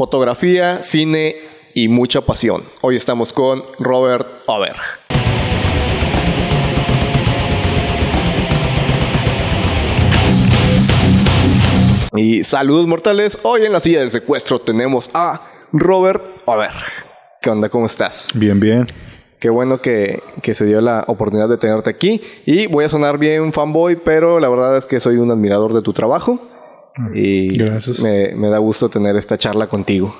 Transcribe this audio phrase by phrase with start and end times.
[0.00, 1.36] fotografía, cine
[1.74, 2.62] y mucha pasión.
[2.80, 4.74] Hoy estamos con Robert Over.
[12.16, 13.38] Y saludos mortales.
[13.42, 16.70] Hoy en la silla del secuestro tenemos a Robert Over.
[17.42, 17.68] ¿Qué onda?
[17.68, 18.30] ¿Cómo estás?
[18.34, 18.86] Bien, bien.
[19.38, 22.22] Qué bueno que, que, se dio la oportunidad de tenerte aquí.
[22.46, 25.82] Y voy a sonar bien fanboy, pero la verdad es que soy un admirador de
[25.82, 26.40] tu trabajo.
[27.14, 28.00] Y Gracias.
[28.00, 30.14] Me, me da gusto tener esta charla contigo.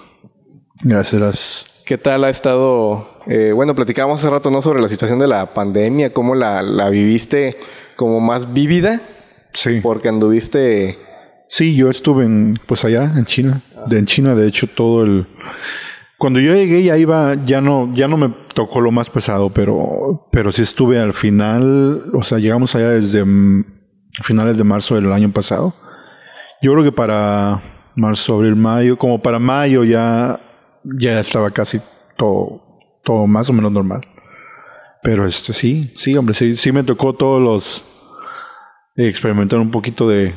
[0.82, 1.66] Gracias.
[1.84, 3.20] ¿Qué tal ha estado?
[3.26, 4.62] Eh, bueno, platicábamos hace rato ¿no?
[4.62, 7.56] sobre la situación de la pandemia, cómo la, la viviste
[7.96, 9.00] como más vívida,
[9.52, 9.80] Sí.
[9.82, 10.98] porque anduviste...
[11.48, 13.62] Sí, yo estuve en, pues allá, en China.
[13.88, 15.26] De, en China, de hecho, todo el...
[16.16, 20.28] Cuando yo llegué ya iba, ya no, ya no me tocó lo más pesado, pero,
[20.30, 23.24] pero sí estuve al final, o sea, llegamos allá desde
[24.22, 25.74] finales de marzo del año pasado.
[26.62, 27.60] Yo creo que para
[27.94, 30.38] marzo, abril, mayo, como para mayo ya,
[30.84, 31.80] ya estaba casi
[32.16, 32.62] todo,
[33.04, 34.06] todo más o menos normal.
[35.02, 37.84] Pero este sí, sí, hombre, sí, sí me tocó todos los
[38.96, 40.34] experimentar un poquito de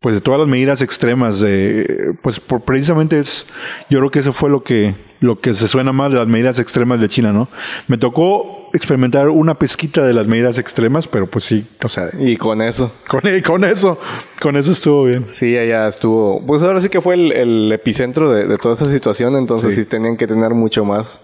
[0.00, 3.46] pues de todas las medidas extremas de pues por precisamente es
[3.88, 6.58] yo creo que eso fue lo que lo que se suena más de las medidas
[6.58, 7.48] extremas de China, ¿no?
[7.88, 12.36] Me tocó experimentar una pesquita de las medidas extremas, pero pues sí, o sea, Y
[12.36, 12.90] con eso.
[13.08, 13.98] con, con eso,
[14.42, 15.26] con eso estuvo bien.
[15.28, 16.44] Sí, allá estuvo.
[16.44, 19.84] Pues ahora sí que fue el, el epicentro de, de, toda esa situación, entonces sí.
[19.84, 19.88] sí.
[19.88, 21.22] tenían que tener mucho más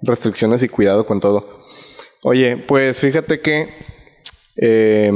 [0.00, 1.62] restricciones y cuidado con todo.
[2.22, 3.68] Oye, pues fíjate que
[4.56, 5.10] eh,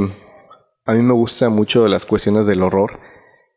[0.84, 2.98] a mí me gusta mucho las cuestiones del horror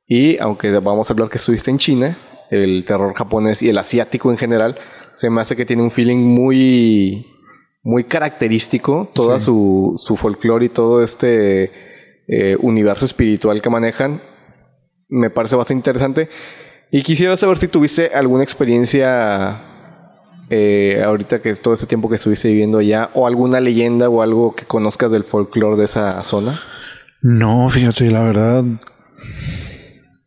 [0.05, 2.17] y aunque vamos a hablar que estuviste en China,
[2.49, 4.79] el terror japonés y el asiático en general,
[5.13, 7.27] se me hace que tiene un feeling muy,
[7.83, 9.45] muy característico, toda sí.
[9.45, 11.71] su, su folclore y todo este
[12.27, 14.21] eh, universo espiritual que manejan.
[15.07, 16.29] Me parece bastante interesante.
[16.91, 19.61] Y quisiera saber si tuviste alguna experiencia
[20.49, 24.21] eh, ahorita que es todo ese tiempo que estuviste viviendo allá, o alguna leyenda o
[24.21, 26.59] algo que conozcas del folclore de esa zona.
[27.21, 28.63] No, fíjate, la verdad.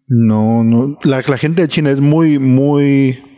[0.07, 0.99] No, no.
[1.03, 3.32] La, la gente de China es muy, muy.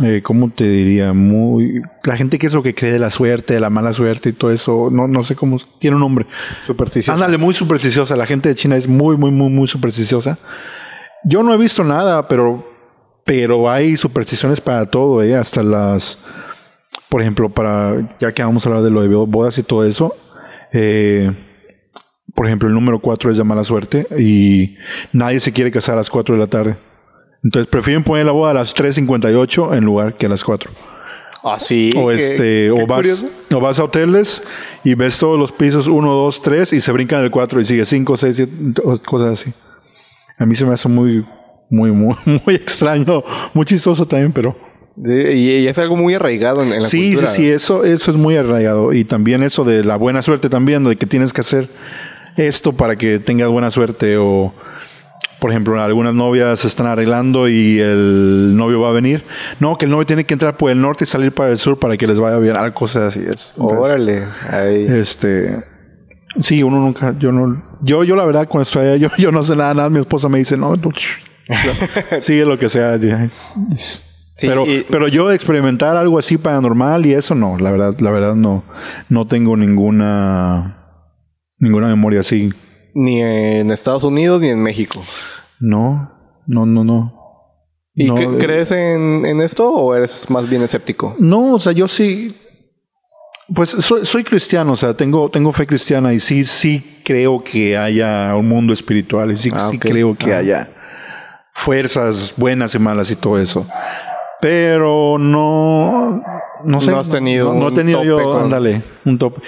[0.00, 1.12] Eh, ¿Cómo te diría?
[1.12, 1.82] Muy.
[2.04, 4.32] La gente que es lo que cree de la suerte, de la mala suerte y
[4.32, 4.88] todo eso.
[4.90, 5.58] No, no sé cómo.
[5.78, 6.26] Tiene un nombre.
[6.66, 7.14] Supersticiosa.
[7.14, 8.16] Ándale, muy supersticiosa.
[8.16, 10.38] La gente de China es muy, muy, muy, muy supersticiosa.
[11.24, 12.70] Yo no he visto nada, pero.
[13.24, 15.36] Pero hay supersticiones para todo, ¿eh?
[15.36, 16.18] Hasta las.
[17.08, 18.16] Por ejemplo, para.
[18.18, 20.16] Ya que vamos a hablar de lo de bodas y todo eso.
[20.72, 21.30] Eh
[22.34, 24.76] por ejemplo, el número 4 es de mala suerte y
[25.12, 26.76] nadie se quiere casar a las 4 de la tarde.
[27.42, 30.70] Entonces prefieren poner la boda a las 3.58 en lugar que a las 4.
[31.44, 31.92] Ah, sí.
[31.96, 34.42] O, este, o, vas, o vas a hoteles
[34.84, 37.84] y ves todos los pisos 1, 2, 3 y se brincan el 4 y sigue
[37.84, 38.52] 5, 6, 7,
[39.04, 39.52] cosas así.
[40.38, 41.26] A mí se me hace muy,
[41.68, 42.16] muy, muy,
[42.46, 44.56] muy extraño, muy chistoso también, pero...
[44.94, 47.30] Y es algo muy arraigado en, en la sí, cultura.
[47.30, 48.92] Sí, sí, eso, eso es muy arraigado.
[48.92, 51.66] Y también eso de la buena suerte también, de que tienes que hacer
[52.36, 54.52] esto para que tengas buena suerte o
[55.42, 59.24] por ejemplo algunas novias se están arreglando y el novio va a venir
[59.60, 61.78] no que el novio tiene que entrar por el norte y salir para el sur
[61.78, 64.86] para que les vaya bien algo cosas así es Entonces, órale ahí.
[64.88, 65.62] este
[66.40, 69.42] sí uno nunca yo no yo yo la verdad cuando estoy allá yo, yo no
[69.42, 70.90] sé nada nada mi esposa me dice no tú,
[72.20, 72.98] sigue lo que sea
[74.34, 77.94] Sí, pero, y, pero yo de experimentar algo así paranormal y eso no, la verdad,
[78.00, 78.64] la verdad no,
[79.10, 80.82] no tengo ninguna
[81.62, 82.52] Ninguna memoria así.
[82.92, 85.00] Ni en Estados Unidos ni en México.
[85.62, 86.10] No,
[86.48, 87.22] no, no, no.
[87.94, 91.14] ¿Y no, eh, crees en, en, esto o eres más bien escéptico?
[91.20, 92.36] No, o sea, yo sí.
[93.54, 97.76] Pues soy, soy, cristiano, o sea, tengo, tengo fe cristiana y sí, sí creo que
[97.76, 99.90] haya un mundo espiritual y sí, ah, sí okay.
[99.92, 100.38] creo que ah.
[100.38, 100.70] haya
[101.52, 103.64] fuerzas buenas y malas y todo eso.
[104.40, 106.22] Pero no.
[106.64, 106.90] No sé.
[106.90, 107.52] No has tenido.
[107.54, 108.42] No, no he tenido yo, con...
[108.42, 109.42] ándale, un tope.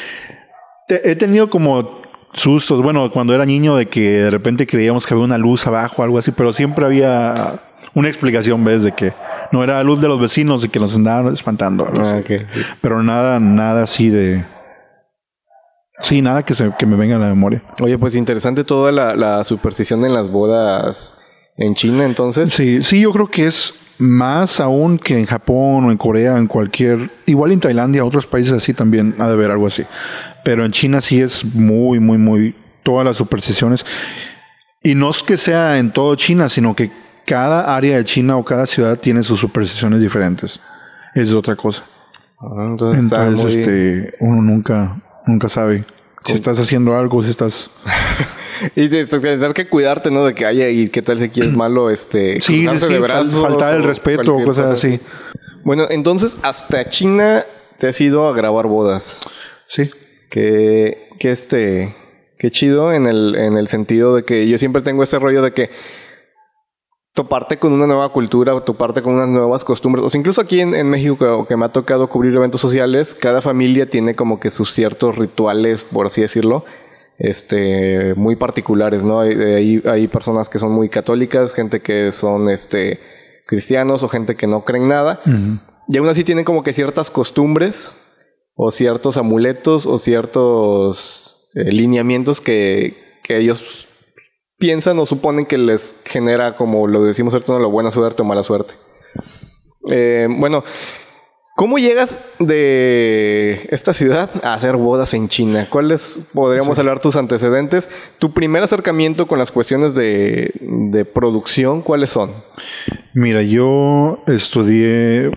[0.86, 2.03] He tenido como
[2.34, 6.02] sustos, bueno, cuando era niño de que de repente creíamos que había una luz abajo
[6.02, 7.60] o algo así, pero siempre había
[7.94, 8.82] una explicación, ¿ves?
[8.82, 9.12] De que
[9.52, 11.88] no era la luz de los vecinos y que nos andaban espantando.
[11.98, 12.46] Ah, okay.
[12.80, 14.44] Pero nada, nada así de...
[16.00, 17.62] Sí, nada que, se, que me venga a la memoria.
[17.80, 21.22] Oye, pues interesante toda la, la superstición en las bodas
[21.56, 22.52] en China, entonces.
[22.52, 26.48] Sí, sí, yo creo que es más aún que en Japón o en Corea, en
[26.48, 29.84] cualquier, igual en Tailandia, otros países así también ha de haber algo así.
[30.44, 33.84] Pero en China sí es muy, muy, muy, todas las supersticiones.
[34.82, 36.90] Y no es que sea en todo China, sino que
[37.24, 40.60] cada área de China o cada ciudad tiene sus supersticiones diferentes.
[41.14, 41.84] Es otra cosa.
[42.40, 45.84] Ah, entonces, este, uno nunca, nunca sabe
[46.24, 47.70] si estás haciendo algo, si estás...
[48.76, 50.24] y de, tener que cuidarte, ¿no?
[50.24, 52.40] De que haya y qué tal si quieres malo, este...
[52.42, 55.00] Sí, sí, de brazos, faltar el respeto o cosas así.
[55.64, 57.44] Bueno, entonces hasta China
[57.78, 59.24] te has ido a grabar bodas.
[59.68, 59.90] Sí.
[60.34, 61.94] Que, que este...
[62.36, 65.52] Qué chido en el, en el sentido de que yo siempre tengo ese rollo de
[65.52, 65.70] que
[67.12, 70.04] toparte con una nueva cultura, toparte con unas nuevas costumbres.
[70.04, 73.88] O sea, incluso aquí en, México, que, me ha tocado cubrir eventos sociales, cada familia
[73.88, 76.64] tiene como que sus ciertos rituales, por así decirlo,
[77.18, 79.20] este, muy particulares, ¿no?
[79.20, 82.98] Hay, hay, personas que son muy católicas, gente que son, este,
[83.46, 85.20] cristianos o gente que no creen nada.
[85.86, 88.03] Y aún así tienen como que ciertas costumbres
[88.54, 93.88] o ciertos amuletos o ciertos eh, lineamientos que, que ellos
[94.58, 98.42] piensan o suponen que les genera, como lo decimos ahorita, la buena suerte o mala
[98.42, 98.74] suerte.
[99.90, 100.64] Eh, bueno,
[101.56, 105.66] ¿cómo llegas de esta ciudad a hacer bodas en China?
[105.68, 107.90] ¿Cuáles podríamos hablar tus antecedentes?
[108.18, 112.30] Tu primer acercamiento con las cuestiones de, de producción, ¿cuáles son?
[113.12, 115.30] Mira, yo estudié,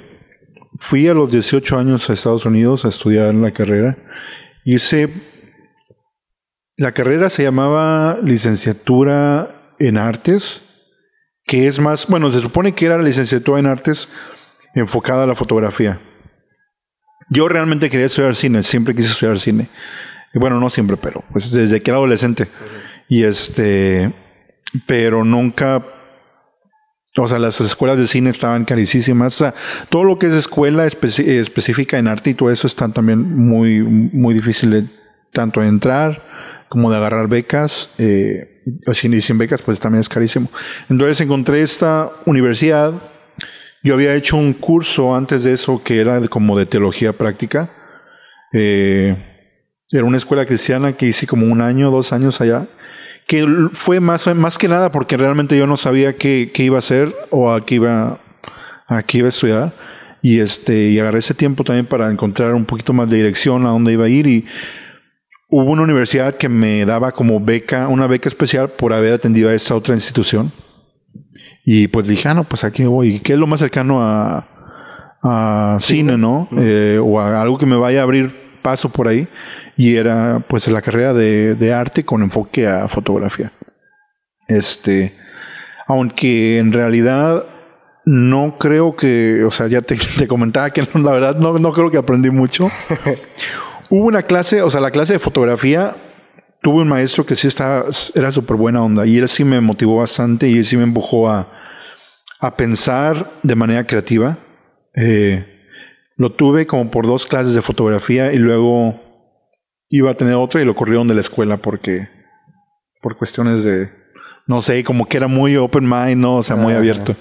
[0.80, 3.98] fui a los 18 años a Estados Unidos a estudiar la carrera.
[4.64, 5.10] Hice
[6.80, 10.62] la carrera se llamaba licenciatura en artes,
[11.44, 14.10] que es más, bueno, se supone que era licenciatura en artes
[14.76, 16.00] enfocada a la fotografía.
[17.32, 19.70] Yo realmente quería estudiar cine, siempre quise estudiar cine.
[20.36, 22.48] Bueno, no siempre, pero pues desde que era adolescente.
[23.10, 24.14] Y este,
[24.86, 25.84] pero nunca,
[27.24, 29.36] o sea, las escuelas de cine estaban carísimas.
[29.36, 29.54] O sea,
[29.90, 34.34] todo lo que es escuela específica en arte y todo eso están también muy, muy
[34.34, 34.84] difícil de
[35.34, 36.22] tanto entrar
[36.70, 40.50] como de agarrar becas, eh, sin, sin becas pues también es carísimo.
[40.90, 42.94] Entonces encontré esta universidad,
[43.84, 47.70] yo había hecho un curso antes de eso que era como de teología práctica,
[48.54, 49.16] eh,
[49.92, 52.68] era una escuela cristiana que hice como un año, dos años allá,
[53.28, 56.80] que fue más, más que nada porque realmente yo no sabía qué, qué iba a
[56.80, 58.22] hacer o a qué iba,
[58.88, 59.74] a qué iba a estudiar.
[60.22, 63.70] Y, este, y agarré ese tiempo también para encontrar un poquito más de dirección a
[63.70, 64.46] dónde iba a ir y
[65.50, 69.54] hubo una universidad que me daba como beca, una beca especial por haber atendido a
[69.54, 70.52] esa otra institución.
[71.66, 73.20] Y pues dije, ah, no, pues aquí voy.
[73.20, 74.48] ¿Qué es lo más cercano a,
[75.22, 76.48] a cine, no?
[76.58, 79.28] Eh, o a algo que me vaya a abrir paso por ahí.
[79.76, 83.52] Y era pues la carrera de, de arte con enfoque a fotografía.
[84.48, 85.14] Este,
[85.88, 87.44] aunque en realidad
[88.06, 91.92] no creo que, o sea, ya te, te comentaba que la verdad no, no creo
[91.92, 92.70] que aprendí mucho.
[93.90, 95.96] Hubo una clase, o sea, la clase de fotografía,
[96.62, 99.98] tuve un maestro que sí estaba, era súper buena onda y él sí me motivó
[99.98, 101.48] bastante y él sí me empujó a,
[102.40, 104.38] a pensar de manera creativa.
[104.96, 105.57] Eh,
[106.18, 109.00] lo tuve como por dos clases de fotografía y luego
[109.90, 112.10] iba a tener otra y lo corrieron de la escuela porque,
[113.02, 113.90] por cuestiones de,
[114.48, 116.38] no sé, como que era muy open mind, ¿no?
[116.38, 117.16] O sea, muy abierto.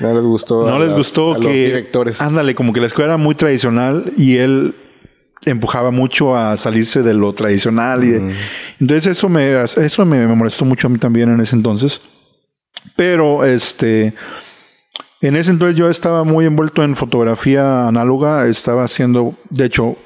[0.00, 0.66] No les gustó.
[0.68, 1.46] No les gustó que.
[1.46, 2.20] Los directores.
[2.20, 4.74] Ándale, como que la escuela era muy tradicional y él
[5.42, 8.04] empujaba mucho a salirse de lo tradicional.
[8.04, 8.34] Y
[8.80, 12.00] entonces eso me, eso me, molestó mucho a mí también en ese entonces.
[12.96, 14.14] Pero este,
[15.20, 18.46] en ese entonces yo estaba muy envuelto en fotografía análoga.
[18.46, 19.96] Estaba haciendo, de hecho,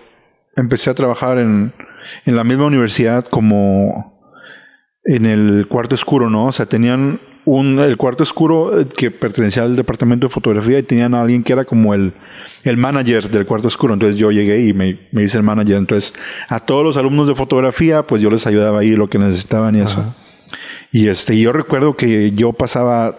[0.56, 1.72] empecé a trabajar en,
[2.26, 4.14] en la misma universidad como
[5.04, 6.46] en el cuarto oscuro, ¿no?
[6.46, 10.82] O sea, tenían un, el cuarto oscuro eh, que pertenecía al departamento de fotografía y
[10.82, 12.14] tenían a alguien que era como el,
[12.64, 13.94] el manager del cuarto oscuro.
[13.94, 15.76] Entonces yo llegué y me, me hice el manager.
[15.76, 16.14] Entonces
[16.48, 19.80] a todos los alumnos de fotografía, pues yo les ayudaba ahí lo que necesitaban y
[19.80, 20.14] eso.
[20.90, 23.14] Y este, yo recuerdo que yo pasaba,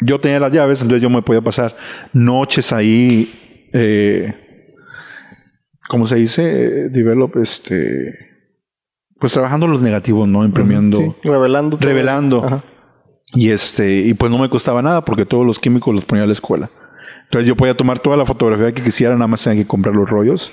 [0.00, 1.74] yo tenía las llaves, entonces yo me podía pasar
[2.12, 4.34] noches ahí, eh,
[5.88, 6.88] ¿cómo se dice?
[6.88, 8.18] Develop, este,
[9.18, 10.44] pues trabajando los negativos, ¿no?
[10.44, 11.16] Imprimiendo.
[11.22, 11.78] revelando.
[11.80, 12.62] Revelando.
[13.34, 16.26] Y este, y pues no me costaba nada porque todos los químicos los ponía a
[16.26, 16.70] la escuela.
[17.24, 20.08] Entonces yo podía tomar toda la fotografía que quisiera, nada más tenía que comprar los
[20.08, 20.52] rollos.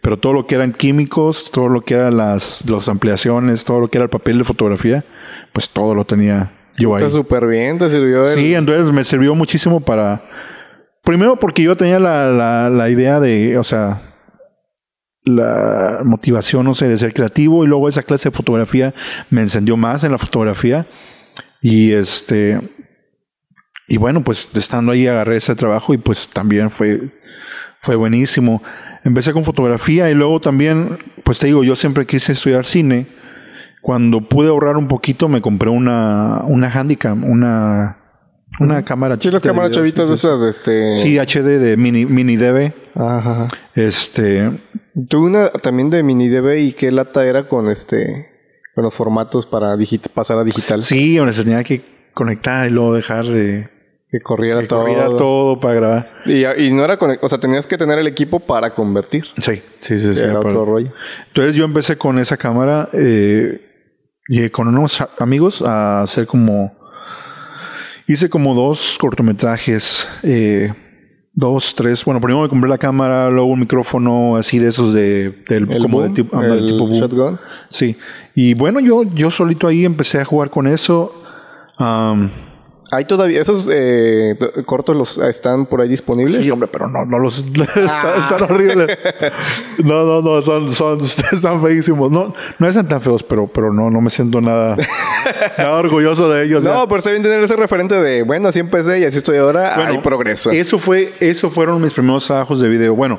[0.00, 3.88] Pero todo lo que eran químicos, todo lo que eran las, las ampliaciones, todo lo
[3.88, 5.04] que era el papel de fotografía,
[5.52, 7.04] pues todo lo tenía yo ahí.
[7.04, 8.24] Está súper bien, te sirvió.
[8.24, 10.22] Sí, entonces me sirvió muchísimo para.
[11.02, 14.00] Primero porque yo tenía la, la, la idea de, o sea,
[15.24, 18.94] la motivación, no sé, de ser creativo y luego esa clase de fotografía
[19.30, 20.86] me encendió más en la fotografía
[21.60, 22.60] y este,
[23.88, 27.00] y bueno, pues estando ahí agarré ese trabajo y pues también fue,
[27.80, 28.62] fue buenísimo.
[29.04, 33.06] Empecé con fotografía y luego también, pues te digo, yo siempre quise estudiar cine.
[33.84, 37.98] Cuando pude ahorrar un poquito me compré una, una Handicam, una,
[38.58, 39.18] una cámara.
[39.20, 40.96] Sí, las cámaras chavitas de esas, este.
[40.96, 42.72] Sí, HD de mini, mini DV.
[42.94, 43.48] Ajá.
[43.74, 44.50] Este.
[45.06, 48.30] Tuve una también de mini DV y qué lata era con este
[48.74, 49.76] con los formatos para
[50.14, 50.82] pasar a digital.
[50.82, 51.82] Sí, donde se tenía que
[52.14, 53.68] conectar y luego dejar de
[54.10, 54.80] que corriera que todo.
[54.80, 56.22] corriera todo para grabar.
[56.24, 59.26] Y, y no era o sea, tenías que tener el equipo para convertir.
[59.36, 60.14] Sí, sí, sí.
[60.14, 60.90] sí Era otro rollo.
[61.28, 63.72] Entonces yo empecé con esa cámara eh,
[64.28, 66.72] y con unos amigos a hacer como...
[68.06, 70.72] Hice como dos cortometrajes, eh,
[71.32, 72.04] dos, tres.
[72.04, 75.44] Bueno, primero me compré la cámara, luego un micrófono así de esos de...
[75.48, 76.92] Del, como boom, de tipo, el tipo boom.
[76.92, 77.40] shotgun.
[77.70, 77.96] Sí.
[78.34, 81.14] Y bueno, yo, yo solito ahí empecé a jugar con eso.
[81.78, 82.30] Am,
[82.94, 84.36] Hay todavía esos eh,
[84.66, 86.34] cortos los están por ahí disponibles.
[86.36, 88.96] Sí, hombre, pero no, no los está- están horribles.
[89.82, 91.00] No, no, no, son, son,
[91.32, 92.10] están feísimos.
[92.10, 94.76] No, no están tan feos, pero, pero no, no me siento nada,
[95.58, 96.62] nada orgulloso de ellos.
[96.62, 96.86] No, ya.
[96.86, 99.72] pero está bien tener ese referente de, bueno, así empecé y así estoy ahora.
[99.76, 100.50] Bueno, hay progreso.
[100.50, 102.94] Eso fue, eso fueron mis primeros trabajos de video.
[102.94, 103.18] Bueno,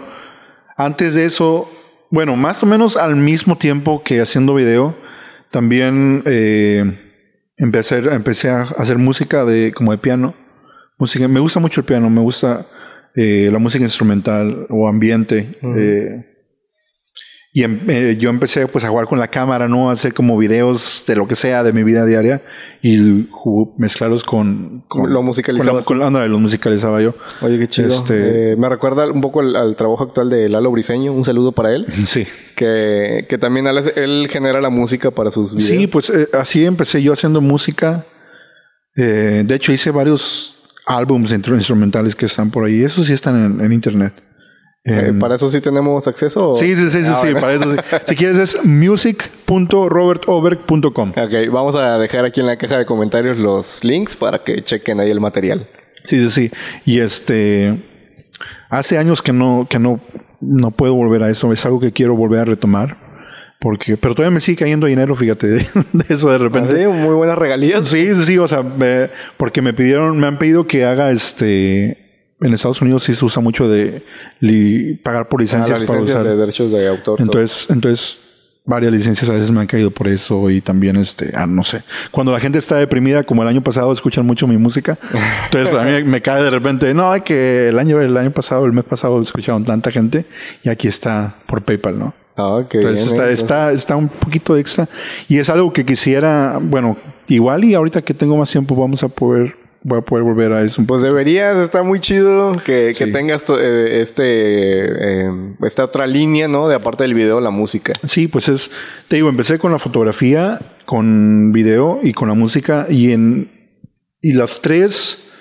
[0.78, 1.70] antes de eso,
[2.10, 4.96] bueno, más o menos al mismo tiempo que haciendo video,
[5.52, 7.05] también eh,
[7.58, 10.36] empecé, empecé a hacer música de como de piano.
[10.98, 12.66] Música, me gusta mucho el piano, me gusta
[13.16, 15.58] eh, la música instrumental o ambiente.
[15.78, 16.35] eh,
[17.58, 19.90] y em- eh, yo empecé pues a jugar con la cámara, ¿no?
[19.90, 22.42] A hacer como videos de lo que sea de mi vida diaria
[22.82, 23.28] y
[23.78, 27.16] mezclarlos con, con Lo musicalizabas con la- con- los musicalizaba yo.
[27.42, 27.88] Oye, qué chido.
[27.96, 31.14] Este- Eh, me recuerda un poco al, al trabajo actual de Lalo Briseño.
[31.14, 31.86] Un saludo para él.
[32.06, 32.26] Sí.
[32.58, 35.70] Que, que también él, genera la música para sus videos.
[35.70, 38.04] Sí, pues eh, así empecé yo haciendo música.
[38.98, 40.74] Eh, de hecho, hice varios
[41.32, 42.84] intro- instrumentales que están por ahí.
[42.84, 44.14] Esos sí están en, en internet.
[44.88, 46.52] Eh, En- ¿Para eso sí tenemos acceso?
[46.52, 47.40] o- Sí, sí, sí, sí, Ah, sí, bueno.
[47.42, 47.78] para eso sí.
[48.08, 51.10] Si quieres es music.robertoberg.com.
[51.10, 55.00] Ok, vamos a dejar aquí en la caja de comentarios los links para que chequen
[55.00, 55.68] ahí el material.
[56.06, 56.52] Sí, sí, sí.
[56.86, 57.78] Y este
[58.70, 60.00] hace años que no que no
[60.42, 62.98] no puedo volver a eso, es algo que quiero volver a retomar
[63.60, 66.80] porque pero todavía me sigue cayendo dinero, fíjate, de, de eso de repente.
[66.84, 67.88] Sí, muy buenas regalías.
[67.88, 72.05] Sí, sí, sí, o sea, me- porque me pidieron, me han pedido que haga este.
[72.42, 74.04] En Estados Unidos sí se usa mucho de
[74.40, 76.32] li- pagar por Ah, licencias la para licencia usar.
[76.34, 77.18] de derechos de autor.
[77.18, 77.26] todo.
[77.26, 78.20] Entonces, entonces,
[78.66, 81.82] varias licencias a veces me han caído por eso y también, este, ah, no sé.
[82.12, 84.98] Cuando la gente está deprimida, como el año pasado, escuchan mucho mi música.
[85.46, 88.66] Entonces, a mí me cae de repente, no, es que el año, el año pasado,
[88.66, 90.26] el mes pasado, escucharon tanta gente
[90.64, 92.14] y aquí está por PayPal, ¿no?
[92.38, 94.90] Ah, qué Entonces bien, está, está, está un poquito extra.
[95.30, 96.98] Y es algo que quisiera, bueno,
[97.30, 99.56] igual y ahorita que tengo más tiempo vamos a poder,
[99.88, 100.84] voy a poder volver a eso.
[100.88, 104.24] Pues deberías, está muy chido que, que tengas eh, este
[105.28, 105.32] eh,
[105.64, 106.68] esta otra línea, ¿no?
[106.68, 107.94] De aparte del video, la música.
[108.04, 108.72] Sí, pues es,
[109.08, 113.52] te digo, empecé con la fotografía, con video y con la música y en,
[114.22, 115.32] y las tres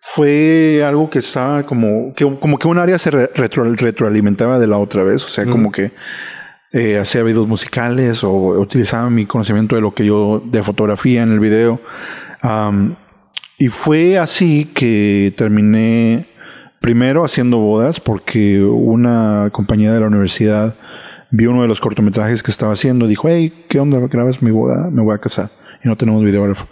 [0.00, 4.66] fue algo que estaba como, que, como que un área se re- retro- retroalimentaba de
[4.66, 5.92] la otra vez, o sea, como que
[6.72, 11.32] eh, hacía videos musicales o utilizaba mi conocimiento de lo que yo, de fotografía en
[11.32, 11.82] el video.
[13.60, 16.24] Y fue así que terminé
[16.80, 20.74] primero haciendo bodas porque una compañía de la universidad
[21.30, 23.06] vio uno de los cortometrajes que estaba haciendo.
[23.06, 23.98] Dijo, hey, ¿qué onda?
[23.98, 24.88] ¿Grabas mi boda?
[24.90, 25.50] Me voy a casar.
[25.84, 26.68] Y no tenemos videógrafo.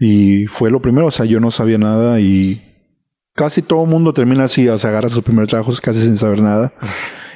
[0.00, 1.06] Y fue lo primero.
[1.06, 2.74] O sea, yo no sabía nada y
[3.32, 4.68] casi todo el mundo termina así.
[4.68, 6.72] O agarra sus primeros trabajos casi sin saber nada.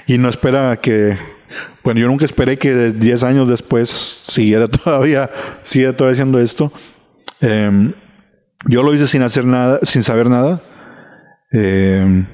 [0.08, 1.16] Y no espera que...
[1.84, 5.30] Bueno, yo nunca esperé que de 10 años después siguiera todavía,
[5.62, 6.72] siguiera todavía haciendo esto.
[7.40, 7.92] Em,
[8.68, 10.60] yo lo hice sin hacer nada, sin saber nada.
[11.52, 12.26] Eh,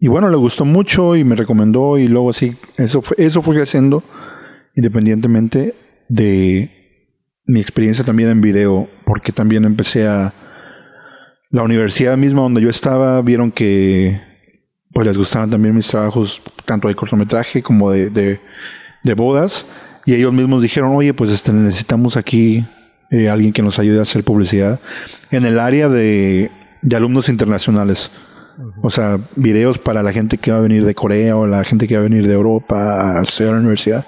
[0.00, 3.54] y bueno, le gustó mucho y me recomendó y luego así, eso fue, eso fue
[3.56, 4.02] creciendo
[4.74, 5.74] independientemente
[6.08, 6.70] de
[7.46, 10.32] mi experiencia también en video, porque también empecé a...
[11.50, 14.20] La universidad misma donde yo estaba, vieron que
[14.92, 18.38] pues les gustaban también mis trabajos, tanto de cortometraje como de, de,
[19.02, 19.64] de bodas,
[20.04, 22.66] y ellos mismos dijeron, oye, pues este, necesitamos aquí
[23.10, 24.80] eh, alguien que nos ayude a hacer publicidad
[25.30, 26.50] en el área de,
[26.82, 28.10] de alumnos internacionales.
[28.82, 31.86] O sea, videos para la gente que va a venir de Corea o la gente
[31.86, 34.04] que va a venir de Europa a en la universidad.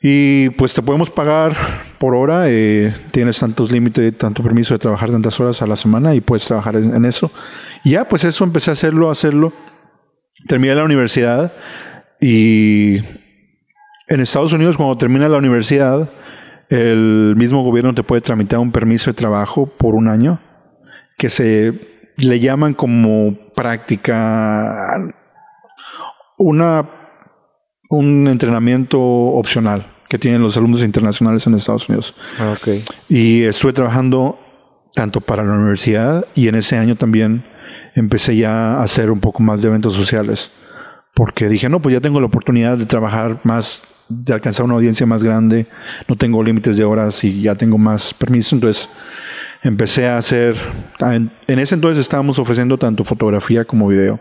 [0.00, 1.56] Y pues te podemos pagar
[1.98, 6.14] por hora, eh, tienes tantos límites, tanto permiso de trabajar tantas horas a la semana
[6.14, 7.32] y puedes trabajar en, en eso.
[7.82, 9.52] Y ya, pues eso empecé a hacerlo, a hacerlo.
[10.46, 11.52] Terminé la universidad
[12.20, 12.98] y
[14.08, 16.08] en Estados Unidos cuando termina la universidad,
[16.68, 20.40] el mismo gobierno te puede tramitar un permiso de trabajo por un año
[21.16, 21.72] que se
[22.16, 24.98] le llaman como práctica
[26.38, 26.84] una
[27.88, 32.14] un entrenamiento opcional que tienen los alumnos internacionales en Estados Unidos.
[32.38, 32.84] Ah, ok.
[33.08, 34.38] Y estuve trabajando
[34.94, 37.44] tanto para la universidad y en ese año también
[37.94, 40.50] empecé ya a hacer un poco más de eventos sociales.
[41.16, 45.06] Porque dije, no, pues ya tengo la oportunidad de trabajar más, de alcanzar una audiencia
[45.06, 45.66] más grande,
[46.08, 48.90] no tengo límites de horas y ya tengo más permiso, entonces
[49.62, 50.56] empecé a hacer,
[51.00, 54.20] en, ese entonces estábamos ofreciendo tanto fotografía como video.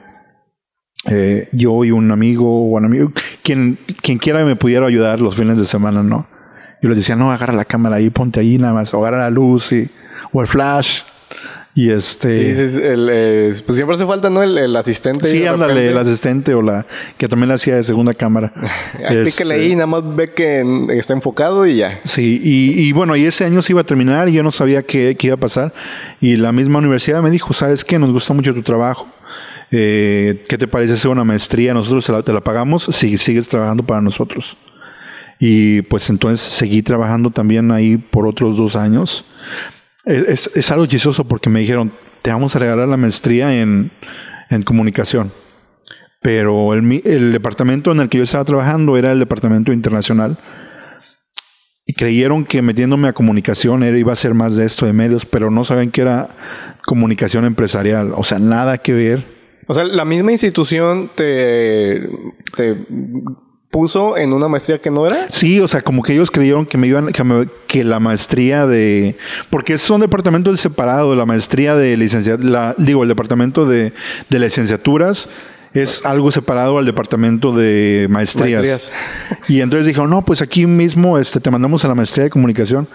[1.08, 3.12] Eh, yo y un amigo o un amigo,
[3.44, 6.30] quien, quien quiera me pudiera ayudar los fines de semana, ¿no?
[6.82, 9.30] Yo les decía, no, agarra la cámara ahí, ponte ahí nada más, o agarra la
[9.32, 9.90] luz y,
[10.32, 11.02] o el flash.
[11.77, 12.70] Y este.
[12.70, 14.41] Sí, el, pues siempre hace falta, ¿no?
[14.41, 15.27] El, asistente.
[15.27, 16.86] Sí, ándale, el asistente o la
[17.17, 18.53] que también la hacía de segunda cámara.
[19.10, 22.00] este, ahí, nada más ve que está enfocado y ya.
[22.05, 24.84] Sí, y, y, bueno, y ese año se iba a terminar y yo no sabía
[24.84, 25.74] qué, qué iba a pasar.
[26.22, 28.00] Y la misma universidad me dijo, ¿sabes qué?
[28.00, 29.08] Nos gusta mucho tu trabajo.
[29.72, 31.74] Eh, ¿Qué te parece hacer una maestría?
[31.74, 34.55] Nosotros te la, pagamos si sigues trabajando para nosotros.
[35.39, 39.25] Y pues entonces seguí trabajando también ahí por otros dos años.
[40.06, 43.92] Es, es, algo chistoso porque me dijeron, te vamos a regalar la maestría en,
[44.50, 45.32] en comunicación.
[46.22, 50.38] Pero el, el, departamento en el que yo estaba trabajando era el departamento internacional.
[51.88, 55.26] Y creyeron que metiéndome a comunicación era, iba a ser más de esto de medios,
[55.26, 56.30] pero no saben que era
[56.86, 58.14] comunicación empresarial.
[58.16, 59.24] O sea, nada que ver.
[59.68, 62.10] O sea, la misma institución te,
[62.56, 62.86] te
[63.75, 65.27] puso en una maestría que no era?
[65.32, 67.12] Sí, o sea, como que ellos creyeron que me iban,
[67.67, 69.17] que, la maestría de,
[69.50, 73.91] porque son departamentos separados, la maestría de licenciatura, digo, el departamento de,
[74.29, 75.27] de licenciaturas
[75.74, 78.94] es algo separado al departamento de maestrías.
[79.50, 82.88] Y entonces dijeron, no, pues aquí mismo este, te mandamos a la maestría de comunicación.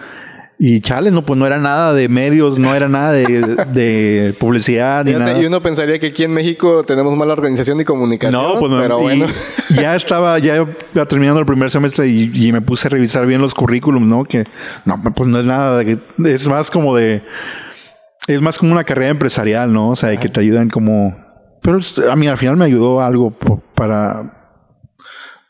[0.63, 5.13] Y chale, no, pues no era nada de medios, no era nada de, publicidad ni
[5.13, 5.41] nada.
[5.41, 8.39] Y uno pensaría que aquí en México tenemos mala organización y comunicación.
[8.39, 9.25] No, pues pero bueno.
[9.71, 10.63] Ya estaba, ya
[11.07, 14.23] terminando el primer semestre y, me puse a revisar bien los currículums, ¿no?
[14.23, 14.43] Que
[14.85, 17.23] no, pues no es nada, de, es más como de,
[18.27, 19.89] es más como una carrera empresarial, ¿no?
[19.89, 21.17] O sea, de que te ayudan como,
[21.63, 23.35] pero a mí al final me ayudó algo
[23.73, 24.40] para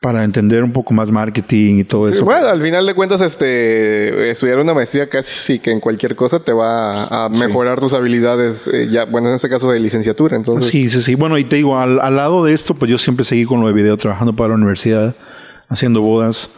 [0.02, 2.26] para entender un poco más marketing y todo eso.
[2.26, 6.40] Bueno, al final de cuentas, este, estudiar una maestría casi sí que en cualquier cosa
[6.40, 10.72] te va a mejorar tus habilidades, eh, ya, bueno, en este caso de licenciatura, entonces.
[10.72, 11.14] Sí, sí, sí.
[11.14, 13.74] Bueno, y te digo, al, lado de esto, pues yo siempre seguí con lo de
[13.74, 15.16] video, trabajando para la universidad,
[15.70, 16.50] haciendo bodas.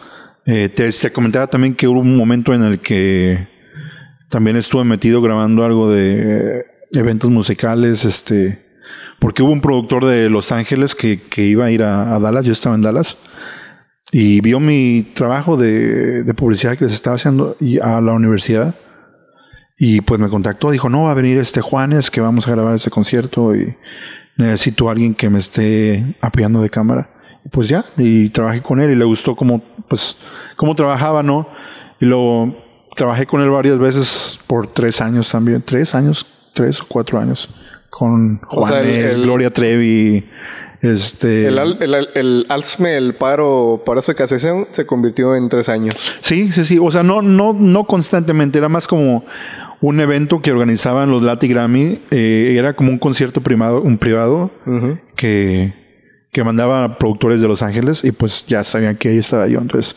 [0.46, 3.46] Eh, te, te, comentaba también que hubo un momento en el que
[4.30, 8.58] también estuve metido grabando algo de eventos musicales, este,
[9.18, 12.46] porque hubo un productor de Los Ángeles que, que iba a ir a, a Dallas,
[12.46, 13.18] yo estaba en Dallas
[14.12, 18.74] y vio mi trabajo de, de publicidad que les estaba haciendo a la universidad.
[19.76, 22.76] Y pues me contactó, dijo, no, va a venir este Juanes, que vamos a grabar
[22.76, 23.74] ese concierto y
[24.36, 27.10] necesito a alguien que me esté apoyando de cámara.
[27.44, 30.16] Y pues ya, y trabajé con él y le gustó cómo, pues,
[30.56, 31.48] cómo trabajaba, ¿no?
[32.00, 32.56] Y luego
[32.94, 37.48] trabajé con él varias veces por tres años también, tres años, tres o cuatro años,
[37.90, 40.24] con Juanes, Gloria Trevi,
[40.84, 45.94] este, el, el, el, alzme, el paro, para esa casación se convirtió en tres años.
[46.20, 46.78] Sí, sí, sí.
[46.80, 49.24] O sea, no, no, no constantemente, era más como
[49.80, 52.00] un evento que organizaban los Lati Grammy.
[52.10, 54.50] Eh, era como un concierto primado, un privado
[55.16, 55.72] que,
[56.34, 59.60] que mandaba productores de Los Ángeles y pues ya sabían que ahí estaba yo.
[59.60, 59.94] Entonces,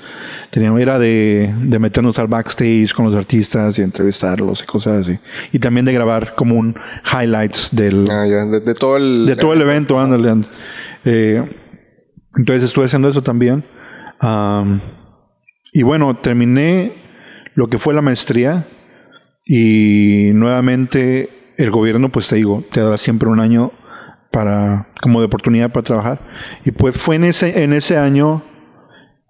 [0.52, 5.18] teníamos, era de, de meternos al backstage con los artistas y entrevistarlos y cosas así.
[5.52, 6.76] Y también de grabar como un
[7.12, 8.06] highlights del...
[8.12, 9.26] Ah, de, todo el...
[9.26, 10.46] De todo el evento, ándale.
[11.06, 11.44] Eh,
[12.36, 13.64] entonces estuve haciendo eso también.
[15.74, 16.92] y bueno, terminé
[17.56, 18.64] lo que fue la maestría
[19.44, 23.72] y nuevamente el gobierno, pues te digo, te da siempre un año
[24.38, 26.20] para como de oportunidad para trabajar.
[26.64, 28.44] Y pues fue en ese en ese año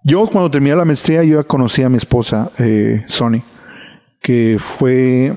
[0.04, 3.40] yo cuando terminé la maestría yo ya conocí a mi esposa eh, Sony
[4.20, 5.32] que fue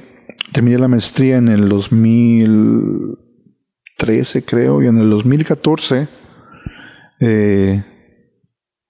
[0.52, 6.10] terminé la maestría en el 2013 creo y en el 2014
[7.22, 7.82] eh,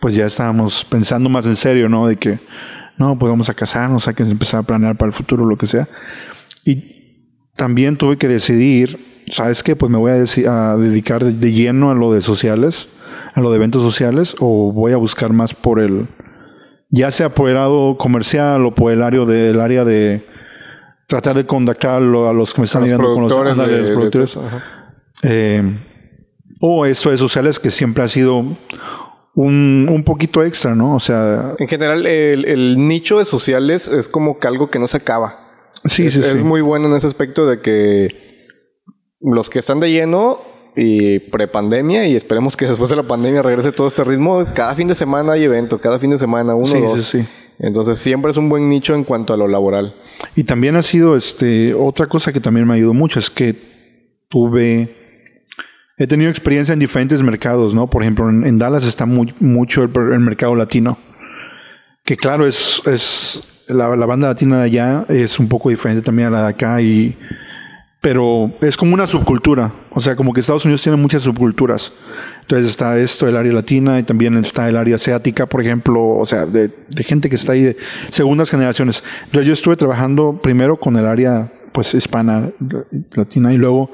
[0.02, 2.08] pues ya estábamos pensando más en serio, ¿no?
[2.08, 2.39] De que,
[2.98, 5.67] no, pues vamos a casarnos, hay que empezar a planear para el futuro, lo que
[5.67, 5.88] sea.
[6.65, 8.98] Y también tuve que decidir,
[9.32, 9.76] ¿sabes qué?
[9.76, 12.89] Pues me voy a, a dedicar de, lleno a lo de sociales,
[13.34, 16.08] a lo de eventos sociales, o voy a buscar más por el,
[16.89, 20.26] ya sea por el lado comercial o por el área, del área de
[21.08, 24.38] tratar de contactar a los que me están ayudando con los, productores.
[25.24, 25.63] eh,
[26.60, 28.46] o eso de sociales que siempre ha sido
[29.34, 30.96] un, un poquito extra, ¿no?
[30.96, 31.56] O sea...
[31.58, 35.38] En general, el, el, nicho de sociales es como que algo que no se acaba.
[35.86, 36.30] Sí, sí, sí.
[36.30, 38.31] Es muy bueno en ese aspecto de que
[39.22, 40.40] los que están de lleno
[40.76, 44.46] y prepandemia y esperemos que después de la pandemia regrese todo este ritmo.
[44.54, 47.06] Cada fin de semana hay evento, cada fin de semana uno o dos.
[47.06, 47.28] Sí, sí.
[47.60, 49.96] Entonces siempre es un buen nicho en cuanto a lo laboral.
[50.36, 53.56] Y también ha sido este otra cosa que también me ayudó mucho es que
[54.30, 55.02] tuve
[55.98, 57.88] he tenido experiencia en diferentes mercados, ¿no?
[57.88, 60.98] Por ejemplo, en, Dallas está muy, mucho el, mercado latino,
[62.04, 66.32] que claro, es, es la, banda latina de allá es un poco diferente también a
[66.32, 67.16] la de acá, y,
[68.02, 71.94] pero es como una subcultura, o sea, como que Estados Unidos tiene muchas subculturas.
[72.42, 76.26] Entonces está esto, el área latina, y también está el área asiática, por ejemplo, o
[76.26, 77.78] sea, de, gente que está ahí de
[78.10, 79.04] segundas generaciones.
[79.26, 82.50] Entonces yo estuve trabajando primero con el área pues hispana,
[83.14, 83.92] latina, y luego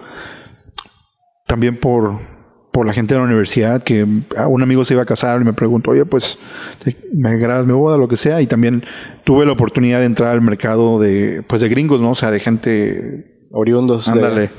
[1.46, 2.18] también por,
[2.72, 5.54] por la gente de la universidad, que un amigo se iba a casar y me
[5.54, 6.40] preguntó, oye, pues,
[7.14, 8.86] me gradas mi boda, lo que sea, y también
[9.26, 12.12] tuve la oportunidad de entrar al mercado de, pues, de gringos, ¿no?
[12.12, 13.37] O sea, de gente...
[13.52, 14.08] Oriundos.
[14.08, 14.52] Ándale.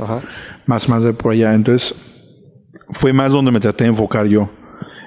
[0.66, 1.54] Más, más de por allá.
[1.54, 1.94] Entonces,
[2.90, 4.50] fue más donde me traté de enfocar yo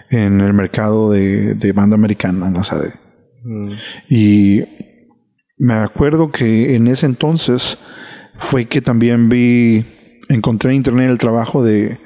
[0.10, 2.60] en el mercado de, de banda americana, ¿no?
[2.60, 2.94] O sea, de,
[3.44, 3.72] mm.
[4.10, 4.64] Y
[5.58, 7.78] me acuerdo que en ese entonces
[8.36, 9.86] fue que también vi
[10.30, 11.98] encontré en internet el trabajo de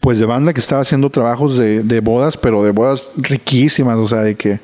[0.00, 4.06] pues de banda que estaba haciendo trabajos de, de bodas, pero de bodas riquísimas, o
[4.06, 4.60] sea, de que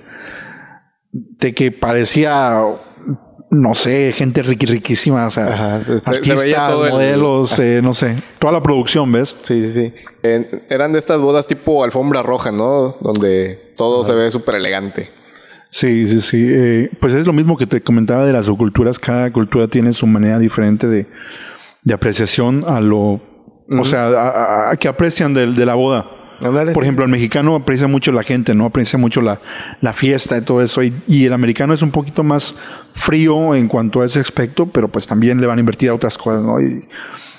[1.13, 2.63] de que parecía
[3.51, 9.37] no sé, gente riquísima, o sea, artistas, modelos, eh, no sé, toda la producción, ¿ves?
[9.43, 9.95] Sí, sí, sí.
[10.23, 12.97] eran de estas bodas tipo alfombra roja, ¿no?
[13.01, 15.11] Donde todo se ve súper elegante.
[15.71, 16.47] Sí, sí, sí.
[16.49, 18.99] Eh, pues es lo mismo que te comentaba de las subculturas.
[18.99, 21.07] Cada cultura tiene su manera diferente de,
[21.83, 23.21] de apreciación a lo,
[23.79, 26.07] o sea, a, que aprecian de, la boda.
[26.41, 28.65] Por ejemplo, el mexicano aprecia mucho la gente, ¿no?
[28.65, 29.41] Aprecia mucho la,
[29.81, 30.83] la fiesta y todo eso.
[30.83, 32.55] Y, el americano es un poquito más
[32.95, 36.17] frío en cuanto a ese aspecto, pero pues también le van a invertir a otras
[36.17, 36.61] cosas, ¿no?
[36.61, 36.85] Y,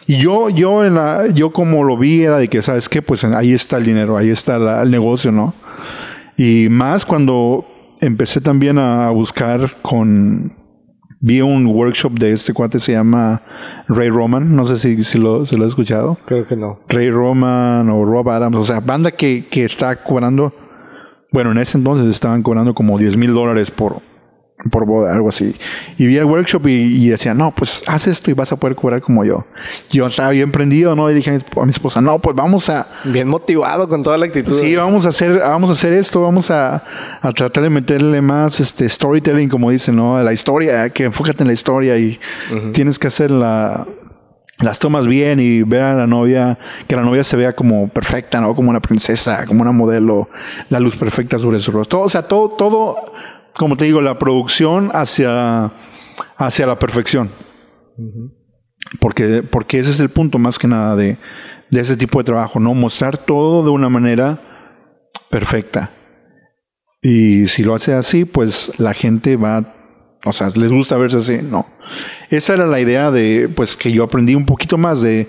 [0.06, 3.02] y yo, yo, en la, yo como lo vi era de que, ¿sabes qué?
[3.02, 5.54] Pues ahí está el dinero, ahí está el negocio, ¿no?
[6.38, 7.66] Y más cuando
[8.00, 10.54] empecé también a buscar con,
[11.22, 13.42] vi un workshop de este cuate, se llama
[13.88, 16.18] Ray Roman, no sé si, si, lo, si lo he escuchado.
[16.26, 16.80] Creo que no.
[16.90, 20.54] Ray Roman o Rob Adams, o sea, banda que, que está cobrando,
[21.32, 24.02] bueno, en ese entonces estaban cobrando como 10 mil dólares por,
[24.70, 25.56] por boda, algo así.
[25.98, 29.02] Y vi el workshop y, decía, no, pues haz esto y vas a poder cobrar
[29.02, 29.46] como yo.
[29.90, 31.10] Yo estaba bien prendido, ¿no?
[31.10, 32.88] Y dije a mi esposa, no, pues vamos a...
[33.06, 34.54] Bien motivado con toda la actitud.
[34.60, 36.84] Sí, vamos a hacer, vamos a hacer esto, vamos a,
[37.22, 40.22] a tratar de meterle más este storytelling, como dicen, ¿no?
[40.22, 42.20] La historia, que enfócate en la historia y
[42.74, 43.88] tienes que hacer la,
[44.60, 48.42] las tomas bien y ver a la novia, que la novia se vea como perfecta,
[48.42, 48.56] ¿no?
[48.56, 50.30] Como una princesa, como una modelo,
[50.70, 52.02] la luz perfecta sobre su rostro.
[52.02, 52.98] o sea, todo, todo
[53.56, 55.72] como te digo, la producción hacia,
[56.38, 57.30] hacia la perfección.
[59.00, 61.18] porque, porque ese es el punto más que nada de,
[61.70, 62.74] de ese tipo de trabajo, ¿no?
[62.74, 64.40] Mostrar todo de una manera
[65.30, 65.90] perfecta.
[67.02, 69.74] Y si lo hace así, pues la gente va,
[70.24, 71.66] o sea, les gusta verse así, no.
[72.30, 75.28] Esa era la idea de, pues que yo aprendí un poquito más de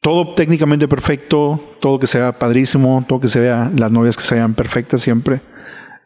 [0.00, 4.34] todo técnicamente perfecto, todo que sea padrísimo, todo que se vea, las novias que se
[4.34, 5.40] vean perfectas siempre.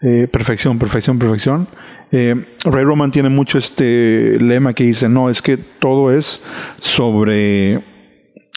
[0.00, 1.66] Eh, perfección, perfección, perfección.
[2.10, 6.40] Eh, Ray Roman tiene mucho este lema que dice, no, es que todo es
[6.80, 7.82] sobre...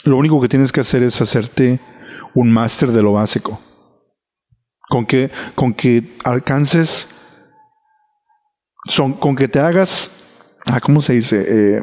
[0.04, 1.80] Lo único que tienes que hacer es hacerte
[2.34, 3.60] un máster de lo básico.
[4.90, 7.08] Con que, con que alcances,
[8.88, 11.46] son, con que te hagas, ah, ¿cómo se dice?
[11.48, 11.82] Eh,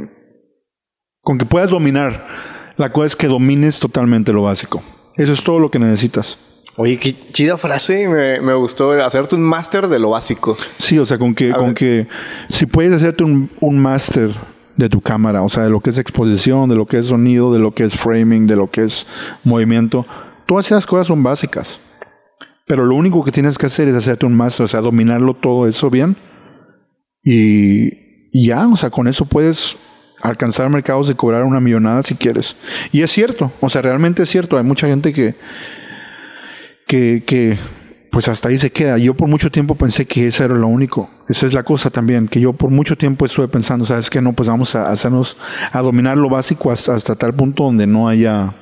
[1.20, 2.74] con que puedas dominar.
[2.76, 4.82] La cosa es que domines totalmente lo básico.
[5.16, 6.38] Eso es todo lo que necesitas.
[6.76, 8.08] Oye, qué chida frase.
[8.08, 10.56] Me, me gustó hacerte un máster de lo básico.
[10.78, 12.06] Sí, o sea, con que, con que
[12.48, 14.30] si puedes hacerte un, un máster
[14.76, 17.52] de tu cámara, o sea, de lo que es exposición, de lo que es sonido,
[17.52, 19.08] de lo que es framing, de lo que es
[19.42, 20.06] movimiento,
[20.46, 21.80] todas esas cosas son básicas.
[22.64, 25.66] Pero lo único que tienes que hacer es hacerte un máster, o sea, dominarlo todo
[25.66, 26.16] eso bien.
[27.24, 29.76] Y, y ya, o sea, con eso puedes
[30.22, 32.56] alcanzar mercados de cobrar una millonada si quieres.
[32.92, 34.56] Y es cierto, o sea, realmente es cierto.
[34.56, 35.34] Hay mucha gente que,
[36.88, 37.56] que, que
[38.10, 38.98] pues hasta ahí se queda.
[38.98, 41.08] Yo por mucho tiempo pensé que eso era lo único.
[41.28, 44.20] Esa es la cosa también, que yo por mucho tiempo estuve pensando, ¿sabes qué?
[44.20, 45.36] No, pues vamos a hacernos,
[45.70, 48.54] a dominar lo básico hasta, hasta tal punto donde no haya,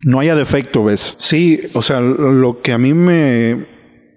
[0.00, 1.16] no haya defecto, ¿ves?
[1.18, 3.66] Sí, o sea, lo que a mí me,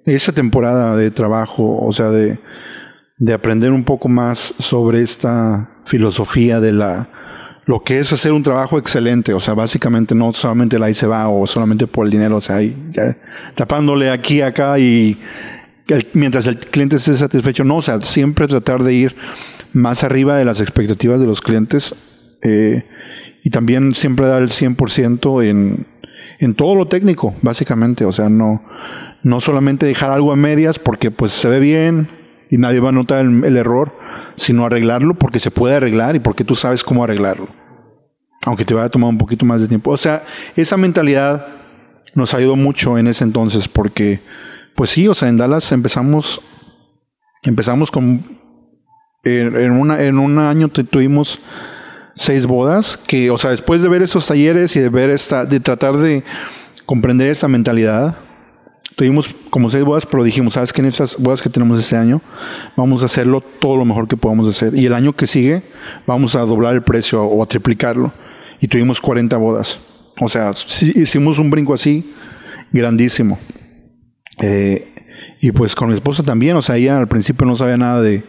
[0.05, 2.37] esa temporada de trabajo, o sea, de,
[3.17, 7.09] de aprender un poco más sobre esta filosofía de la,
[7.65, 11.07] lo que es hacer un trabajo excelente, o sea, básicamente no solamente la ahí se
[11.07, 12.75] va o solamente por el dinero, o sea, ahí
[13.55, 15.17] tapándole aquí, acá y
[16.13, 19.15] mientras el cliente esté satisfecho, no, o sea, siempre tratar de ir
[19.73, 21.95] más arriba de las expectativas de los clientes
[22.43, 22.85] eh,
[23.43, 25.87] y también siempre dar el 100% en,
[26.39, 28.63] en todo lo técnico, básicamente, o sea, no,
[29.23, 32.07] no solamente dejar algo a medias porque pues se ve bien
[32.51, 33.91] y nadie va a notar el error,
[34.35, 37.47] sino arreglarlo porque se puede arreglar y porque tú sabes cómo arreglarlo.
[38.45, 39.89] aunque te vaya a tomar un poquito más de tiempo.
[39.91, 40.23] O sea,
[40.55, 41.47] esa mentalidad
[42.13, 44.19] nos ayudó mucho en ese entonces porque,
[44.75, 46.41] pues sí, o sea, en Dallas empezamos,
[47.43, 48.23] empezamos con,
[49.23, 51.39] en, una, en un año tuvimos
[52.15, 55.59] seis bodas, que, o sea, después de ver esos talleres y de ver esta, de
[55.59, 56.23] tratar de
[56.85, 58.15] comprender esa mentalidad,
[58.95, 60.81] tuvimos como seis bodas, pero dijimos, ¿sabes qué?
[60.81, 62.21] En estas bodas que tenemos este año,
[62.75, 64.73] vamos a hacerlo todo lo mejor que podamos hacer.
[64.75, 65.61] Y el año que sigue,
[66.07, 68.13] vamos a doblar el precio o a triplicarlo.
[68.61, 69.79] Y tuvimos 40 bodas.
[70.19, 70.51] O sea,
[70.95, 72.13] hicimos un brinco así,
[72.71, 73.37] grandísimo.
[74.41, 74.87] Eh,
[75.41, 78.23] y pues con mi esposa también, o sea, ella al principio no sabía nada de,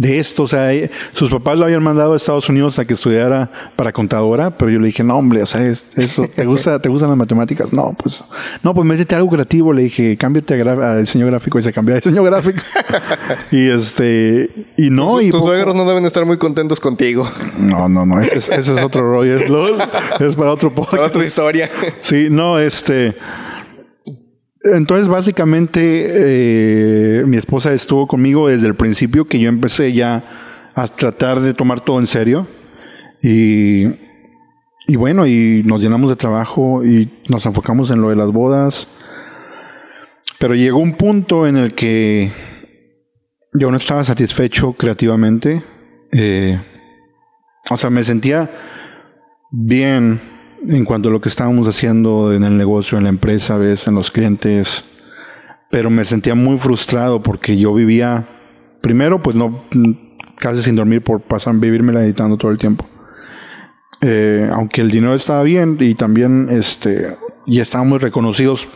[0.00, 0.44] de esto.
[0.44, 0.70] O sea,
[1.12, 4.78] sus papás lo habían mandado a Estados Unidos a que estudiara para contadora, pero yo
[4.78, 7.70] le dije, no, hombre, o sea, eso, ¿te gusta, te gustan las matemáticas?
[7.74, 8.24] No, pues,
[8.62, 9.74] no, pues métete algo creativo.
[9.74, 12.60] Le dije, cámbiate a, diseño gráfico y se cambió a diseño gráfico.
[13.50, 15.16] y este, y no.
[15.16, 17.30] Tus, y tus suegros no deben estar muy contentos contigo.
[17.58, 19.36] No, no, no, ese, es otro rollo.
[19.36, 19.50] Es,
[20.20, 20.90] es para otro podcast.
[20.96, 21.70] Para otra historia.
[22.00, 23.14] Sí, no, este.
[24.62, 30.22] Entonces, básicamente, eh, mi esposa estuvo conmigo desde el principio que yo empecé ya
[30.74, 32.46] a tratar de tomar todo en serio.
[33.22, 33.86] Y,
[34.86, 38.86] y bueno, y nos llenamos de trabajo y nos enfocamos en lo de las bodas.
[40.38, 42.30] Pero llegó un punto en el que
[43.54, 45.62] yo no estaba satisfecho creativamente.
[46.12, 46.58] Eh,
[47.70, 48.50] o sea, me sentía
[49.50, 50.20] bien
[50.66, 53.94] en cuanto a lo que estábamos haciendo en el negocio, en la empresa, ves, en
[53.94, 54.84] los clientes.
[55.70, 58.26] Pero me sentía muy frustrado porque yo vivía,
[58.80, 59.64] primero, pues no,
[60.36, 62.86] casi sin dormir por pasar, vivirme editando todo el tiempo.
[64.00, 67.14] Eh, aunque el dinero estaba bien y también, este,
[67.46, 68.66] y estábamos reconocidos,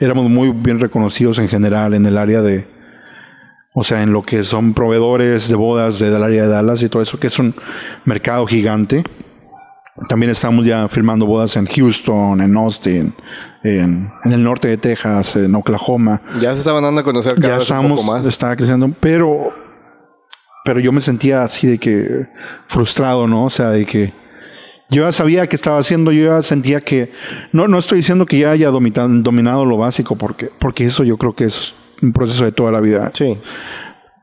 [0.00, 2.66] éramos muy bien reconocidos en general en el área de,
[3.74, 7.02] o sea, en lo que son proveedores de bodas del área de Dallas y todo
[7.02, 7.54] eso, que es un
[8.04, 9.04] mercado gigante.
[10.08, 13.12] También estamos ya filmando bodas en Houston, en Austin,
[13.62, 16.20] en, el norte de Texas, en Oklahoma.
[16.40, 18.26] Ya se estaban dando a conocer cada ya vez un poco más.
[18.26, 19.52] Estaba creciendo, pero,
[20.64, 22.26] pero yo me sentía así de que
[22.66, 23.44] frustrado, ¿no?
[23.44, 24.12] O sea, de que
[24.90, 27.12] yo ya sabía qué estaba haciendo, yo ya sentía que,
[27.52, 31.16] no, no estoy diciendo que ya haya dominado, dominado lo básico, porque, porque eso yo
[31.16, 33.10] creo que es un proceso de toda la vida.
[33.14, 33.36] Sí.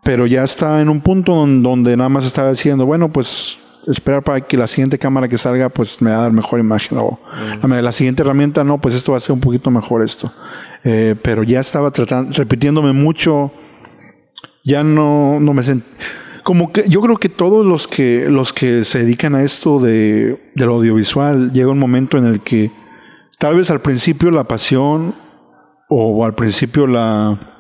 [0.04, 4.42] Pero ya está en un punto donde nada más estaba diciendo, bueno, pues esperar para
[4.42, 7.20] que la siguiente cámara que salga pues me va a dar mejor imagen o
[7.64, 7.72] mm.
[7.72, 10.32] la, siguiente herramienta no pues esto va a ser un poquito mejor esto
[10.84, 13.52] eh, pero ya estaba tratando repitiéndome mucho
[14.64, 15.88] ya no no me sentí
[16.44, 20.52] como que yo creo que todos los que los que se dedican a esto de
[20.56, 22.72] del audiovisual llega un momento en el que
[23.40, 25.14] tal vez al principio la pasión
[25.90, 27.57] o al principio la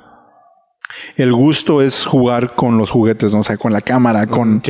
[1.15, 3.39] el gusto es jugar con los juguetes, ¿no?
[3.39, 4.61] O sea, con la cámara, con,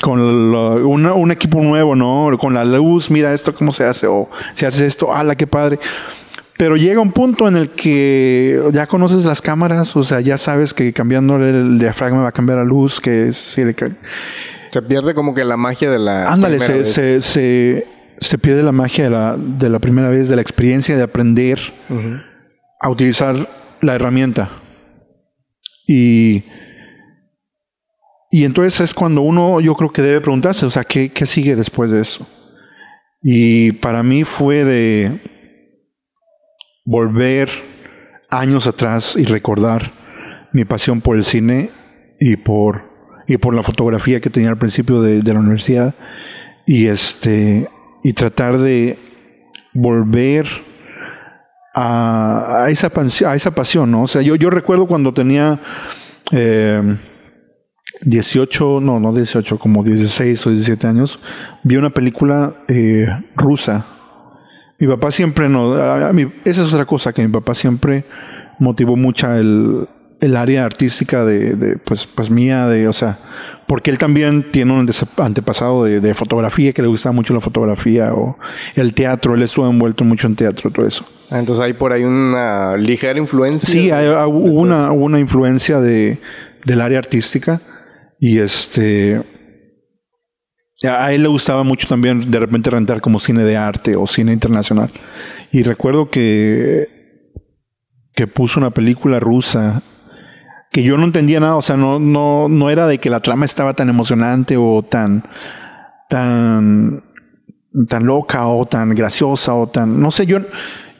[0.00, 2.36] con un equipo nuevo, ¿no?
[2.38, 5.78] Con la luz, mira esto cómo se hace, o si haces esto, ¡ala, qué padre!
[6.56, 10.74] Pero llega un punto en el que ya conoces las cámaras, o sea, ya sabes
[10.74, 15.56] que cambiando el diafragma va a cambiar la luz, que se pierde como que la
[15.56, 16.30] magia de la.
[16.30, 16.84] Ándale, se,
[17.20, 17.86] se,
[18.18, 21.60] se, pierde la magia de la, de la primera vez, de la experiencia de aprender
[22.80, 23.36] a utilizar
[23.80, 24.48] la herramienta.
[25.88, 26.44] Y,
[28.30, 31.56] y entonces es cuando uno yo creo que debe preguntarse, o sea, ¿qué, qué sigue
[31.56, 32.24] después de eso?
[33.22, 35.18] Y para mí fue de
[36.84, 37.48] volver
[38.30, 39.90] años atrás y recordar
[40.52, 41.70] mi pasión por el cine
[42.20, 42.84] y por,
[43.26, 45.94] y por la fotografía que tenía al principio de, la universidad
[46.66, 47.68] y este
[48.04, 48.96] y tratar de
[49.74, 50.46] volver
[51.78, 54.02] a, esa, a pasión, ¿no?
[54.02, 55.60] O sea, yo, yo recuerdo cuando tenía
[56.32, 56.96] eh,
[58.02, 61.20] 18, no, no 18, como 16 o 17 años,
[61.62, 63.84] vi una película eh, rusa.
[64.80, 65.76] Mi papá siempre no,
[66.44, 68.04] esa es otra cosa que mi papá siempre
[68.58, 69.88] motivó mucho el,
[70.36, 73.18] área artística de, de, pues, pues mía, de, o sea,
[73.68, 74.88] porque él también tiene un
[75.18, 78.36] antepasado de, fotografía, que le gusta mucho la fotografía o
[78.74, 81.04] el teatro, él estuvo envuelto mucho en teatro, todo eso.
[81.30, 83.68] Ah, entonces hay por ahí una ligera influencia.
[83.68, 86.18] Sí, hay, hubo una, una influencia de,
[86.64, 87.60] del área artística
[88.18, 89.22] y este...
[90.88, 94.32] A él le gustaba mucho también de repente rentar como cine de arte o cine
[94.32, 94.88] internacional.
[95.50, 96.86] Y recuerdo que,
[98.14, 99.82] que puso una película rusa
[100.70, 103.44] que yo no entendía nada, o sea, no, no, no era de que la trama
[103.44, 105.24] estaba tan emocionante o tan,
[106.08, 107.02] tan,
[107.88, 110.40] tan loca o tan graciosa o tan, no sé, yo,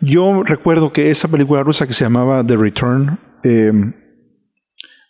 [0.00, 3.72] yo recuerdo que esa película rusa que se llamaba The Return, eh,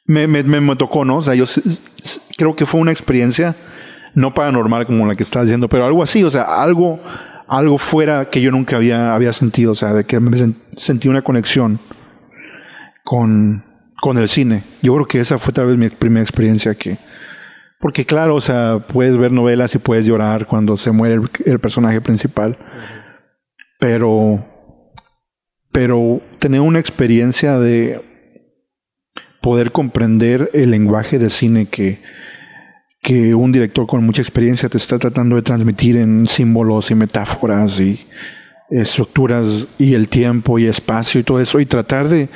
[0.04, 1.18] me, me, me, tocó, ¿no?
[1.18, 1.44] O sea, yo
[2.36, 3.54] creo que fue una experiencia
[4.14, 6.98] no paranormal como la que estás diciendo, pero algo así, o sea, algo,
[7.46, 11.22] algo fuera que yo nunca había, había sentido, o sea, de que me sentí una
[11.22, 11.78] conexión
[13.04, 13.64] con,
[14.00, 14.62] con el cine.
[14.82, 16.98] Yo creo que esa fue tal vez mi primera experiencia que...
[17.80, 22.00] Porque claro, o sea, puedes ver novelas y puedes llorar cuando se muere el, personaje
[22.00, 22.58] principal.
[23.78, 24.44] Pero...
[25.72, 28.00] Pero tener una experiencia de
[29.40, 32.00] poder comprender el lenguaje del cine que,
[33.02, 37.80] que un director con mucha experiencia te está tratando de transmitir en símbolos y metáforas
[37.80, 38.00] y
[38.70, 42.28] estructuras y el tiempo y espacio y todo eso y tratar de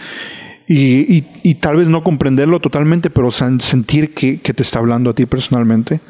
[0.66, 5.14] y, y, tal vez no comprenderlo totalmente, pero sentir que, que, te está hablando a
[5.14, 6.00] ti personalmente.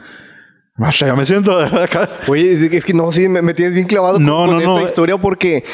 [1.00, 2.08] Ya me siento acá.
[2.28, 5.64] Oye, es que no, sí, me, tienes bien clavado con, esta historia porque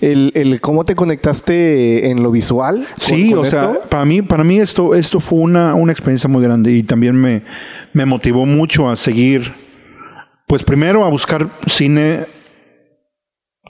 [0.00, 2.86] el, el, cómo te conectaste en lo visual.
[2.96, 6.72] Sí, o sea, para mí, para mí esto, esto fue una, una experiencia muy grande
[6.72, 7.42] y también me,
[7.92, 9.52] me motivó mucho a seguir,
[10.46, 12.26] pues primero a buscar cine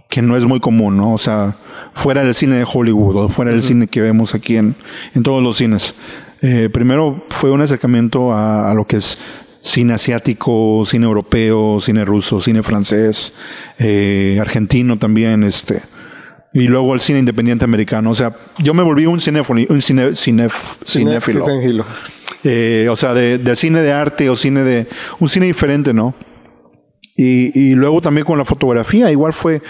[0.08, 1.12] que no es muy común, ¿no?
[1.12, 1.54] O sea,
[1.92, 4.74] fuera del cine de Hollywood o fuera del cine que vemos aquí en,
[5.14, 5.94] en todos los cines.
[6.40, 9.18] Eh, primero fue un acercamiento a, lo que es
[9.60, 13.34] cine asiático, cine europeo, cine ruso, cine francés,
[13.78, 15.82] eh, argentino también, este.
[16.52, 18.10] Y luego el cine independiente americano.
[18.10, 19.66] O sea, yo me volví un cinéfilo.
[19.68, 21.44] Un cine, cinéfilo.
[22.44, 24.86] Eh, o sea, de, cine de arte o cine de.
[25.18, 26.14] Un cine diferente, ¿no?
[27.16, 29.60] Y, y luego también con la fotografía, igual fue.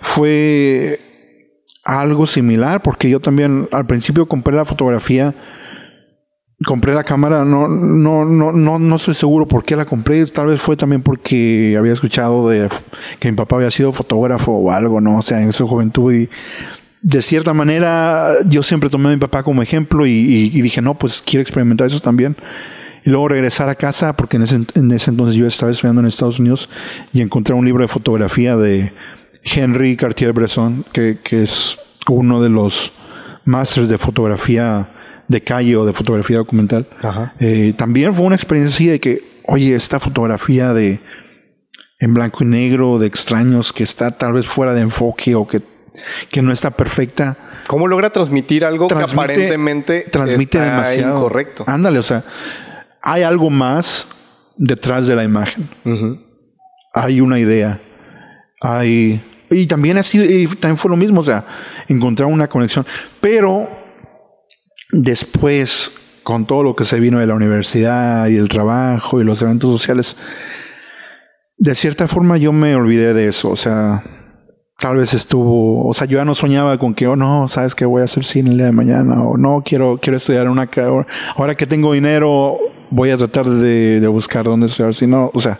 [0.00, 1.00] Fue
[1.84, 5.34] algo similar, porque yo también al principio compré la fotografía,
[6.64, 10.48] compré la cámara, no, no, no, no, no estoy seguro por qué la compré, tal
[10.48, 12.68] vez fue también porque había escuchado de
[13.18, 15.18] que mi papá había sido fotógrafo o algo, ¿no?
[15.18, 16.28] O sea, en su juventud y
[17.02, 21.22] de cierta manera yo siempre tomé a mi papá como ejemplo y, dije, no, pues
[21.24, 22.36] quiero experimentar eso también.
[23.02, 26.08] Y luego regresar a casa, porque en ese, en ese entonces yo estaba estudiando en
[26.08, 26.68] Estados Unidos
[27.14, 28.92] y encontré un libro de fotografía de
[29.42, 31.78] Henry Cartier-Bresson, que, que, es
[32.10, 32.92] uno de los
[33.46, 34.88] másteres de fotografía
[35.30, 36.88] de calle o de fotografía documental.
[37.38, 40.98] Eh, también fue una experiencia así de que, oye, esta fotografía de
[42.00, 45.62] en blanco y negro de extraños que está tal vez fuera de enfoque o que,
[46.30, 47.36] que no está perfecta.
[47.68, 51.62] ¿Cómo logra transmitir algo que aparentemente transmite demasiado incorrecto?
[51.68, 52.24] Ándale, o sea,
[53.00, 54.08] hay algo más
[54.56, 55.68] detrás de la imagen.
[56.92, 57.78] Hay una idea.
[58.60, 61.44] Hay y también sido, y también fue lo mismo, o sea,
[61.86, 62.84] encontrar una conexión.
[63.20, 63.79] Pero
[64.92, 69.42] después, con todo lo que se vino de la universidad y el trabajo y los
[69.42, 70.16] eventos sociales,
[71.56, 74.02] de cierta forma yo me olvidé de eso, o sea,
[74.78, 77.84] tal vez estuvo, o sea, yo ya no soñaba con que, oh no, sabes que
[77.84, 80.68] voy a hacer cine el día de mañana, o no, quiero, quiero estudiar una
[81.36, 82.58] ahora que tengo dinero,
[82.90, 85.58] voy a tratar de, de buscar dónde estudiar, sino, o sea,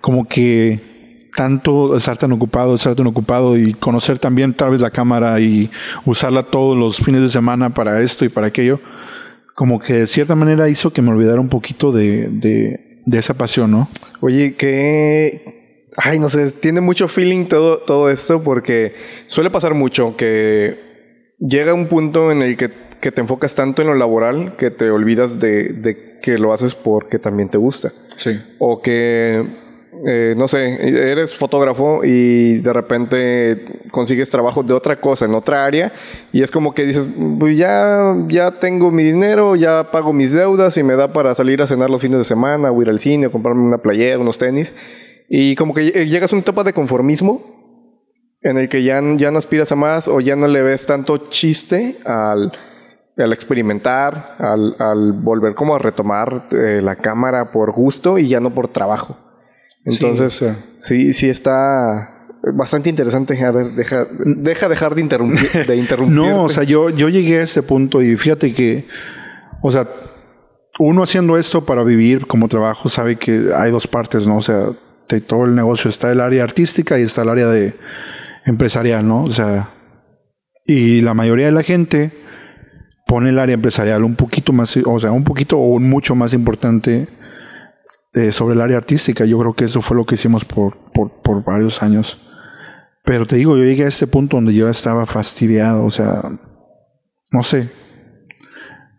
[0.00, 0.91] como que
[1.34, 5.70] tanto estar tan ocupado, estar tan ocupado y conocer también tal vez la cámara y
[6.04, 8.80] usarla todos los fines de semana para esto y para aquello,
[9.54, 13.70] como que de cierta manera hizo que me olvidara un poquito de, de, esa pasión,
[13.70, 13.88] ¿no?
[14.20, 15.70] Oye, que...
[15.94, 18.94] Ay, no sé, tiene mucho feeling todo, todo esto porque
[19.26, 23.88] suele pasar mucho que llega un punto en el que, que te enfocas tanto en
[23.88, 27.92] lo laboral que te olvidas de, de que lo haces porque también te gusta.
[28.16, 28.40] Sí.
[28.58, 29.44] O que
[30.06, 35.66] eh, no sé, eres fotógrafo y de repente consigues trabajo de otra cosa en otra
[35.66, 35.92] área
[36.32, 37.06] y es como que dices,
[37.38, 41.60] pues ya, ya tengo mi dinero, ya pago mis deudas y me da para salir
[41.60, 44.38] a cenar los fines de semana o ir al cine o comprarme una playera, unos
[44.38, 44.74] tenis
[45.28, 47.42] y como que llegas a una etapa de conformismo
[48.40, 51.28] en el que ya, ya no aspiras a más o ya no le ves tanto
[51.28, 52.50] chiste al,
[53.18, 58.40] al experimentar, al, al volver como a retomar eh, la cámara por gusto y ya
[58.40, 59.31] no por trabajo.
[59.84, 60.42] Entonces,
[60.80, 63.42] sí, sí, está bastante interesante.
[63.44, 65.66] A ver, deja, deja dejar de interrumpir.
[65.66, 68.86] De interrumpir no, o sea, yo, yo llegué a ese punto y fíjate que,
[69.60, 69.88] o sea,
[70.78, 74.38] uno haciendo esto para vivir como trabajo sabe que hay dos partes, ¿no?
[74.38, 74.68] O sea,
[75.08, 77.74] de todo el negocio está el área artística y está el área de
[78.46, 79.24] empresarial, ¿no?
[79.24, 79.70] O sea,
[80.66, 82.10] y la mayoría de la gente
[83.06, 87.08] pone el área empresarial un poquito más, o sea, un poquito o mucho más importante
[88.14, 89.24] eh, sobre el área artística.
[89.24, 92.18] Yo creo que eso fue lo que hicimos por, por, por, varios años.
[93.04, 96.22] Pero te digo, yo llegué a este punto donde yo estaba fastidiado, o sea,
[97.30, 97.68] no sé.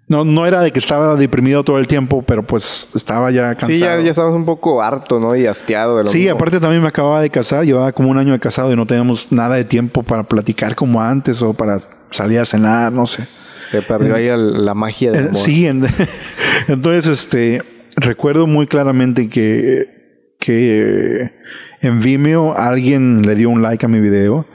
[0.10, 3.74] No, no era de que estaba deprimido todo el tiempo, pero pues estaba ya cansado.
[3.74, 5.36] Sí, ya, ya estabas un poco harto, ¿no?
[5.36, 8.34] Y hastiado de lo Sí, aparte también me acababa de casar, llevaba como un año
[8.34, 11.78] de casado y no teníamos nada de tiempo para platicar como antes o para
[12.10, 13.22] salir a cenar, no sé.
[13.22, 15.42] Se perdió ahí la magia del amor.
[15.42, 15.66] Sí,
[16.68, 17.62] entonces este
[17.98, 21.32] recuerdo muy claramente que, que
[21.82, 24.48] en Vimeo alguien le dio un like a mi video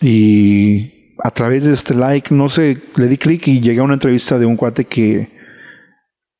[0.00, 3.94] y a través de este like, no sé, le di clic y llegué a una
[3.94, 5.30] entrevista de un cuate que,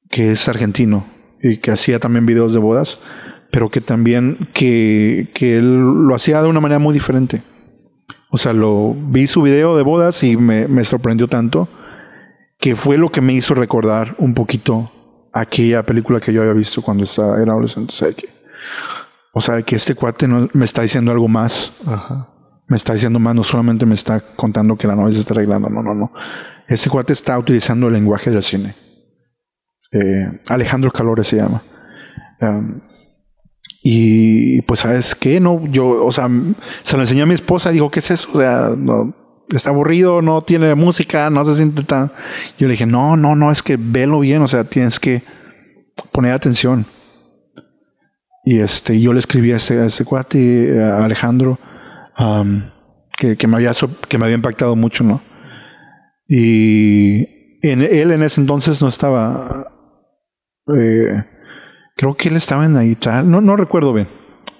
[0.09, 1.07] que es argentino
[1.43, 2.99] y que hacía también videos de bodas,
[3.51, 7.43] pero que también que, que él lo hacía de una manera muy diferente.
[8.31, 11.69] O sea, lo vi su video de bodas y me, me sorprendió tanto
[12.59, 14.93] que fue lo que me hizo recordar un poquito
[15.33, 17.93] aquella película que yo había visto cuando estaba, era adolescente.
[17.93, 18.29] O sea, que,
[19.33, 21.73] o sea, que este cuate no, me está diciendo algo más.
[22.67, 25.69] Me está diciendo más, no solamente me está contando que la novia se está arreglando,
[25.71, 26.13] no, no, no.
[26.67, 28.75] Este cuate está utilizando el lenguaje del cine.
[29.91, 31.63] Eh, Alejandro Calores se llama.
[32.41, 32.81] Um,
[33.83, 35.41] y pues, ¿sabes qué?
[35.41, 36.29] No, yo, o sea,
[36.83, 38.29] se lo enseñé a mi esposa, dijo, ¿qué es eso?
[38.35, 39.15] O sea, no,
[39.57, 42.11] está aburrido, no tiene música, no se siente tan.
[42.59, 45.23] Yo le dije, no, no, no, es que velo bien, o sea, tienes que
[46.13, 46.85] poner atención.
[48.45, 51.59] Y este, yo le escribí a ese, a ese cuate, a Alejandro,
[52.19, 52.63] um,
[53.19, 53.73] que, que, me había,
[54.09, 55.21] que me había impactado mucho, ¿no?
[56.27, 59.73] Y él en ese entonces no estaba.
[60.77, 61.25] Eh,
[61.97, 64.09] creo que él estaba en ahí, no, no recuerdo bien.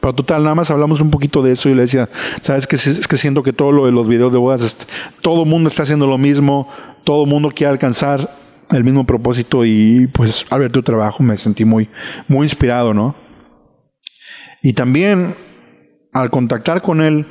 [0.09, 2.09] Pero total, nada más hablamos un poquito de eso y le decía,
[2.41, 4.87] sabes que es que siento que todo lo de los videos de bodas,
[5.21, 6.67] todo el mundo está haciendo lo mismo,
[7.05, 8.27] todo el mundo quiere alcanzar
[8.71, 11.91] el mismo propósito y pues al ver tu trabajo me sentí muy,
[12.27, 13.17] muy inspirado, ¿no?
[14.63, 15.35] Y también
[16.15, 17.27] al contactar con él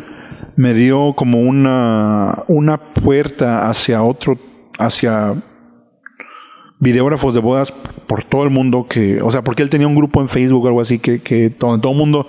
[0.56, 4.38] me dio como una, una puerta hacia otro,
[4.78, 5.34] hacia
[6.80, 10.22] videógrafos de bodas por todo el mundo que, o sea, porque él tenía un grupo
[10.22, 12.28] en Facebook o algo así que, que todo, todo el mundo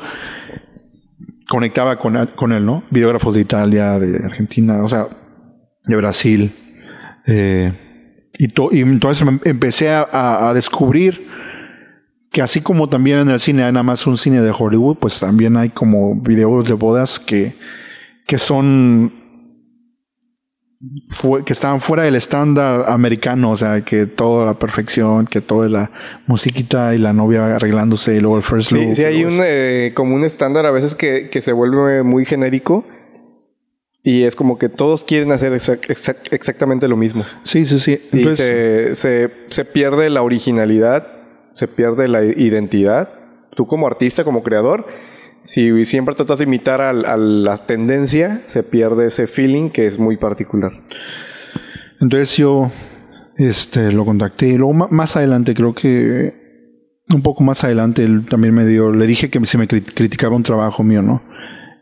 [1.49, 2.85] conectaba con, con él, ¿no?
[2.91, 5.09] Videógrafos de Italia, de Argentina, o sea,
[5.85, 6.53] de Brasil.
[7.27, 7.73] Eh,
[8.39, 11.27] y, to, y entonces empecé a, a, descubrir
[12.31, 15.19] que así como también en el cine hay nada más un cine de Hollywood, pues
[15.19, 17.55] también hay como videos de bodas que,
[18.27, 19.13] que son
[21.45, 25.91] que estaban fuera del estándar americano, o sea, que toda la perfección, que toda la
[26.27, 28.95] musiquita y la novia arreglándose y luego el first look.
[28.95, 32.87] Sí, hay un, eh, como un estándar a veces que, que, se vuelve muy genérico
[34.05, 37.25] y es como que todos quieren hacer exactamente lo mismo.
[37.43, 38.01] Sí, sí, sí.
[38.13, 41.09] y se, se, se pierde la originalidad,
[41.55, 43.09] se pierde la identidad.
[43.57, 44.87] Tú como artista, como creador,
[45.43, 50.17] si siempre tratas de imitar a, la tendencia, se pierde ese feeling que es muy
[50.17, 50.73] particular.
[52.01, 52.71] Entonces yo
[53.37, 56.49] este, lo contacté luego más adelante, creo que
[57.15, 60.43] un poco más adelante, él también me dio, le dije que se me criticaba un
[60.43, 61.23] trabajo mío, ¿no?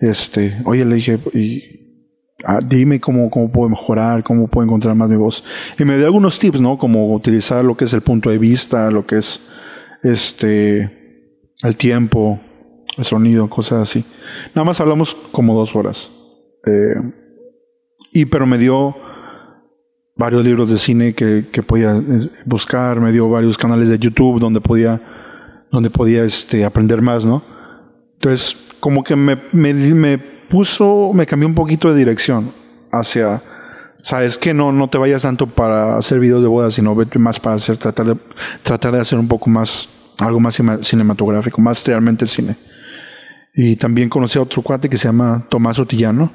[0.00, 1.62] Este, oye, le dije, y,
[2.44, 5.42] ah, dime cómo, cómo puedo mejorar, cómo puedo encontrar más mi voz.
[5.78, 6.78] Y me dio algunos tips, ¿no?
[6.78, 9.48] Como utilizar lo que es el punto de vista, lo que es
[10.02, 11.24] este,
[11.62, 12.40] el tiempo,
[12.96, 14.04] el sonido, cosas así.
[14.54, 16.10] Nada más hablamos como dos horas.
[16.66, 16.94] Eh,
[18.12, 18.96] y pero me dio
[20.16, 24.40] varios libros de cine que, que, podía eh, buscar, me dio varios canales de YouTube
[24.40, 25.00] donde podía,
[25.70, 27.42] donde podía este, aprender más, ¿no?
[28.14, 32.50] Entonces, como que me, me, me puso, me cambió un poquito de dirección
[32.90, 33.42] hacia,
[34.00, 37.38] sabes que no, no te vayas tanto para hacer videos de bodas, sino vete más
[37.38, 38.16] para hacer, tratar de,
[38.62, 39.88] tratar de hacer un poco más,
[40.18, 42.56] algo más cinematográfico, más realmente cine.
[43.58, 46.30] Y también conocí a otro cuate que se llama Tomás Otillano,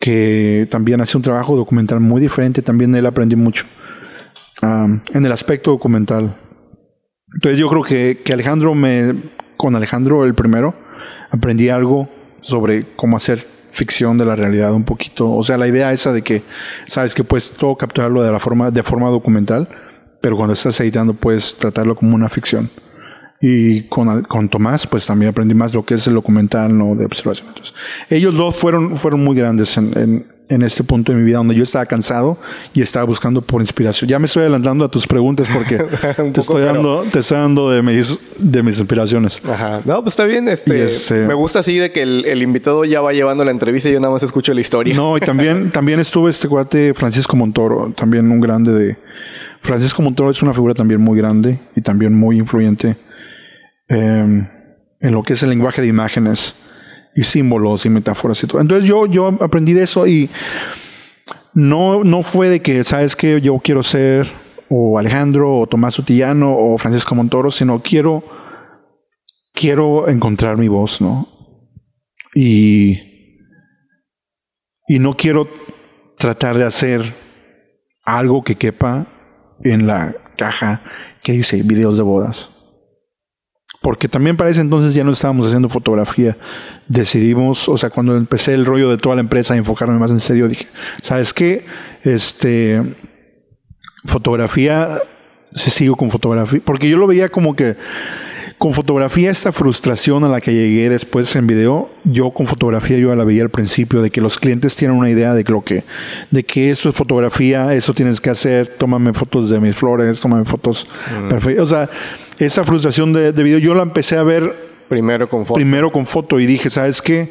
[0.00, 2.62] que también hace un trabajo documental muy diferente.
[2.62, 3.64] También él aprendí mucho
[4.60, 6.36] en el aspecto documental.
[7.34, 9.14] Entonces yo creo que, que Alejandro me,
[9.56, 10.74] con Alejandro el primero,
[11.30, 12.08] aprendí algo
[12.40, 13.38] sobre cómo hacer
[13.70, 15.30] ficción de la realidad un poquito.
[15.30, 16.42] O sea, la idea esa de que,
[16.86, 19.68] sabes que puedes todo capturarlo de la forma, de forma documental,
[20.20, 22.68] pero cuando estás editando puedes tratarlo como una ficción.
[23.40, 26.96] Y con, con Tomás, pues también aprendí más lo que es el documental ¿no?
[26.96, 27.46] de observación.
[27.48, 27.72] Entonces,
[28.10, 31.54] ellos dos fueron, fueron muy grandes en, en, en, este punto de mi vida donde
[31.54, 32.36] yo estaba cansado
[32.74, 34.10] y estaba buscando por inspiración.
[34.10, 35.76] Ya me estoy adelantando a tus preguntas porque
[36.32, 39.40] te, estoy dando, te estoy dando de mis, de mis inspiraciones.
[39.48, 39.82] Ajá.
[39.84, 40.48] No, pues está bien.
[40.48, 43.88] Este, este, me gusta así de que el, el, invitado ya va llevando la entrevista
[43.88, 44.96] y yo nada más escucho la historia.
[44.96, 48.96] No, y también, también estuve este cuate Francisco Montoro, también un grande de...
[49.60, 52.96] Francisco Montoro es una figura también muy grande y también muy influyente
[53.88, 54.46] Em,
[55.00, 56.54] en lo que es el lenguaje de imágenes
[57.14, 58.60] y símbolos y metáforas y todo.
[58.60, 60.28] Entonces yo, yo aprendí de eso y
[61.54, 64.28] no, no fue de que, ¿sabes que Yo quiero ser
[64.68, 68.22] o Alejandro o Tomás Utillano o Francisco Montoro, sino quiero,
[69.54, 71.26] quiero encontrar mi voz, ¿no?
[72.34, 73.00] Y,
[74.86, 75.48] y no quiero
[76.18, 77.00] tratar de hacer
[78.04, 79.06] algo que quepa
[79.62, 80.82] en la caja
[81.22, 82.57] que dice videos de bodas
[83.80, 86.36] porque también para ese entonces ya no estábamos haciendo fotografía.
[86.88, 90.20] Decidimos, o sea, cuando empecé el rollo de toda la empresa a enfocarme más en
[90.20, 90.66] serio, dije,
[91.02, 91.64] ¿sabes qué?
[92.02, 92.82] Este,
[94.04, 95.00] fotografía,
[95.52, 97.76] se sigo con fotografía, porque yo lo veía como que
[98.58, 103.14] con fotografía esta frustración a la que llegué después en video, yo con fotografía yo
[103.14, 105.84] la veía al principio de que los clientes tienen una idea de lo que
[106.32, 110.44] de que eso es fotografía, eso tienes que hacer, tómame fotos de mis flores, tómame
[110.44, 110.88] fotos
[111.28, 111.62] perfectas.
[111.62, 111.88] O sea,
[112.38, 114.52] esa frustración de, de, video yo la empecé a ver
[114.88, 115.54] primero con foto.
[115.54, 117.28] Primero con foto y dije, ¿sabes qué?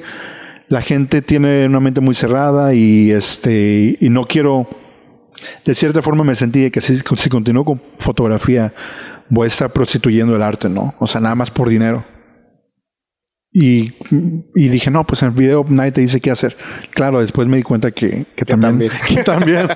[0.70, 4.66] La gente tiene una mente muy cerrada y este y no quiero
[5.66, 8.74] de cierta forma me sentí que si, si continúo con fotografía
[9.30, 10.96] voy a estar prostituyendo el arte, ¿no?
[11.00, 12.06] O sea, nada más por dinero.
[13.52, 13.94] Y,
[14.56, 16.56] y, dije, no, pues en el video nadie te dice qué hacer.
[16.92, 19.68] Claro, después me di cuenta que, que, también, que también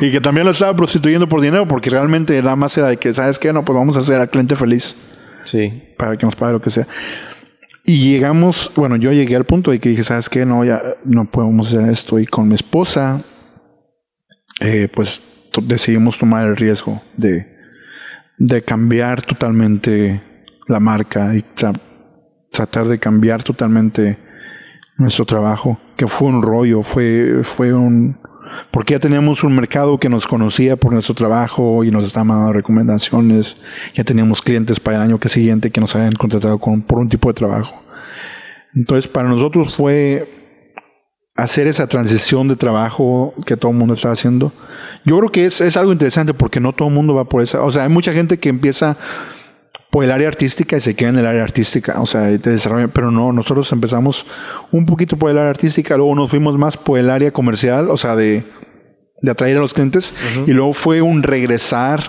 [0.00, 3.12] y que también lo estaba prostituyendo por dinero, porque realmente nada más era de que,
[3.12, 3.52] ¿sabes qué?
[3.52, 4.96] No, pues vamos a hacer al cliente feliz.
[5.44, 5.72] Sí.
[5.98, 6.86] Para que nos pague lo que sea.
[7.84, 10.46] Y llegamos, bueno, yo llegué al punto de que dije, ¿sabes qué?
[10.46, 12.18] No, ya no podemos hacer esto.
[12.18, 13.20] Y con mi esposa,
[14.60, 17.51] eh, pues decidimos tomar el riesgo de,
[18.42, 20.20] de cambiar totalmente
[20.66, 21.44] la marca y
[22.50, 24.18] tratar de cambiar totalmente
[24.96, 28.18] nuestro trabajo, que fue un rollo, fue, fue un...
[28.72, 32.52] Porque ya teníamos un mercado que nos conocía por nuestro trabajo y nos estaban dando
[32.52, 33.58] recomendaciones,
[33.94, 37.08] ya teníamos clientes para el año que siguiente que nos habían contratado con, por un
[37.08, 37.80] tipo de trabajo.
[38.74, 40.41] Entonces para nosotros fue
[41.34, 44.52] hacer esa transición de trabajo que todo el mundo está haciendo
[45.04, 47.62] yo creo que es, es algo interesante porque no todo el mundo va por esa.
[47.62, 48.96] O sea, hay mucha gente que empieza
[49.90, 52.88] por el área artística y se queda en el área artística, o sea, de desarrollo,
[52.88, 54.24] pero no, nosotros empezamos
[54.70, 57.98] un poquito por el área artística, luego nos fuimos más por el área comercial, o
[57.98, 58.42] sea, de,
[59.20, 60.14] de atraer a los clientes,
[60.46, 62.00] y luego fue un regresar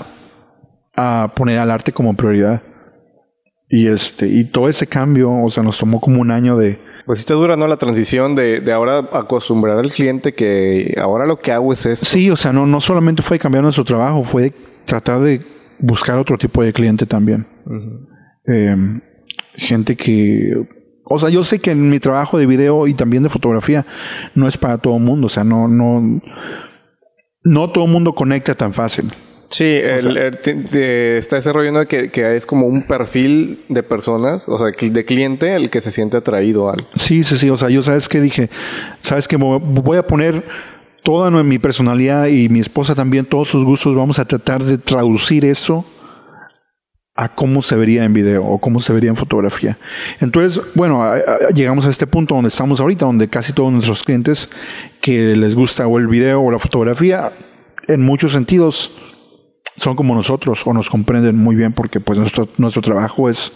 [0.95, 2.61] a poner al arte como prioridad.
[3.67, 7.19] Y este, y todo ese cambio, o sea, nos tomó como un año de, pues
[7.19, 7.67] sí te dura, ¿no?
[7.67, 12.05] La transición de, de, ahora acostumbrar al cliente que ahora lo que hago es esto.
[12.05, 14.53] Sí, o sea, no, no solamente fue cambiar nuestro trabajo, fue
[14.85, 15.41] tratar de
[15.79, 17.45] buscar otro tipo de cliente también.
[18.45, 19.01] Em,
[19.55, 20.53] gente que...
[21.05, 23.85] O sea, yo sé que en mi trabajo de video y también de fotografía
[24.33, 25.27] no es para todo el mundo.
[25.27, 26.21] O sea, no, no,
[27.43, 29.11] no todo el mundo conecta tan fácil.
[29.53, 35.05] Sí, el, está desarrollando que, que, es como un perfil de personas, o sea, de
[35.05, 36.87] cliente el que se siente atraído al.
[36.95, 37.51] Sí, sí, sí.
[37.51, 38.49] O sea, yo sabes que dije,
[39.01, 40.43] sabes que voy a poner
[41.03, 45.45] toda mi personalidad y mi esposa también, todos sus gustos, vamos a tratar de traducir
[45.45, 45.85] eso
[47.15, 49.77] a cómo se vería en video o cómo se vería en fotografía.
[50.19, 51.13] Entonces, bueno,
[51.53, 54.49] llegamos a este punto donde estamos ahorita, donde casi todos nuestros clientes
[54.99, 57.31] que les gusta o el video o la fotografía,
[57.87, 59.12] en muchos sentidos
[59.83, 63.51] son como nosotros o nos comprenden muy bien porque pues nuestro, nuestro trabajo es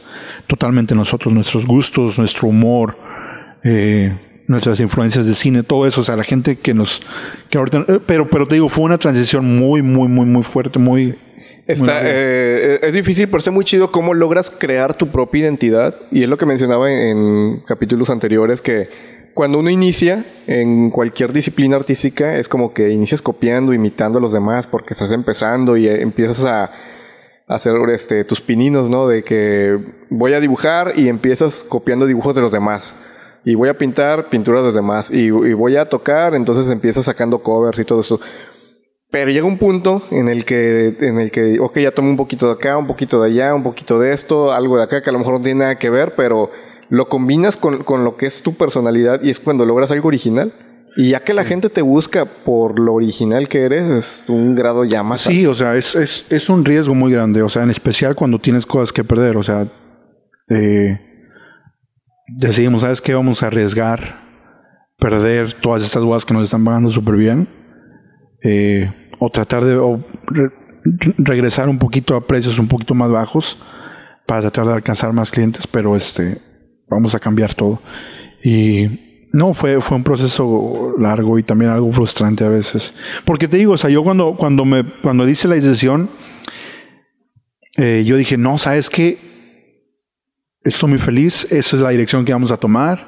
[0.45, 2.97] totalmente nosotros, nuestros gustos, nuestro humor,
[3.63, 4.13] eh,
[4.47, 7.01] nuestras influencias de cine, todo eso, o sea, la gente que nos...
[7.49, 10.79] Que ahorita, eh, pero, pero te digo, fue una transición muy, muy, muy, muy fuerte,
[10.79, 11.15] muy...
[11.65, 15.95] Está, eh, es difícil, pero está muy chido cómo logras crear tu propia identidad.
[16.11, 21.75] Y es lo que mencionaba en capítulos anteriores, que cuando uno inicia en cualquier disciplina
[21.75, 26.43] artística, es como que inicias copiando, imitando a los demás, porque estás empezando y empiezas
[26.43, 26.71] a,
[27.47, 29.07] hacer este, tus pininos, ¿no?
[29.07, 29.77] De que
[30.09, 32.95] voy a dibujar y empiezas copiando dibujos de los demás.
[33.45, 35.11] Y voy a pintar pinturas de los demás.
[35.11, 38.19] Y, voy a tocar, entonces empiezas sacando covers y todo eso.
[39.11, 42.47] Pero llega un punto en el que, en el que, ok, ya tomo un poquito
[42.47, 45.13] de acá, un poquito de allá, un poquito de esto, algo de acá que a
[45.13, 46.49] lo mejor no tiene nada que ver, pero
[46.89, 50.53] lo combinas con, lo que es tu personalidad y es cuando logras algo original.
[50.95, 54.83] Y ya que la gente te busca por lo original que eres, es un grado
[54.83, 55.21] ya más.
[55.21, 57.43] Sí, o sea, es, es, un riesgo muy grande.
[57.43, 59.37] O sea, en especial cuando tienes cosas que perder.
[59.37, 59.71] O sea,
[60.49, 60.99] eh,
[62.27, 63.13] decidimos, ¿sabes qué?
[63.13, 63.99] Vamos a arriesgar
[64.97, 67.47] perder todas estas bodas que nos están pagando súper bien.
[68.43, 69.79] Eh, o tratar de
[71.17, 73.57] regresar un poquito a precios un poquito más bajos
[74.25, 76.37] para tratar de alcanzar más clientes, pero este
[76.89, 77.81] vamos a cambiar todo.
[78.43, 82.93] Y no, fue, fue un proceso largo y también algo frustrante a veces.
[83.25, 86.09] Porque te digo, o sea, yo cuando, cuando, me, cuando hice la decisión,
[87.77, 89.17] eh, yo dije, no, ¿sabes qué?
[90.63, 93.05] Estoy muy feliz, esa es la dirección que vamos a tomar,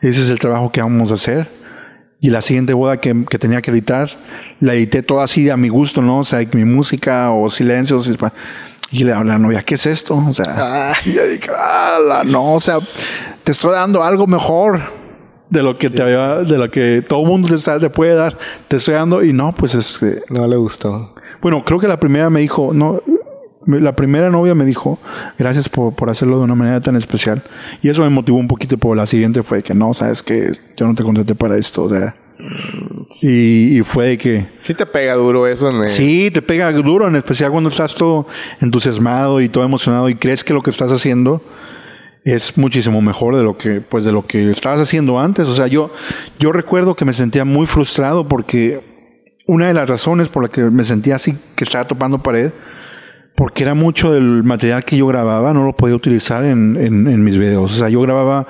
[0.00, 1.48] ese es el trabajo que vamos a hacer.
[2.20, 4.10] Y la siguiente boda que, que tenía que editar,
[4.60, 6.18] la edité toda así a mi gusto, ¿no?
[6.18, 8.06] O sea, mi música o silencios.
[8.92, 10.16] Y le habla a la novia, ¿qué es esto?
[10.16, 10.94] O sea, ah.
[11.04, 11.50] y dije,
[12.26, 12.78] no, o sea,
[13.44, 14.80] te estoy dando algo mejor
[15.48, 18.36] de lo que te había, de lo que todo el mundo te, puede dar.
[18.68, 20.20] Te estoy dando, y no, pues es que.
[20.30, 21.14] No le gustó.
[21.40, 23.00] Bueno, creo que la primera me dijo, no,
[23.66, 24.98] la primera novia me dijo,
[25.38, 27.42] gracias por, por, hacerlo de una manera tan especial.
[27.82, 30.86] Y eso me motivó un poquito, pero la siguiente fue que no, sabes que yo
[30.86, 32.14] no te contraté para esto, o sea.
[33.22, 34.46] Y, fue que...
[34.58, 35.68] Sí te pega duro eso.
[35.68, 38.26] En Sí, te pega duro, en especial cuando estás todo
[38.60, 41.42] entusiasmado y todo emocionado y crees que lo que estás haciendo
[42.24, 45.48] es muchísimo mejor de lo que pues de lo que estabas haciendo antes.
[45.48, 45.90] O sea, yo
[46.38, 48.80] yo recuerdo que me sentía muy frustrado porque
[49.46, 52.52] una de las razones por la que me sentía así que estaba topando pared
[53.40, 57.38] porque era mucho del material que yo grababa, no lo podía utilizar en, en, mis
[57.38, 57.72] videos.
[57.72, 58.46] O sea, yo grababa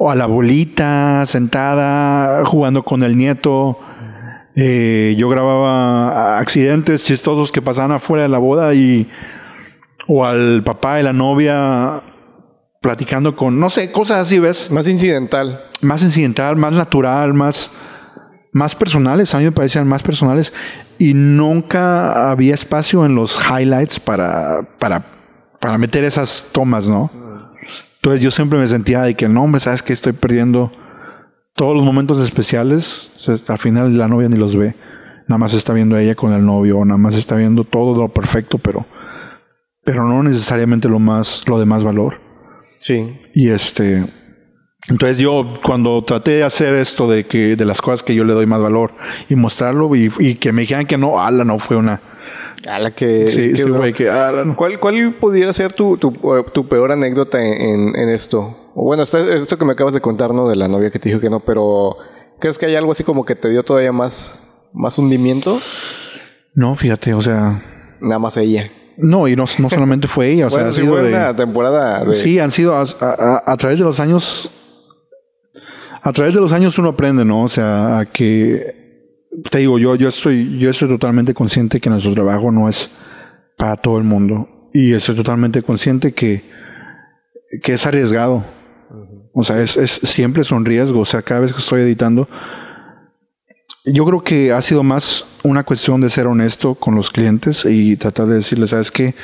[0.00, 3.78] a la bolita, sentada, jugando con el nieto.
[4.54, 9.08] Eh, yo grababa accidentes chistosos que pasaban afuera de la boda y
[10.06, 12.02] o al papá de la novia
[12.80, 14.70] platicando con, no sé, cosas así, ¿ves?
[14.70, 15.64] Más incidental.
[15.82, 17.70] Más incidental, más natural, más,
[18.52, 19.34] más personales.
[19.34, 20.52] A mí me parecían más personales.
[20.98, 25.04] Y nunca había espacio en los highlights para, para,
[25.60, 27.10] para meter esas tomas, ¿no?
[28.08, 30.72] Entonces yo siempre me sentía de que, no, hombre, ¿sabes que Estoy perdiendo
[31.54, 33.10] todos los momentos especiales.
[33.48, 34.74] al final la novia ni los ve.
[35.26, 38.08] Nada más está viendo a ella con el novio, nada más está viendo todo lo
[38.08, 38.86] perfecto, pero,
[39.84, 42.18] pero no necesariamente lo más, lo de más valor.
[42.80, 43.20] Sí.
[43.34, 44.04] Y este,
[44.88, 48.32] entonces yo cuando traté de hacer esto de que de las cosas que yo le
[48.32, 48.92] doy más valor
[49.28, 52.00] y mostrarlo y, que me dijeran que no, ala, no fue una.
[52.66, 53.28] Ala que.
[53.28, 54.10] Sí, sí, güey, que
[54.56, 56.12] ¿Cuál, ¿Cuál pudiera ser tu, tu,
[56.52, 58.72] tu peor anécdota en, en esto?
[58.74, 60.48] bueno, esto, esto que me acabas de contar, ¿no?
[60.48, 61.96] De la novia que te dijo que no, pero
[62.38, 65.60] ¿crees que hay algo así como que te dio todavía más, más hundimiento?
[66.54, 67.60] No, fíjate, o sea.
[68.00, 68.70] Nada más ella.
[68.96, 72.14] No, y no, no solamente fue ella, o sea, ha sido fue una temporada de...
[72.14, 74.50] Sí, han sido a, través de los años
[76.02, 77.42] a través de los años uno aprende, ¿no?
[77.42, 78.87] O sea, a que
[79.50, 82.90] te digo, yo yo estoy yo estoy totalmente consciente que nuestro trabajo no es
[83.56, 86.42] para todo el mundo y estoy totalmente consciente que
[87.62, 88.44] que es arriesgado.
[89.32, 92.28] O sea, es, es siempre es un riesgo, o sea, cada vez que estoy editando
[93.92, 97.96] yo creo que ha sido más una cuestión de ser honesto con los clientes y
[97.96, 99.14] tratar de decirles, ¿sabes qué?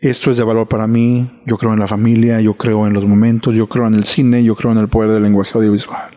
[0.00, 3.04] Esto es de valor para mí, yo creo en la familia, yo creo en los
[3.04, 6.10] momentos, yo creo en el cine, yo creo en el poder del lenguaje audiovisual,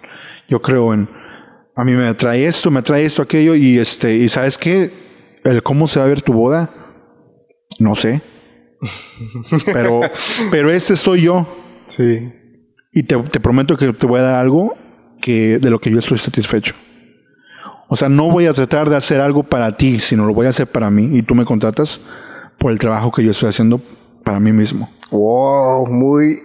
[0.48, 1.10] yo creo en,
[1.76, 4.92] a mí me atrae esto, me atrae esto, aquello, y este, y ¿sabes qué?
[5.44, 6.70] El cómo se va a ver tu boda,
[7.80, 8.22] no sé.
[9.74, 10.02] pero,
[10.52, 11.48] pero ese soy yo.
[11.88, 12.32] Sí.
[12.94, 14.76] Y te, te prometo que te voy a dar algo
[15.22, 16.76] que, de lo que yo estoy satisfecho.
[17.88, 20.50] O sea, no voy a tratar de hacer algo para ti, sino lo voy a
[20.50, 22.00] hacer para mí y tú me contratas
[22.58, 23.82] por el trabajo que yo estoy haciendo
[24.24, 24.90] para mí mismo.
[25.12, 26.42] Wow, muy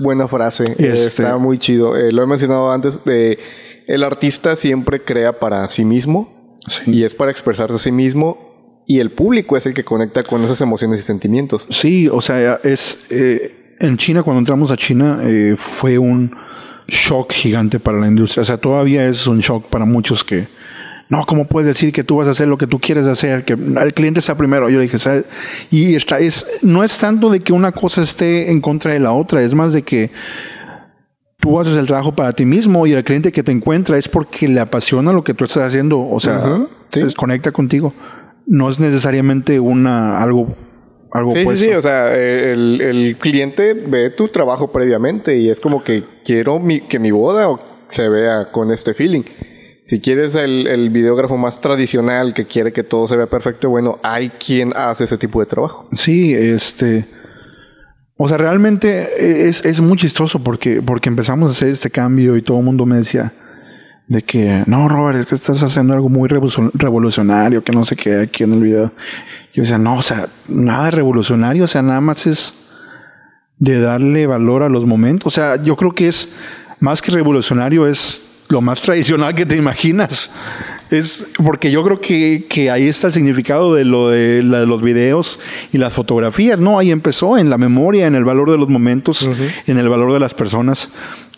[0.00, 0.72] buena frase.
[0.72, 1.96] Este Está muy chido.
[1.96, 3.38] Eh, lo he mencionado antes de
[3.86, 9.00] el artista siempre crea para sí mismo y es para expresarse a sí mismo y
[9.00, 11.66] el público es el que conecta con esas emociones y sentimientos.
[11.70, 16.34] Sí, o sea, es eh, en China cuando entramos a China eh, fue un
[16.86, 18.42] shock gigante para la industria.
[18.42, 20.46] O sea, todavía es un shock para muchos que,
[21.08, 23.44] no, ¿cómo puedes decir que tú vas a hacer lo que tú quieres hacer?
[23.44, 24.68] Que el cliente está primero.
[24.68, 25.24] Yo le dije, ¿sabes?
[25.70, 29.12] Y está, es, no es tanto de que una cosa esté en contra de la
[29.12, 30.10] otra, es más de que
[31.46, 34.48] tú haces el trabajo para ti mismo y el cliente que te encuentra es porque
[34.48, 37.94] le apasiona lo que tú estás haciendo, o sea, se desconecta contigo.
[38.46, 40.56] No es necesariamente una algo
[41.12, 45.60] algo sí, sí, sí, o sea, el, el, cliente ve tu trabajo previamente y es
[45.60, 47.48] como que quiero mi, que mi boda
[47.86, 49.22] se vea con este feeling.
[49.84, 54.00] Si quieres el, el, videógrafo más tradicional que quiere que todo se vea perfecto, bueno,
[54.02, 55.88] hay quien hace ese tipo de trabajo.
[55.92, 57.04] Sí, este.
[58.16, 62.42] O sea, realmente es, es muy chistoso porque, porque empezamos a hacer este cambio y
[62.42, 63.32] todo el mundo me decía
[64.08, 68.20] de que, no, Robert, es que estás haciendo algo muy revolucionario, que no sé qué
[68.20, 68.92] aquí en el video.
[69.52, 72.54] Yo decía, no, o sea, nada revolucionario, o sea, nada más es
[73.58, 75.26] de darle valor a los momentos.
[75.26, 76.28] O sea, yo creo que es
[76.80, 80.30] más que revolucionario, es lo más tradicional que te imaginas.
[80.90, 85.40] Es porque yo creo que, que ahí está el significado de lo de, los videos
[85.72, 86.58] y las fotografías.
[86.60, 89.28] No, ahí empezó en la memoria, en el valor de los momentos,
[89.66, 90.90] en el valor de las personas.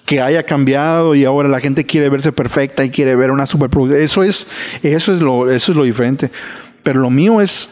[0.05, 4.03] Que haya cambiado y ahora la gente quiere verse perfecta y quiere ver una superproducción.
[4.03, 4.46] Eso es,
[4.82, 6.30] eso es lo, eso es lo diferente.
[6.82, 7.68] Pero lo mío es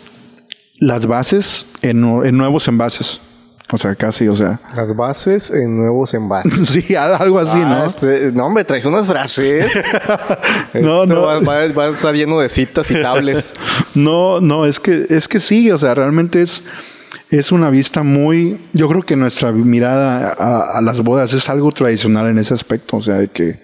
[0.79, 3.21] las bases en, en nuevos envases.
[3.73, 4.61] O sea, casi, o sea.
[4.77, 6.69] Las bases en nuevos envases.
[6.69, 7.75] sí, algo así, ¿no?
[7.75, 9.73] Ah, este, no, hombre, traes unas frases.
[10.75, 11.23] no, no.
[11.23, 13.55] Va, a estar lleno de citas y tables.
[13.95, 16.63] no, no, es que, es que sí, o sea, realmente es,
[17.31, 18.57] es una vista muy.
[18.73, 23.03] Yo creo que nuestra mirada a, las bodas es algo tradicional en ese aspecto, o
[23.03, 23.61] sea, de que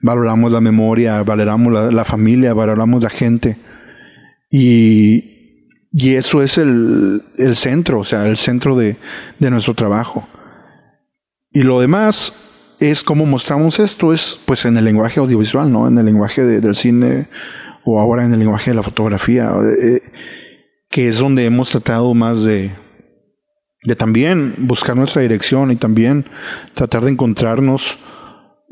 [0.00, 3.58] valoramos la memoria, valoramos la, la familia, valoramos la gente.
[4.50, 5.35] Y,
[5.92, 8.96] y eso es el, el, centro, o sea, el centro de,
[9.38, 10.28] de nuestro trabajo.
[11.50, 15.88] Y lo demás es cómo mostramos esto, es pues en el lenguaje audiovisual, ¿no?
[15.88, 17.28] En el lenguaje del cine
[17.84, 20.02] o ahora en el lenguaje de la fotografía, eh,
[20.90, 22.72] que es donde hemos tratado más de,
[23.84, 26.26] de también buscar nuestra dirección y también
[26.74, 27.98] tratar de encontrarnos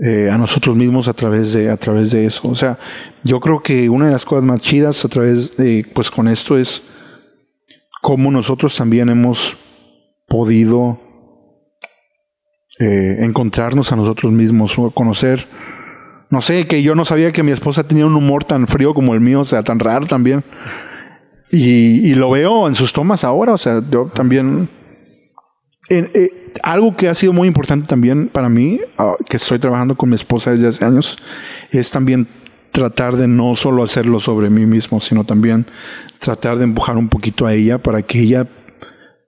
[0.05, 2.49] eh, a nosotros mismos a través de a través de eso.
[2.49, 2.79] O sea,
[3.23, 6.59] yo creo que una de las cosas más chidas a través de pues con esto
[6.59, 6.83] es
[8.05, 9.57] cómo nosotros también hemos
[10.29, 11.01] podido
[12.79, 15.47] eh, encontrarnos a nosotros mismos, o conocer,
[16.29, 19.15] no sé, que yo no sabía que mi esposa tenía un humor tan frío como
[19.15, 20.45] el mío, o sea, tan raro también.
[21.51, 24.69] Y, lo veo en sus tomas ahora, o sea, yo también...
[25.89, 30.11] Eh, algo que ha sido muy importante también para mí, ah, que estoy trabajando con
[30.11, 31.17] mi esposa desde hace años,
[31.71, 32.27] es también
[32.75, 35.65] tratar de no solo hacerlo sobre mí mismo, sino también
[36.19, 38.49] tratar de empujar un poquito a ella para que ella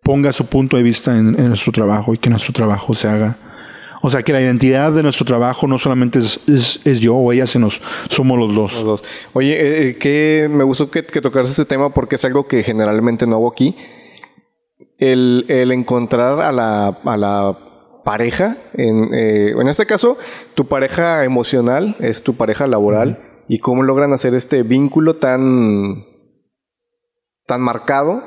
[0.03, 3.37] ponga su punto de vista en, nuestro trabajo y que nuestro trabajo se haga.
[4.03, 7.69] O sea, que la identidad de nuestro trabajo no solamente es, yo o ella, sino
[7.71, 9.05] somos los dos.
[9.33, 12.65] Oye, eh, eh, que me gustó que, que tocaras este tema porque es algo que
[12.65, 13.77] generalmente no hago aquí.
[14.99, 17.59] El, encontrar a la,
[18.05, 20.17] pareja, eh, en este caso,
[20.55, 26.05] tu pareja emocional es tu pareja laboral, y cómo logran hacer este vínculo tan,
[27.47, 28.23] tan marcado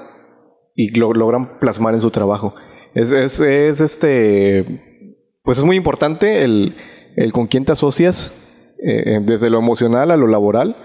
[0.76, 2.56] y lo logran plasmar en su trabajo.
[2.94, 5.10] Es, es, es este,
[5.44, 6.76] pues es muy importante el,
[7.16, 10.76] el con quién te asocias, eh, desde lo emocional a lo laboral,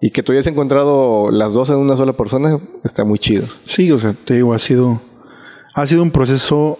[0.00, 3.46] y que tú hayas encontrado las dos en una sola persona, está muy chido.
[3.66, 5.00] Sí, o sea, te digo, ha sido,
[5.74, 6.78] ha sido un proceso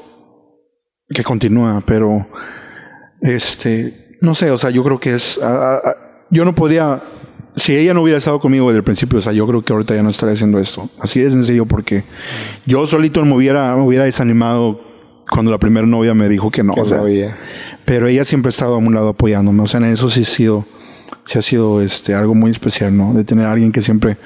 [1.08, 2.26] que continúa, pero,
[3.20, 5.38] este, no sé, o sea, yo creo que es,
[6.32, 7.00] yo no podría
[7.56, 9.94] si ella no hubiera estado conmigo desde el principio, o sea, yo creo que ahorita
[9.94, 10.88] ya no estaría haciendo esto.
[10.98, 12.04] Así de sencillo, porque
[12.64, 14.80] yo solito me hubiera, me hubiera desanimado
[15.30, 16.72] cuando la primera novia me dijo que no.
[16.74, 17.02] o sea,
[17.84, 19.62] pero ella siempre ha estado a un lado apoyándome.
[19.62, 20.64] O sea, en eso sí ha sido,
[21.26, 23.12] sí ha sido este, algo muy especial, ¿no?
[23.12, 24.16] De tener a alguien que siempre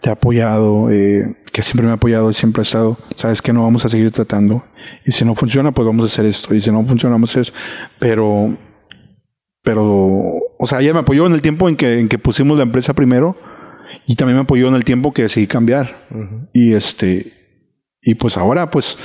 [0.00, 3.52] te ha apoyado, eh, que siempre me ha apoyado y siempre ha estado, sabes que
[3.52, 4.64] no vamos a seguir tratando.
[5.04, 6.54] Y si no funciona, pues vamos a hacer esto.
[6.54, 7.52] Y si no funciona, vamos a hacer eso.
[7.98, 8.56] Pero,
[9.62, 12.64] pero o sea, ella me apoyó en el tiempo en que, en que pusimos la
[12.64, 13.34] empresa primero
[14.06, 16.06] y también me apoyó en el tiempo que decidí cambiar.
[16.52, 17.32] Y este,
[18.02, 18.98] y pues ahora, pues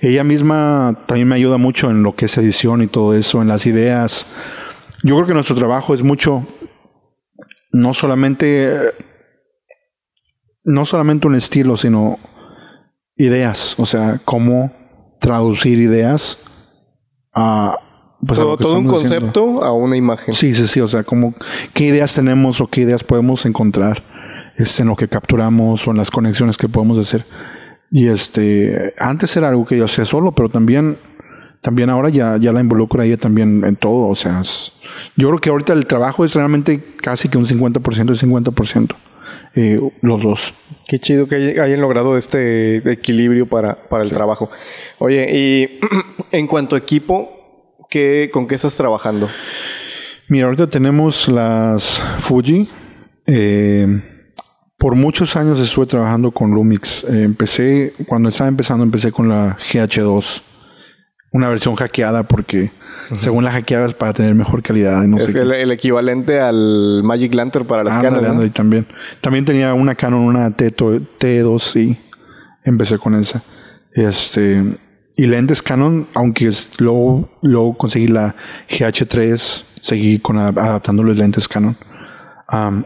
[0.00, 3.48] ella misma también me ayuda mucho en lo que es edición y todo eso, en
[3.48, 4.26] las ideas.
[5.02, 6.46] Yo creo que nuestro trabajo es mucho,
[7.72, 8.94] no solamente,
[10.64, 12.18] no solamente un estilo, sino
[13.16, 14.72] ideas, o sea, cómo
[15.20, 16.38] traducir ideas
[17.34, 17.78] a,
[18.26, 20.32] pues todo, un concepto a una imagen.
[20.32, 20.80] Sí, sí, sí.
[20.80, 21.34] O sea, como
[21.74, 24.02] qué ideas tenemos o qué ideas podemos encontrar
[24.56, 27.24] este, en lo que capturamos o en las conexiones que podemos hacer.
[27.90, 30.98] Y este, antes era algo que yo hacía solo, pero también,
[31.60, 34.08] también ahora ya, ya la involucro a ella también en todo.
[34.08, 34.42] O sea,
[35.16, 37.80] yo creo que ahorita el trabajo es realmente casi que un 50%
[38.14, 38.94] y 50%.
[39.54, 40.54] Eh, los dos.
[40.88, 44.50] Qué chido que hayan logrado este equilibrio para, para el trabajo.
[44.98, 45.80] Oye, y
[46.32, 47.41] en cuanto a equipo,
[48.32, 49.28] ¿Con qué estás trabajando?
[50.28, 52.68] Mira, ahorita tenemos las Fuji.
[53.26, 54.00] Eh,
[54.78, 57.04] por muchos años estuve trabajando con Lumix.
[57.04, 60.42] Eh, empecé, cuando estaba empezando, empecé con la GH2.
[61.32, 62.70] Una versión hackeada porque
[63.16, 65.04] según la hackeabas para tener mejor calidad.
[65.18, 68.50] es el, equivalente al Magic Lantern para las Canon.
[68.50, 68.86] también.
[69.20, 71.96] también tenía una Canon, una T, T2 y
[72.64, 73.42] empecé con esa.
[73.92, 74.62] Este,
[75.22, 78.34] y lentes Canon, aunque luego, luego conseguí la
[78.68, 81.76] GH3, seguí con adaptando los lentes Canon.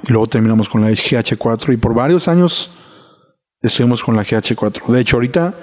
[0.03, 2.70] y luego terminamos con la GH4 y por varios años
[3.62, 4.87] estuvimos con la GH4.
[4.89, 5.55] De hecho, ahorita,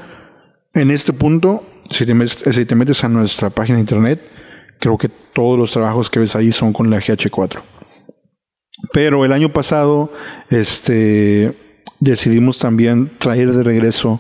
[0.74, 4.28] en este punto, si te, metes, si te metes a nuestra página de internet,
[4.80, 7.62] creo que todos los trabajos que ves ahí son con la GH4.
[8.92, 10.12] Pero el año pasado,
[10.50, 11.56] este,
[12.00, 14.20] decidimos también traer de regreso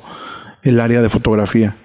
[0.61, 1.77] el área de fotografía.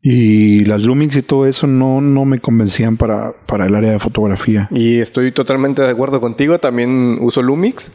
[0.00, 3.98] Y las Lumix y todo eso no, no me convencían para, para el área de
[3.98, 4.68] fotografía.
[4.70, 6.58] Y estoy totalmente de acuerdo contigo.
[6.58, 7.92] También uso Lumix.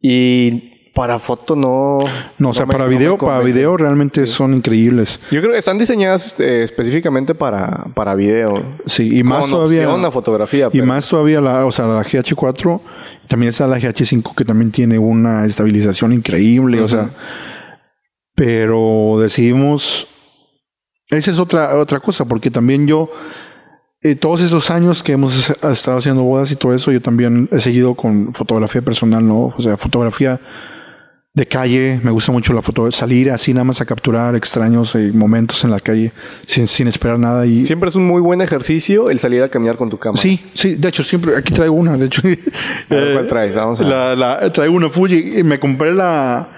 [0.00, 1.98] Y para foto no.
[2.38, 5.20] No, o sea, para video, para video realmente son increíbles.
[5.30, 8.62] Yo creo que están diseñadas eh, específicamente para, para video.
[8.86, 9.88] Sí, y más todavía.
[9.88, 10.68] Una fotografía.
[10.72, 12.80] Y más todavía la, o sea, la GH4.
[13.28, 16.80] También está la GH5 que también tiene una estabilización increíble.
[16.80, 17.10] O sea.
[18.34, 20.08] Pero decidimos
[21.12, 23.10] esa es otra, otra cosa, porque también yo,
[24.00, 27.60] eh, todos esos años que hemos estado haciendo bodas y todo eso, yo también he
[27.60, 29.54] seguido con fotografía personal, ¿no?
[29.56, 30.40] O sea, fotografía
[31.34, 35.12] de calle, me gusta mucho la foto, salir así nada más a capturar extraños eh,
[35.14, 36.12] momentos en la calle
[36.46, 37.46] sin, sin esperar nada.
[37.46, 37.64] Y...
[37.64, 40.20] Siempre es un muy buen ejercicio el salir a caminar con tu cámara.
[40.20, 42.22] Sí, sí, de hecho siempre, aquí traigo una, de hecho.
[42.88, 43.54] ¿Cuál traes?
[43.54, 46.48] Vamos a la, la, traigo una Fuji y me compré la...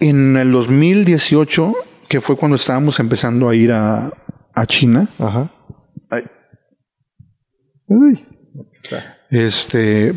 [0.00, 1.74] En el 2018,
[2.14, 4.08] que fue cuando estábamos empezando a ir a,
[4.54, 5.08] a China.
[5.18, 5.50] Ajá.
[6.08, 6.22] Ay.
[7.88, 8.24] Uy.
[9.30, 10.14] Este,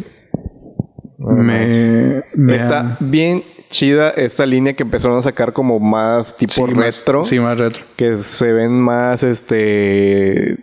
[1.18, 6.62] me, me Está bien chida esta línea que empezaron a sacar como más tipo Sí,
[6.66, 7.24] más- retro.
[7.24, 7.82] sí, más retro.
[7.95, 10.60] Que se ven más este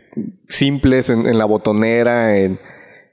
[0.48, 2.60] simples en, en la botonera, en,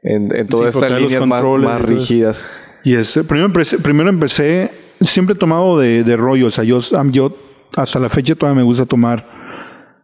[0.04, 2.48] en, en todas Sí, estas líneas más, más rígidas.
[2.84, 4.70] Y este, primero empecé, primero empecé,
[5.00, 6.78] siempre he tomado de, de rollo, o sea, yo,
[7.10, 9.24] yo hasta la fecha todavía me gusta tomar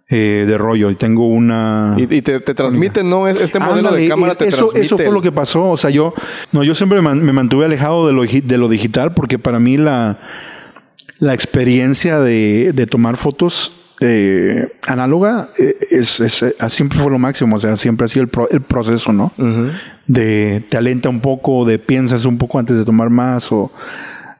[0.09, 1.95] eh, de rollo y tengo una...
[1.97, 3.27] Y, y te, te transmiten, ¿no?
[3.27, 4.85] Es- Este modelo Ándale, de cámara es- te eso, transmite.
[4.85, 5.69] eso fue lo que pasó.
[5.71, 6.13] O sea, yo,
[6.53, 10.17] no, yo siempre me mantuve alejado de lo, de lo digital porque para mí la,
[11.19, 17.19] la experiencia de, de tomar fotos eh, análoga eh, es, es, eh, siempre fue lo
[17.19, 17.55] máximo.
[17.57, 19.33] O sea, siempre ha sido el, pro- el proceso, ¿no?
[20.05, 23.51] De te alenta un poco, de piensas un poco antes de tomar más.
[23.51, 23.71] O,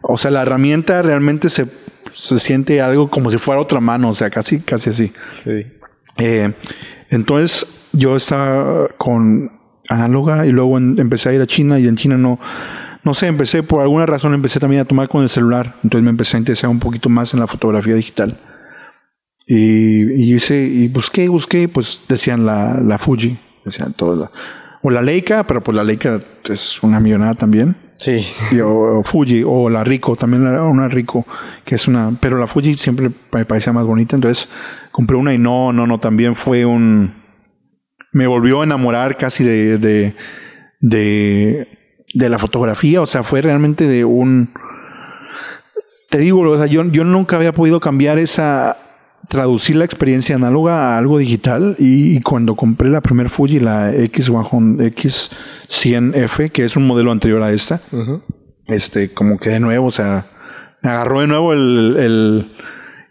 [0.02, 1.66] o sea, la herramienta realmente se,
[2.14, 4.10] se siente algo como si fuera otra mano.
[4.10, 5.12] O sea, casi, casi así.
[5.44, 5.66] Sí.
[6.18, 6.52] Eh,
[7.10, 9.52] entonces yo estaba con
[9.90, 12.40] análoga y luego en- empecé a ir a China y en China no,
[13.04, 15.74] no sé, empecé por alguna razón empecé también a tomar con el celular.
[15.84, 18.40] Entonces me empecé a interesar un poquito más en la fotografía digital.
[19.46, 24.32] Y, y hice, y busqué, busqué, pues decían la, la Fuji, decían toda la,
[24.82, 27.78] o la Leica, pero pues la Leica es una millonada también.
[27.98, 28.26] Sí.
[28.52, 31.26] Y, o, Fuji o la Rico, también la- una Rico,
[31.66, 34.50] que es una, pero la Fuji siempre me parecía más bonita, entonces
[34.92, 37.14] compré una y no, no, no, también fue un,
[38.14, 40.16] me volvió a enamorar casi de, de,
[40.80, 41.68] de,
[42.14, 44.50] de la fotografía, o sea, fue realmente de un,
[46.10, 48.78] te digo, o sea, yo, yo nunca había podido cambiar esa,
[49.28, 53.92] traducir la experiencia análoga a algo digital y, y cuando compré la primer Fuji, la
[53.94, 57.82] X100, X100F, que es un modelo anterior a esta,
[58.68, 60.26] este, como que de nuevo, o sea,
[60.82, 62.52] me agarró de nuevo el, el,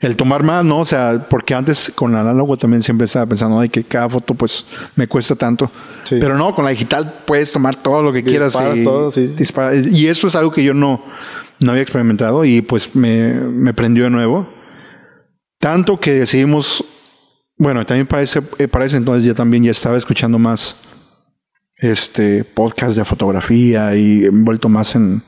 [0.00, 0.80] el tomar más, ¿no?
[0.80, 4.34] O sea, porque antes con el análogo también siempre estaba pensando, ay, que cada foto
[4.34, 5.70] pues me cuesta tanto.
[6.04, 6.16] Sí.
[6.20, 8.52] Pero no, con la digital puedes tomar todo lo que quieras.
[8.52, 9.34] Disparas y, todo, sí, sí.
[9.42, 11.02] dispara- y eso es algo que yo no,
[11.60, 14.48] no había experimentado y pues me, me prendió de nuevo.
[15.66, 16.84] Tanto que decidimos,
[17.58, 20.80] bueno, también para ese, eh, para ese entonces ya también ya estaba escuchando más
[21.76, 25.22] este podcast de fotografía y envuelto más en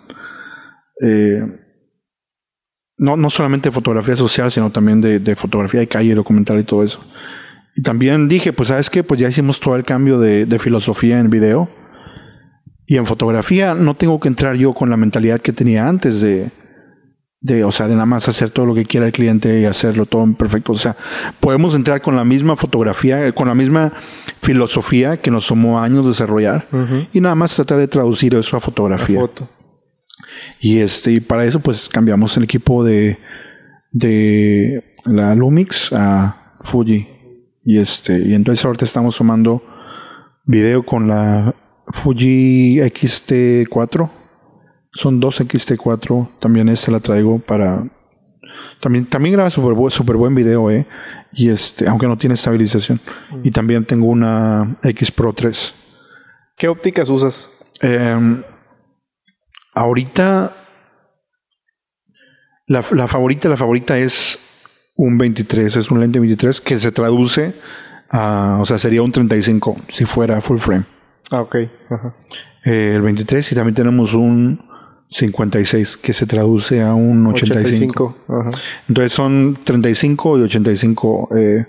[1.02, 1.42] eh,
[2.98, 7.00] no, no solamente fotografía social, sino también de, fotografía de calle, documental y todo eso.
[7.74, 11.30] Y también dije, pues sabes qué, pues ya hicimos todo el cambio de filosofía en
[11.30, 11.68] video.
[12.86, 16.52] Y en fotografía no tengo que entrar yo con la mentalidad que tenía antes de,
[17.40, 20.06] de, o sea, de nada más hacer todo lo que quiera el cliente y hacerlo
[20.06, 20.72] todo en perfecto.
[20.72, 20.96] O sea,
[21.40, 23.92] podemos entrar con la misma fotografía, con la misma
[24.40, 26.66] filosofía que nos tomó años desarrollar
[27.12, 29.20] y nada más tratar de traducir eso a fotografía.
[29.20, 29.48] Foto.
[30.60, 33.18] Y este, y para eso, pues cambiamos el equipo de,
[33.92, 37.06] de la Lumix a Fuji.
[37.64, 39.62] Y este, y entonces ahorita estamos tomando
[40.44, 41.54] video con la
[41.88, 44.17] Fuji XT4.
[44.98, 46.40] Son dos XT4.
[46.40, 47.84] También esta la traigo para.
[48.80, 50.88] También, también graba súper buen, super buen video, eh.
[51.32, 52.98] Y este, aunque no tiene estabilización.
[53.44, 55.72] Y también tengo una X Pro 3.
[56.56, 57.72] ¿Qué ópticas usas?
[57.80, 58.42] Eh,
[59.72, 60.52] ahorita
[62.66, 67.54] la, la favorita, la favorita es un 23, es un lente 23 que se traduce
[68.10, 70.82] a, o sea, sería un 35 si fuera full frame.
[71.30, 71.56] Ah, ok.
[71.88, 72.16] Ajá.
[72.64, 74.67] Eh, el 23 y también tenemos un
[75.10, 78.16] 56 que se traduce a un 85.
[78.28, 78.50] 85.
[78.50, 78.50] Ajá.
[78.88, 81.28] Entonces son 35 y 85.
[81.36, 81.66] eh.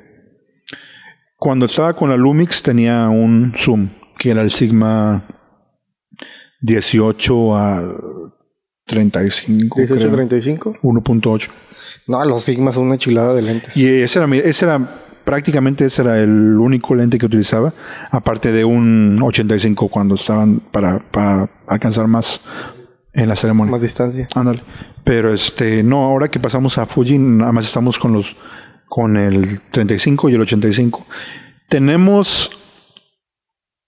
[1.37, 3.87] Cuando estaba con la Lumix tenía un zoom
[4.17, 5.23] que era el Sigma
[6.61, 7.95] 18 al
[8.85, 9.77] 35.
[9.79, 10.11] 18, creo.
[10.11, 10.77] 35.
[10.83, 11.47] 1.8.
[12.07, 13.77] No, los Sigma son una chulada de lentes.
[13.77, 14.79] Y ese era, ese era
[15.23, 17.71] prácticamente ese era el único lente que utilizaba,
[18.11, 22.41] aparte de un 85 cuando estaban para, para alcanzar más
[23.13, 23.71] en la ceremonia.
[23.71, 24.27] Más distancia.
[24.35, 24.63] Ándale.
[25.03, 28.35] Pero este, no, ahora que pasamos a Fuji, nada más estamos con los
[28.87, 31.05] con el 35 y el 85.
[31.67, 32.51] Tenemos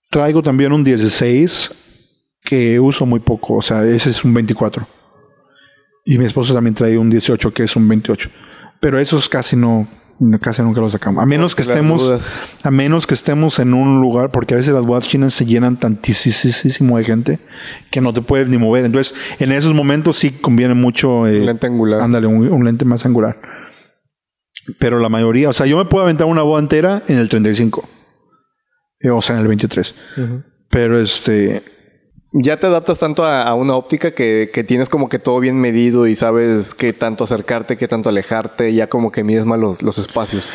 [0.09, 1.71] traigo también un 16
[2.43, 4.87] que uso muy poco, o sea, ese es un 24.
[6.05, 8.29] Y mi esposa también trae un 18 que es un 28.
[8.79, 9.87] Pero esos casi no
[10.39, 11.23] Casi nunca lo sacamos.
[11.23, 14.85] A menos que estemos, a menos que estemos en un lugar, porque a veces las
[14.85, 17.39] bodas chinas se llenan tantísimo de gente
[17.89, 18.85] que no te puedes ni mover.
[18.85, 21.25] Entonces, en esos momentos sí conviene mucho.
[21.25, 22.01] Eh, lente angular.
[22.01, 23.41] Ándale, un, lente más angular.
[24.77, 27.89] Pero la mayoría, o sea, yo me puedo aventar una boda entera en el 35.
[28.99, 29.95] Eh, o sea, en el 23.
[30.69, 31.63] Pero este,
[32.33, 36.15] ya te adaptas tanto a, una óptica que, tienes como que todo bien medido y
[36.15, 40.53] sabes qué tanto acercarte, qué tanto alejarte, ya como que mides más los, espacios.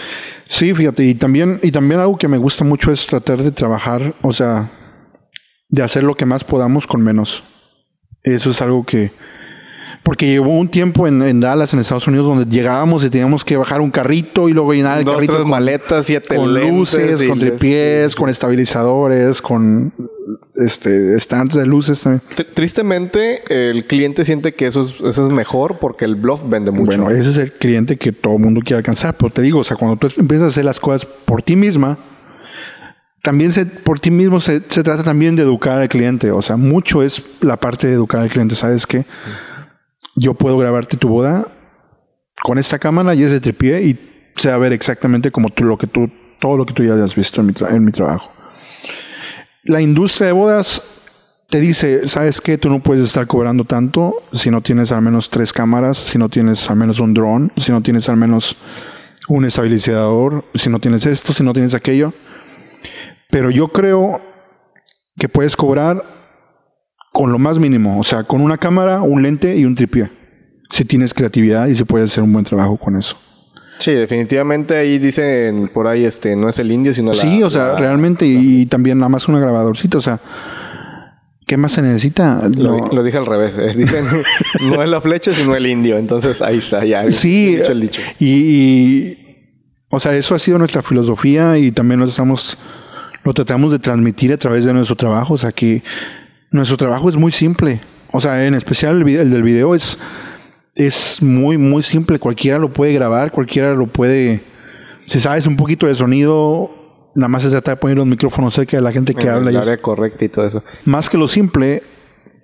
[0.48, 4.14] Sí, fíjate, y también, y también algo que me gusta mucho es tratar de trabajar,
[4.22, 4.68] o sea,
[5.68, 7.42] de hacer lo que más podamos con menos.
[8.22, 9.10] Eso es algo que,
[10.02, 13.82] porque llevó un tiempo en, Dallas, en Estados Unidos, donde llegábamos y teníamos que bajar
[13.82, 15.38] un carrito y luego llenar el carrito.
[15.40, 19.92] con maletas, siete con luces, con tripiés, con estabilizadores, con
[20.58, 22.22] este estantes de luces también.
[22.54, 26.86] Tristemente, el cliente siente que eso es, eso es mejor porque el bluff vende mucho.
[26.86, 29.14] Bueno, ese es el cliente que todo el mundo quiere alcanzar.
[29.16, 31.98] Pero te digo, o sea, cuando tú empiezas a hacer las cosas por ti misma,
[33.22, 36.30] también se, por ti mismo se, se, trata también de educar al cliente.
[36.30, 38.54] O sea, mucho es la parte de educar al cliente.
[38.54, 39.04] ¿Sabes qué?
[40.16, 41.46] yo puedo grabarte tu boda
[42.42, 43.98] con esta cámara y ese tripié y
[44.36, 46.94] se va a ver exactamente como tú, lo que tú, todo lo que tú ya
[46.94, 48.32] hayas visto en mi, en mi trabajo.
[49.66, 50.80] La industria de bodas
[51.48, 52.56] te dice, ¿sabes qué?
[52.56, 56.28] Tú no puedes estar cobrando tanto si no tienes al menos tres cámaras, si no
[56.28, 58.56] tienes al menos un dron, si no tienes al menos
[59.28, 62.12] un estabilizador, si no tienes esto, si no tienes aquello.
[63.28, 64.20] Pero yo creo
[65.18, 66.04] que puedes cobrar
[67.12, 70.10] con lo más mínimo, o sea, con una cámara, un lente y un tripié.
[70.70, 73.16] Si tienes creatividad y se puede hacer un buen trabajo con eso.
[73.78, 77.50] Sí, definitivamente ahí dicen por ahí este no es el indio sino la Sí, o
[77.50, 80.18] sea, realmente y, también nada más una grabadorcita, o sea,
[81.46, 82.48] ¿qué más se necesita?
[82.48, 84.04] Lo, dije al revés, eh, dicen
[84.62, 87.10] no es la flecha sino el indio, entonces ahí está ya.
[87.12, 88.00] Sí, el dicho.
[88.18, 89.18] Y,
[89.90, 92.58] o sea, eso ha sido nuestra filosofía y también lo estamos
[93.24, 95.82] lo tratamos de transmitir a través de nuestro trabajo, o sea, que
[96.52, 97.80] nuestro trabajo es muy simple.
[98.12, 99.98] O sea, en especial el, el del video es,
[100.76, 102.18] es muy, muy simple.
[102.18, 104.42] Cualquiera lo puede grabar, cualquiera lo puede.
[105.06, 106.70] Si sabes un poquito de sonido,
[107.14, 109.50] nada más se trata de poner los micrófonos cerca de la gente que habla.
[109.50, 110.62] La área correcta y todo eso.
[110.84, 111.82] Más que lo simple,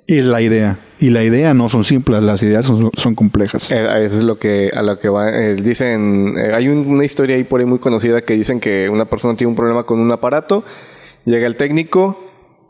[0.06, 0.78] es la idea.
[0.98, 3.70] Y la idea no son simples, las ideas son, son complejas.
[3.70, 5.30] Eh, eso es lo que, a lo que va.
[5.30, 9.04] Eh, dicen, eh, hay una historia ahí por ahí muy conocida que dicen que una
[9.04, 10.64] persona tiene un problema con un aparato,
[11.24, 12.18] llega el técnico,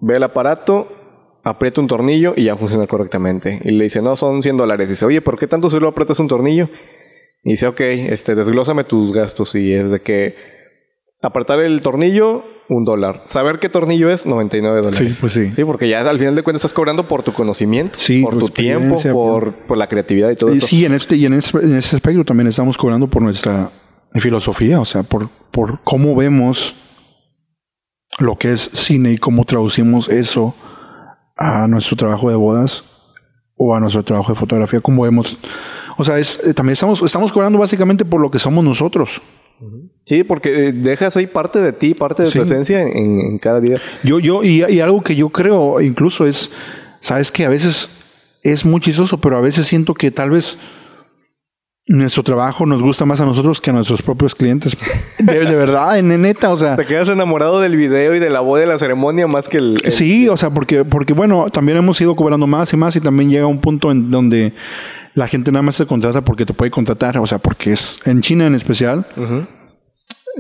[0.01, 1.02] ve el aparato,
[1.43, 3.61] aprieta un tornillo y ya funciona correctamente.
[3.65, 4.89] Y le dice, no, son 100 dólares.
[4.89, 6.69] Dice, oye, ¿por qué tanto solo aprietas un tornillo?
[7.45, 9.55] Y dice, ok, este, desglósame tus gastos.
[9.55, 10.35] Y es de que
[11.21, 13.23] apretar el tornillo, un dólar.
[13.27, 14.99] Saber qué tornillo es, 99 dólares.
[14.99, 15.53] Sí, pues sí.
[15.53, 19.01] Sí, porque ya al final de cuentas estás cobrando por tu conocimiento, por tu tiempo,
[19.13, 20.67] por, por, la creatividad y todo eso.
[20.67, 23.71] Sí, en este, y en este, en este aspecto también estamos cobrando por nuestra
[24.15, 26.75] filosofía, o sea, por, por cómo vemos
[28.19, 30.55] lo que es cine y cómo traducimos eso
[31.37, 32.85] a nuestro trabajo de bodas
[33.57, 35.39] o a nuestro trabajo de fotografía, como vemos.
[35.97, 39.21] O sea, es, eh, también estamos, estamos cobrando básicamente por lo que somos nosotros.
[40.05, 43.79] Sí, porque eh, dejas ahí parte de ti, parte de tu esencia en, cada vida.
[44.03, 46.51] Yo, yo, y, y, algo que yo creo incluso es,
[47.01, 47.89] sabes que a veces
[48.43, 50.59] es muy chistoso, pero a veces siento que tal vez
[51.89, 54.77] nuestro trabajo nos gusta más a nosotros que a nuestros propios clientes.
[55.19, 56.77] De, verdad, en neta, o sea.
[56.77, 59.83] Te quedas enamorado del video y de la voz de la ceremonia más que el,
[59.89, 63.31] Sí, o sea, porque, porque bueno, también hemos ido cobrando más y más y también
[63.31, 64.53] llega un punto en donde
[65.15, 68.21] la gente nada más se contrata porque te puede contratar, o sea, porque es en
[68.21, 69.05] China en especial.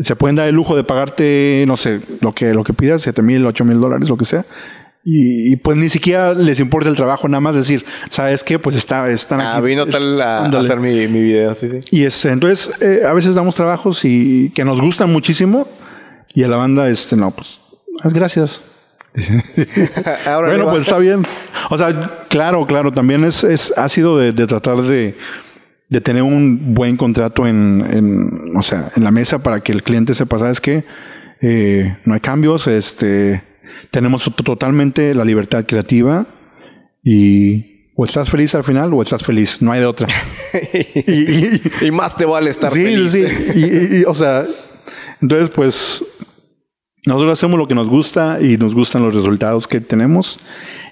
[0.00, 3.20] Se pueden dar el lujo de pagarte, no sé, lo que, lo que pidas, 7
[3.20, 4.44] mil, 8 mil dólares, lo que sea.
[5.04, 8.60] Y, pues ni siquiera les importa el trabajo, nada más decir, ¿sabes qué?
[8.60, 11.80] Pues está, están ah, vino tal a, hacer mi, mi, video, sí, sí.
[11.90, 15.66] Y es, entonces, eh, a veces damos trabajos y que nos gustan muchísimo
[16.32, 17.58] y a la banda, este, no, pues,
[18.04, 18.60] gracias.
[20.24, 21.22] bueno, pues está bien.
[21.68, 25.16] O sea, claro, claro, también es, es ha sido de, tratar de,
[25.88, 29.82] de, tener un buen contrato en, en, o sea, en la mesa para que el
[29.82, 30.84] cliente sepa, ¿sabes qué?
[31.40, 33.42] Eh, no hay cambios, este
[33.90, 36.26] tenemos totalmente la libertad creativa
[37.02, 40.08] y o estás feliz al final o estás feliz, no hay de otra.
[41.82, 43.12] y, más te vale estar feliz.
[43.12, 43.98] Sí, sí.
[44.00, 44.46] Y, o sea,
[45.20, 46.04] entonces pues
[47.04, 50.38] nosotros hacemos lo que nos gusta y nos gustan los resultados que tenemos.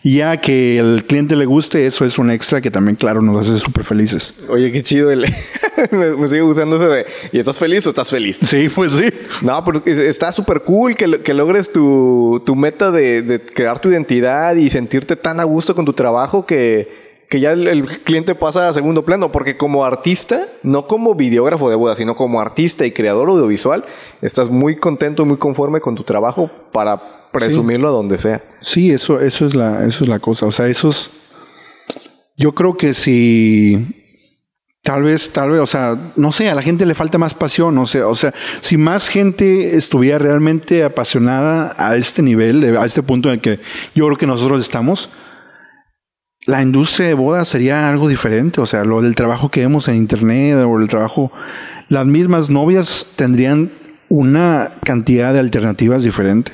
[0.03, 3.46] Y ya que el cliente le guste, eso es un extra que también, claro, nos
[3.46, 4.34] hace súper felices.
[4.48, 5.11] Oye, qué chido.
[5.11, 5.20] El...
[5.90, 8.38] me, sigue gustando ese de, ¿y estás feliz o estás feliz?
[8.42, 9.07] Sí, pues sí.
[9.42, 13.90] No, pero está súper cool que, que, logres tu, tu meta de, de, crear tu
[13.90, 16.99] identidad y sentirte tan a gusto con tu trabajo que,
[17.31, 21.76] que ya el, cliente pasa a segundo plano, porque como artista, no como videógrafo de
[21.76, 23.85] boda, sino como artista y creador audiovisual,
[24.20, 28.41] estás muy contento, muy conforme con tu trabajo para presumirlo a donde sea.
[28.61, 30.47] Sí, eso, eso es la, eso es la cosa.
[30.47, 31.09] O sea, esos,
[32.37, 33.97] yo creo que si
[34.83, 37.76] Tal vez, tal vez, o sea, no sé, a la gente le falta más pasión,
[37.76, 43.03] o sea, o sea, si más gente estuviera realmente apasionada a este nivel, a este
[43.03, 43.61] punto en el que
[43.95, 45.11] yo creo que nosotros estamos,
[46.47, 48.61] la industria de bodas sería algo diferente.
[48.61, 51.32] O sea, lo del trabajo que vemos en internet o el trabajo,
[51.88, 53.70] las mismas novias tendrían
[54.09, 56.53] una cantidad de alternativas diferente.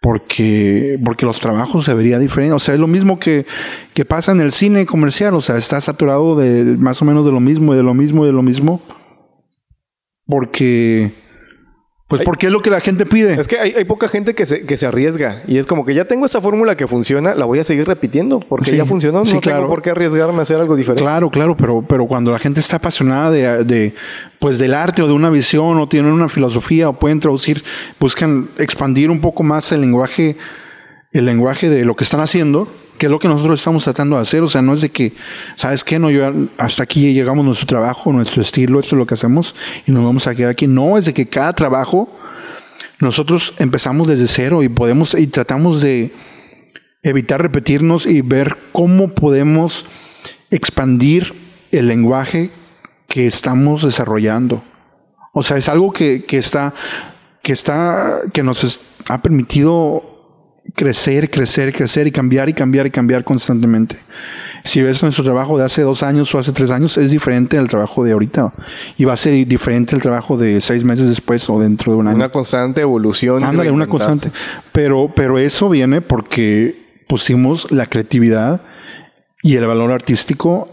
[0.00, 2.54] Porque, porque los trabajos se vería diferente.
[2.54, 3.46] O sea, es lo mismo que,
[3.94, 5.34] que pasa en el cine comercial.
[5.34, 8.32] O sea, está saturado de más o menos de lo mismo, de lo mismo, de
[8.32, 8.82] lo mismo.
[10.26, 11.12] Porque
[12.16, 13.34] pues porque es lo que la gente pide.
[13.40, 15.42] Es que hay, poca gente que se, que se arriesga.
[15.46, 18.40] Y es como que ya tengo esta fórmula que funciona, la voy a seguir repitiendo.
[18.40, 19.22] Porque ya funcionó.
[19.24, 21.02] No tengo por qué arriesgarme a hacer algo diferente.
[21.02, 21.56] Claro, claro.
[21.56, 23.94] Pero, pero cuando la gente está apasionada de, de,
[24.38, 27.64] pues del arte o de una visión o tienen una filosofía o pueden traducir,
[27.98, 30.36] buscan expandir un poco más el lenguaje,
[31.12, 32.68] el lenguaje de lo que están haciendo
[33.02, 34.44] que es lo que nosotros estamos tratando de hacer.
[34.44, 35.12] O sea, no es de que,
[35.56, 35.98] ¿sabes qué?
[35.98, 39.56] No, yo hasta aquí llegamos nuestro trabajo, nuestro estilo, esto es lo que hacemos
[39.88, 40.68] y nos vamos a quedar aquí.
[40.68, 42.08] No, es de que cada trabajo
[43.00, 46.12] nosotros empezamos desde cero y podemos y tratamos de
[47.02, 49.84] evitar repetirnos y ver cómo podemos
[50.52, 51.34] expandir
[51.72, 52.50] el lenguaje
[53.08, 54.62] que estamos desarrollando.
[55.32, 56.72] O sea, es algo que, que está,
[57.42, 60.11] que está, que nos ha permitido
[60.74, 63.96] crecer, crecer, crecer y cambiar y cambiar y cambiar constantemente.
[64.64, 67.68] Si ves nuestro trabajo de hace dos años o hace tres años, es diferente al
[67.68, 68.52] trabajo de ahorita.
[68.96, 72.08] Y va a ser diferente el trabajo de seis meses después o dentro de un
[72.08, 72.16] año.
[72.16, 73.42] Una constante evolución.
[73.42, 74.30] Ándale, una constante.
[74.70, 78.60] Pero, pero eso viene porque pusimos la creatividad
[79.42, 80.68] y el valor artístico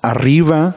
[0.00, 0.76] arriba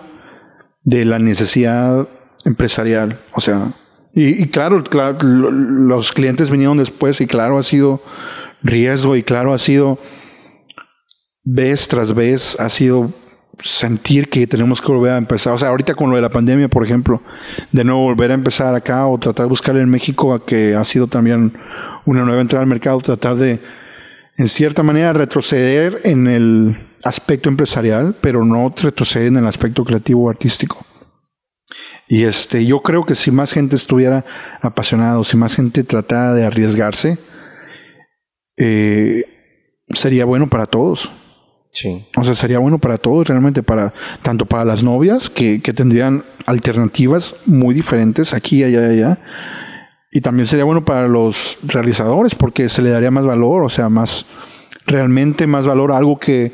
[0.84, 2.06] de la necesidad
[2.44, 3.18] empresarial.
[3.34, 3.68] O sea,
[4.14, 8.02] y, y claro, claro, los clientes vinieron después y claro, ha sido
[8.64, 10.00] riesgo y claro, ha sido
[11.44, 13.10] vez tras vez, ha sido
[13.60, 15.54] sentir que tenemos que volver a empezar.
[15.54, 17.22] O sea, ahorita con lo de la pandemia, por ejemplo,
[17.72, 21.08] de nuevo volver a empezar acá o tratar de buscar en México, que ha sido
[21.08, 21.58] también
[22.06, 23.60] una nueva entrada al mercado, tratar de,
[24.38, 30.26] en cierta manera, retroceder en el aspecto empresarial, pero no retroceder en el aspecto creativo
[30.26, 30.86] o artístico.
[32.08, 34.24] Y este, yo creo que si más gente estuviera
[34.62, 37.18] apasionada, si más gente tratara de arriesgarse,
[38.58, 39.24] eh,
[39.90, 41.10] sería bueno para todos.
[41.72, 42.06] Sí.
[42.16, 43.94] O sea, sería bueno para todos, realmente, para
[44.24, 49.20] tanto para las novias, que, que tendrían alternativas muy diferentes aquí, allá, allá.
[50.12, 53.90] Y también sería bueno para los realizadores, porque se le daría más valor, o sea,
[53.90, 54.26] más,
[54.88, 56.52] realmente más valor a algo que,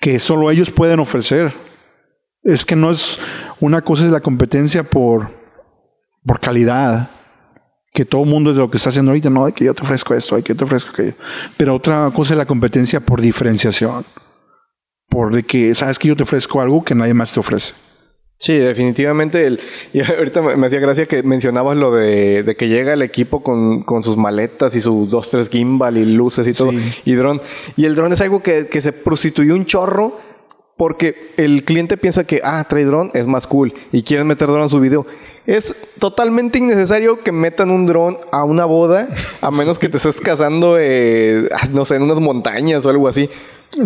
[0.00, 1.52] que solo ellos pueden ofrecer.
[2.42, 3.18] Es que no es,
[3.60, 5.28] una cosa es la competencia por,
[6.24, 7.10] por calidad,
[7.92, 9.82] que todo el mundo es lo que está haciendo ahorita, no, hay que yo te
[9.82, 11.14] ofrezco esto, hay que yo te ofrezco aquello.
[11.56, 14.04] Pero otra cosa es la competencia por diferenciación.
[15.08, 17.74] Por de que sabes que yo te ofrezco algo que nadie más te ofrece.
[18.38, 19.46] Sí, definitivamente.
[19.46, 19.60] El,
[19.92, 23.82] y ahorita me, hacía gracia que mencionabas lo de, de que llega el equipo con,
[23.82, 26.70] con, sus maletas y sus dos, tres gimbal y luces y todo,
[27.04, 27.40] y dron.
[27.76, 30.18] Y el dron es algo que, que se prostituyó un chorro
[30.76, 34.62] porque el cliente piensa que, ah, trae dron, es más cool y quieren meter dron
[34.62, 35.04] en su video.
[35.48, 39.08] Es totalmente innecesario que metan un dron a una boda,
[39.40, 43.30] a menos que te estés casando, eh, no sé, en unas montañas o algo así.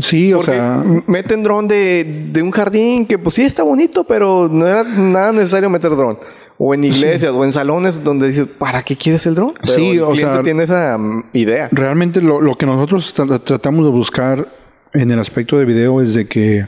[0.00, 0.82] Sí, o sea.
[1.06, 5.30] Meten dron de, de, un jardín que, pues sí, está bonito, pero no era nada
[5.30, 6.18] necesario meter dron.
[6.58, 9.54] O en iglesias o en salones donde dices, ¿para qué quieres el dron?
[9.62, 10.42] sí, o sea.
[10.42, 11.68] tiene esa mm, idea.
[11.70, 14.48] Realmente lo, lo que nosotros tratamos de buscar
[14.94, 16.66] en el aspecto de video es de que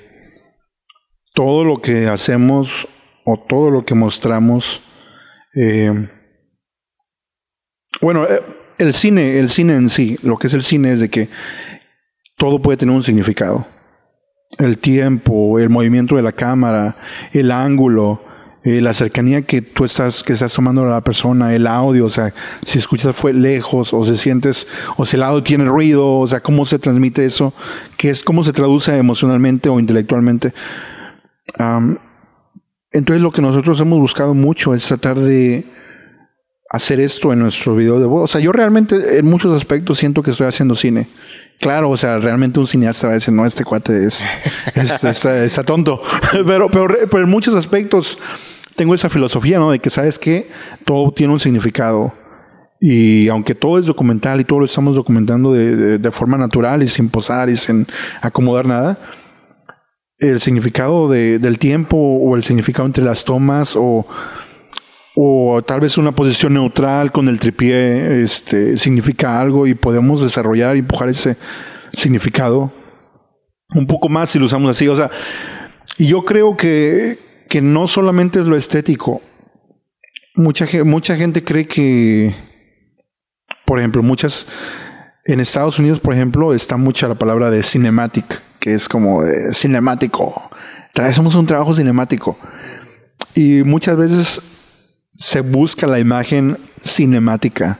[1.34, 2.87] todo lo que hacemos
[3.25, 4.80] o todo lo que mostramos.
[5.55, 6.09] Eh,
[8.01, 8.42] bueno, eh,
[8.79, 11.29] el cine, el cine en sí, lo que es el cine es de que
[12.37, 13.67] todo puede tener un significado.
[14.59, 16.96] El tiempo, el movimiento de la cámara,
[17.33, 18.22] el ángulo,
[18.63, 22.09] eh, la cercanía que tú estás, que estás tomando a la persona, el audio, o
[22.09, 22.33] sea,
[22.64, 26.41] si escuchas fue lejos, o se sientes, o si el audio tiene ruido, o sea,
[26.41, 27.53] cómo se transmite eso,
[27.96, 30.53] qué es, cómo se traduce emocionalmente o intelectualmente
[32.95, 35.64] entonces lo que nosotros hemos buscado mucho es tratar de
[36.71, 38.22] hacer esto en nuestro video de voz.
[38.22, 41.08] O sea, yo realmente en muchos aspectos siento que estoy haciendo cine.
[41.61, 44.25] Claro, o sea, realmente un cineasta va a decir, no, este cuate es,
[44.75, 46.00] está, tonto.
[46.46, 48.16] pero, pero, pero, en muchos aspectos
[48.76, 49.72] tengo esa filosofía, ¿no?
[49.72, 50.49] De que sabes que
[50.84, 52.12] todo tiene un significado.
[52.80, 56.87] Y aunque todo es documental y todo lo estamos documentando de, de forma natural y
[56.87, 57.87] sin posar y sin
[58.21, 58.99] acomodar nada,
[60.18, 64.07] el significado del tiempo o el significado entre las tomas o,
[65.16, 70.76] o tal vez una posición neutral con el tripié este, significa algo y podemos desarrollar
[70.76, 71.36] y empujar ese
[71.92, 72.72] significado
[73.74, 74.88] un poco más si lo usamos así.
[74.88, 75.11] O sea,
[75.99, 77.18] y yo creo que,
[77.49, 79.22] que no solamente es lo estético.
[80.36, 82.34] Mucha, mucha gente cree que,
[83.64, 84.46] por ejemplo, muchas,
[85.24, 89.53] en Estados Unidos, por ejemplo, está mucha la palabra de cinematic, que es como de
[89.53, 90.50] cinemático.
[90.95, 92.38] Traemos un trabajo cinemático.
[93.34, 94.41] Y muchas veces
[95.12, 97.78] se busca la imagen cinemática.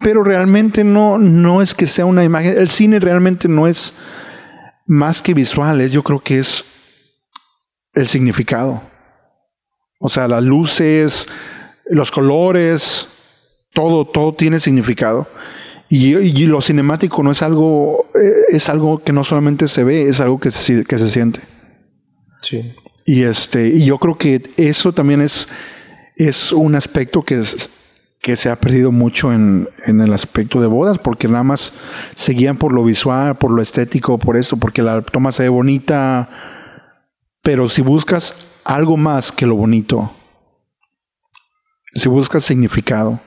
[0.00, 2.54] Pero realmente no, no es que sea una imagen.
[2.54, 3.94] El cine realmente no es
[4.86, 5.90] más que visuales.
[5.90, 6.66] Yo creo que es
[7.94, 8.82] el significado.
[10.00, 11.28] O sea, las luces,
[11.86, 13.08] los colores,
[13.72, 15.26] todo, todo tiene significado.
[15.88, 20.20] Y, lo cinemático no es algo, eh, es algo que no solamente se ve, es
[20.20, 21.40] algo que se, que se siente.
[22.40, 22.74] Sí.
[23.06, 25.48] Y este, y yo creo que eso también es,
[26.16, 27.40] es un aspecto que,
[28.20, 31.74] que se ha perdido mucho en, en, el aspecto de bodas, porque nada más
[32.14, 36.28] seguían por lo visual, por lo estético, por eso, porque la toma se ve bonita.
[37.42, 38.34] Pero si buscas
[38.64, 40.10] algo más que lo bonito,
[41.94, 43.20] si buscas significado,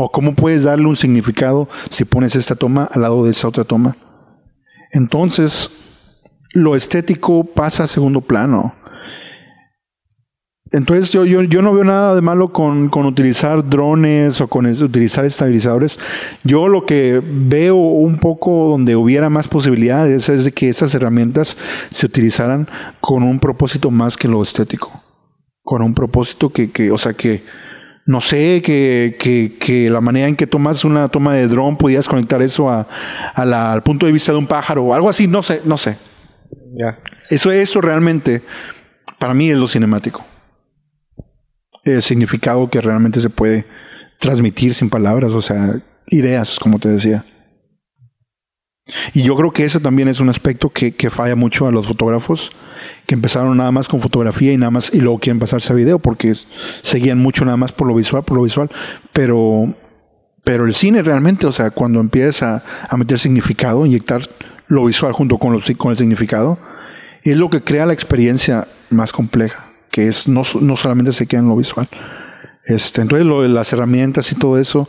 [0.00, 3.64] o cómo puedes darle un significado si pones esta toma al lado de esa otra
[3.64, 3.96] toma.
[4.92, 5.70] Entonces,
[6.52, 8.74] lo estético pasa a segundo plano.
[10.70, 14.66] Entonces yo, yo, yo no veo nada de malo con, con utilizar drones o con
[14.66, 15.98] utilizar estabilizadores.
[16.44, 21.56] Yo lo que veo un poco donde hubiera más posibilidades es de que esas herramientas
[21.90, 22.68] se utilizaran
[23.00, 25.02] con un propósito más que lo estético.
[25.64, 27.42] Con un propósito que, que o sea, que,
[28.08, 32.08] no sé, que, que, que, la manera en que tomas una toma de dron podías
[32.08, 32.86] conectar eso a,
[33.34, 35.98] al punto de vista de un pájaro o algo así, no sé, no sé.
[37.28, 38.40] Eso, eso realmente,
[39.18, 40.24] para mí es lo cinemático.
[41.84, 43.66] El significado que realmente se puede
[44.18, 47.26] transmitir sin palabras, o sea, ideas, como te decía.
[49.12, 51.86] Y yo creo que ese también es un aspecto que, que, falla mucho a los
[51.86, 52.52] fotógrafos,
[53.08, 55.98] que empezaron nada más con fotografía y nada más, y luego quieren pasarse a video
[55.98, 56.34] porque
[56.82, 58.70] seguían mucho nada más por lo visual, por lo visual.
[59.14, 59.74] Pero,
[60.44, 64.20] pero el cine realmente, o sea, cuando empieza a, meter significado, inyectar
[64.66, 66.58] lo visual junto con, los, con el significado,
[67.22, 71.40] es lo que crea la experiencia más compleja, que es no, no solamente se queda
[71.40, 71.88] en lo visual.
[72.66, 74.86] Este, entonces, lo de las herramientas y todo eso,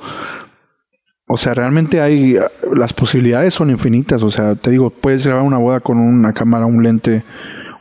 [1.26, 2.38] o sea, realmente hay,
[2.76, 4.24] las posibilidades son infinitas.
[4.24, 7.24] O sea, te digo, puedes grabar una boda con una cámara, un lente,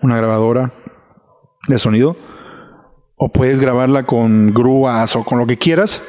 [0.03, 0.73] una grabadora
[1.67, 2.17] de sonido.
[3.17, 6.03] O puedes grabarla con grúas o con lo que quieras.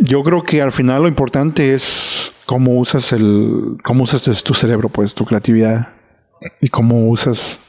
[0.00, 4.88] Yo creo que al final lo importante es cómo usas el, cómo usas tu cerebro,
[4.88, 5.88] pues, tu creatividad.
[6.60, 7.60] Y cómo usas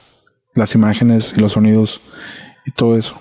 [0.55, 2.01] las imágenes y los sonidos
[2.65, 3.15] y todo eso.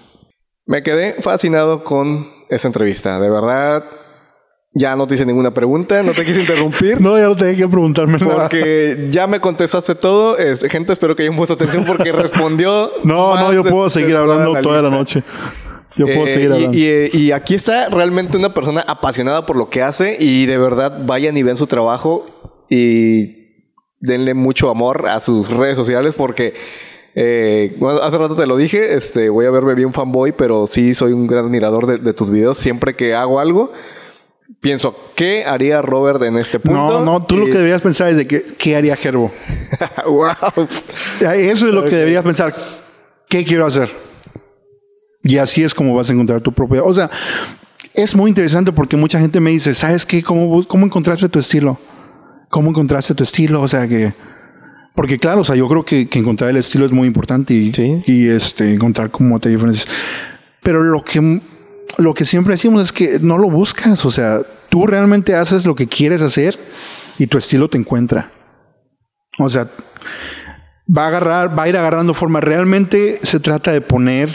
[0.65, 3.19] Me quedé fascinado con esa entrevista.
[3.21, 3.85] De verdad,
[4.75, 7.01] ya no te hice ninguna pregunta, no te quise interrumpir.
[7.01, 8.43] no, ya no tenía que preguntarme nada.
[8.43, 10.37] Porque ya me contestaste todo.
[10.69, 12.91] gente, espero que hayan puesto atención porque respondió.
[13.05, 15.23] no, no, yo puedo seguir hablando toda la, noche.
[15.97, 16.77] Yo puedo eh, seguir hablando.
[16.77, 21.37] Y, aquí está realmente una persona apasionada por lo que hace y de verdad vayan
[21.37, 22.27] y ven su trabajo
[22.71, 23.43] y
[24.01, 26.55] denle mucho amor a sus redes sociales porque
[27.15, 31.13] eh, hace rato te lo dije, este, voy a verme bien fanboy, pero sí soy
[31.13, 32.57] un gran admirador de, de tus videos.
[32.57, 33.71] Siempre que hago algo,
[34.63, 37.01] pienso, ¿qué haría Robert en este punto?
[37.01, 39.31] No, no, tú lo que deberías pensar es de que, ¿qué haría Gerbo?
[40.07, 40.67] wow.
[41.35, 42.55] Eso es lo que deberías pensar.
[43.29, 43.91] ¿Qué quiero hacer?
[45.25, 46.83] Y así es como vas a encontrar tu propia.
[46.83, 47.11] O sea,
[47.93, 50.23] es muy interesante porque mucha gente me dice, ¿sabes qué?
[50.23, 51.79] ¿Cómo, cómo encontraste tu estilo?
[52.49, 53.61] ¿Cómo encontraste tu estilo?
[53.61, 54.13] O sea, que.
[54.95, 57.73] Porque claro, o sea, yo creo que, que encontrar el estilo es muy importante y,
[58.07, 59.89] y este, encontrar cómo te diferencias.
[60.63, 61.41] Pero lo que
[61.99, 65.75] lo que siempre decimos es que no lo buscas, o sea, tú realmente haces lo
[65.75, 66.59] que quieres hacer
[67.19, 68.31] y tu estilo te encuentra.
[69.39, 69.69] O sea,
[70.87, 72.41] va a agarrar, va a ir agarrando forma.
[72.41, 74.29] Realmente se trata de poner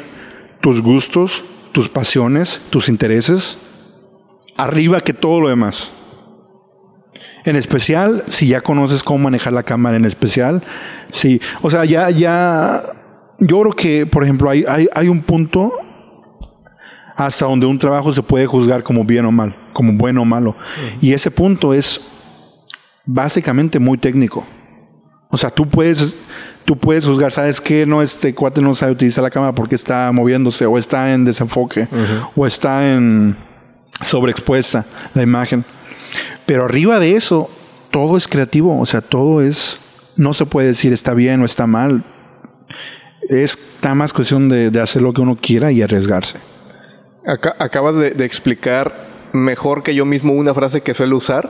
[0.62, 3.58] tus gustos, tus pasiones, tus intereses
[4.58, 5.92] arriba que todo lo demás.
[7.46, 10.62] En especial, si ya conoces cómo manejar la cámara, en especial,
[11.12, 11.40] sí.
[11.62, 12.84] O sea, ya, ya,
[13.40, 15.72] yo creo que, por ejemplo, hay, hay, hay un punto
[17.18, 20.56] hasta donde un trabajo se puede juzgar como bien o mal, como bueno o malo.
[21.02, 22.00] Y ese punto es
[23.06, 24.46] básicamente muy técnico.
[25.30, 26.16] O sea, tú puedes,
[26.64, 27.86] tú puedes juzgar, ¿sabes qué?
[27.86, 31.88] No, este cuate no sabe utilizar la cámara porque está moviéndose o está en desenfoque
[32.36, 33.36] o está en
[34.04, 35.66] sobreexpuesta la imagen.
[36.46, 37.50] Pero arriba de eso,
[37.92, 39.80] todo es creativo, o sea, todo es,
[40.16, 42.04] no se puede decir está bien o está mal.
[43.28, 46.38] Es nada más cuestión de, hacer lo que uno quiera y arriesgarse.
[47.28, 51.50] Acabas de, explicar mejor que yo mismo una frase que suelo usar.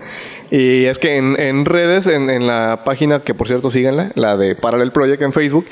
[0.50, 4.92] y es que en, redes, en, la página, que por cierto síganla, la de Parallel
[4.92, 5.66] Project en Facebook,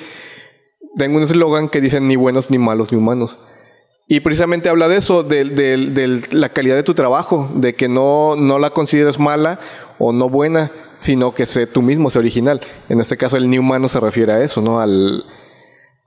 [0.97, 3.39] tengo un eslogan que dice ni buenos, ni malos, ni humanos.
[4.07, 8.59] Y precisamente habla de eso, de, la calidad de tu trabajo, de que no, no
[8.59, 9.61] la consideres mala
[9.99, 12.61] o no buena, sino que sé tú mismo, sé original.
[12.89, 14.81] En este caso, el ni humano se refiere a eso, ¿no?
[14.81, 15.25] Al,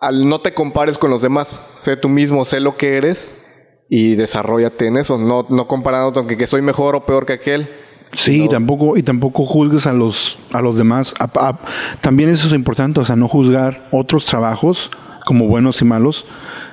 [0.01, 4.15] al no te compares con los demás, sé tú mismo, sé lo que eres y
[4.15, 7.69] desarrollate en eso, no, no comparándote aunque que soy mejor o peor que aquel.
[8.13, 11.13] Sí, y tampoco, y tampoco juzgues a los, a los demás.
[12.01, 14.89] también eso es importante, o sea, no juzgar otros trabajos
[15.25, 16.25] como buenos y malos,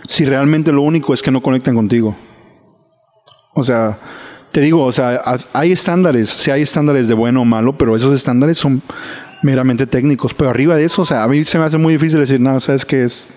[0.09, 2.17] si realmente lo único es que no conectan contigo.
[3.55, 3.99] O sea,
[4.53, 5.21] te digo, o sea,
[5.53, 8.81] hay estándares, sí hay estándares de bueno o malo, pero esos estándares son
[9.43, 10.35] meramente técnicos.
[10.35, 12.59] Pero arriba de eso, o sea, a mí se me hace muy difícil decir, no,
[12.61, 13.29] sabes que es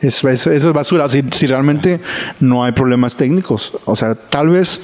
[0.00, 1.08] eso, es basura.
[1.08, 2.00] Si, si, realmente
[2.40, 3.72] no hay problemas técnicos.
[3.84, 4.80] O sea, tal vez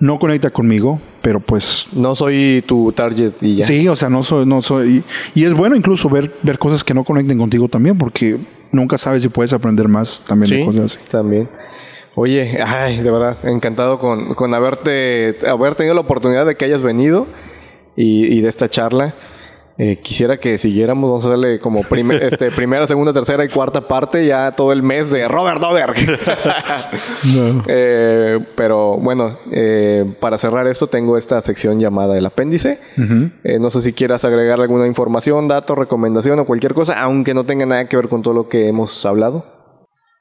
[0.00, 1.88] no conecta conmigo, pero pues...
[1.92, 3.66] No soy tu target y ya.
[3.66, 4.46] Sí, o sea, no soy...
[4.46, 5.04] No soy
[5.34, 8.36] y es bueno incluso ver, ver cosas que no conecten contigo también, porque
[8.72, 11.10] nunca sabes si puedes aprender más también de cosas así.
[11.10, 11.48] también.
[12.14, 16.82] Oye, ay, de verdad, encantado con, con haberte, haber tenido la oportunidad de que hayas
[16.82, 17.28] venido
[17.94, 19.14] y, y de esta charla.
[19.80, 21.80] Eh, quisiera que siguiéramos, vamos a darle como
[22.20, 25.94] este, primera, segunda, tercera y cuarta parte, ya todo el mes de Robert Dover.
[27.68, 32.78] Eh, pero bueno, eh, para cerrar esto tengo esta sección llamada el apéndice.
[33.60, 37.66] no sé si quieras agregar alguna información, dato, recomendación o cualquier cosa, aunque no tenga
[37.66, 39.44] nada que ver con todo lo que hemos hablado.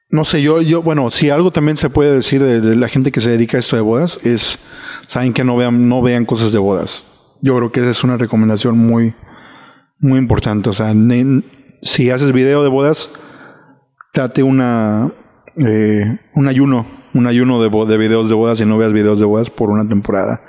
[0.10, 3.22] No sé, yo, yo, bueno, si algo también se puede decir de, la gente que
[3.22, 4.60] se dedica a esto de bodas es,
[5.08, 7.04] saben que no vean, no vean cosas de bodas.
[7.42, 9.14] Yo creo que esa es una recomendación muy,
[10.00, 10.70] muy importante.
[10.70, 10.94] O sea,
[11.82, 13.10] si haces video de bodas,
[14.14, 15.12] date una,
[15.56, 19.26] eh, un ayuno, un ayuno de, de videos de bodas y no veas videos de
[19.26, 20.42] bodas por una temporada.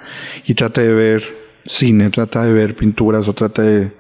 [0.46, 1.22] Y trata de ver
[1.66, 3.92] cine, trata de ver pinturas o trata de,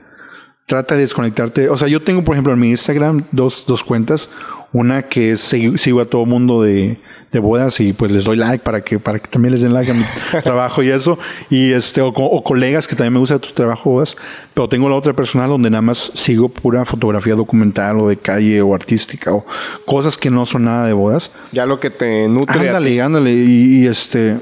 [0.66, 1.68] trata de desconectarte.
[1.68, 4.30] O sea, yo tengo, por ejemplo, en mi Instagram dos, dos cuentas.
[4.72, 7.00] Una que es, sigo a todo mundo de,
[7.32, 9.90] de bodas y pues les doy like para que para que también les den like
[9.90, 10.04] a mi
[10.42, 11.18] trabajo y eso.
[11.50, 14.16] Y este o, colegas que también me gusta tu trabajo bodas.
[14.54, 18.62] Pero tengo la otra personal donde nada más sigo pura fotografía documental o de calle
[18.62, 19.44] o artística o
[19.84, 21.30] cosas que no son nada de bodas.
[21.52, 23.32] Ya lo que te nutre ándale ándale.
[23.32, 24.36] Y, este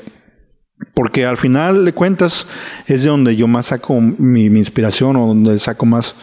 [0.93, 2.47] porque al final de cuentas
[2.87, 6.17] es de donde yo más saco mi, inspiración o donde saco más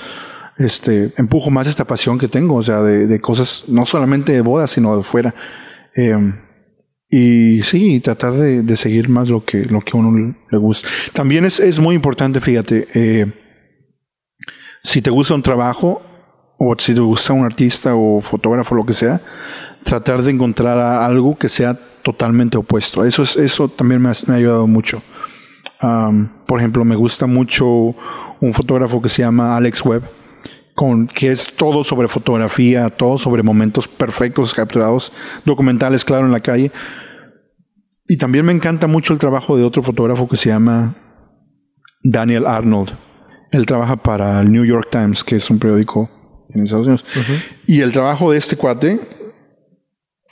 [0.58, 4.42] este empujo más esta pasión que tengo o sea de, de cosas no solamente de
[4.42, 5.34] bodas sino de fuera
[5.96, 6.16] eh,
[7.16, 10.90] y sí, tratar de, seguir más lo que, lo que uno le gusta.
[11.14, 13.32] También es, es muy importante, fíjate, eh,
[14.84, 16.02] si te gusta un trabajo,
[16.58, 19.22] o si te gusta un artista o fotógrafo, lo que sea,
[19.84, 23.06] tratar de encontrar algo que sea totalmente opuesto.
[23.06, 25.04] Eso, es, eso también me ha, ayudado mucho.
[26.48, 27.94] por ejemplo, me gusta mucho
[28.40, 30.02] un fotógrafo que se llama Alex Webb,
[31.14, 35.14] que es todo sobre fotografía, todo sobre momentos perfectos capturados,
[35.46, 36.72] documentales, claro, en la calle
[38.08, 40.96] y también me encanta mucho el trabajo de otro fotógrafo que se llama
[42.04, 42.92] Daniel Arnold.
[43.52, 46.10] Él trabaja para el New York Times, que es un periódico
[46.50, 47.06] en Estados Unidos.
[47.66, 49.00] Y el trabajo de este cuate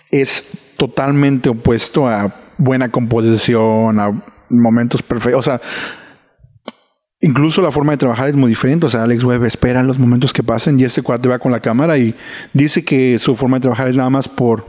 [0.10, 5.40] es totalmente opuesto a buena composición, a momentos perfectos.
[5.40, 5.62] O sea,
[7.22, 8.86] incluso la forma de trabajar es muy diferente.
[8.88, 11.62] O sea, Alex Webb espera los momentos que pasen y este cuate va con la
[11.62, 12.16] cámara y
[12.54, 14.66] dice que su forma de trabajar es nada más por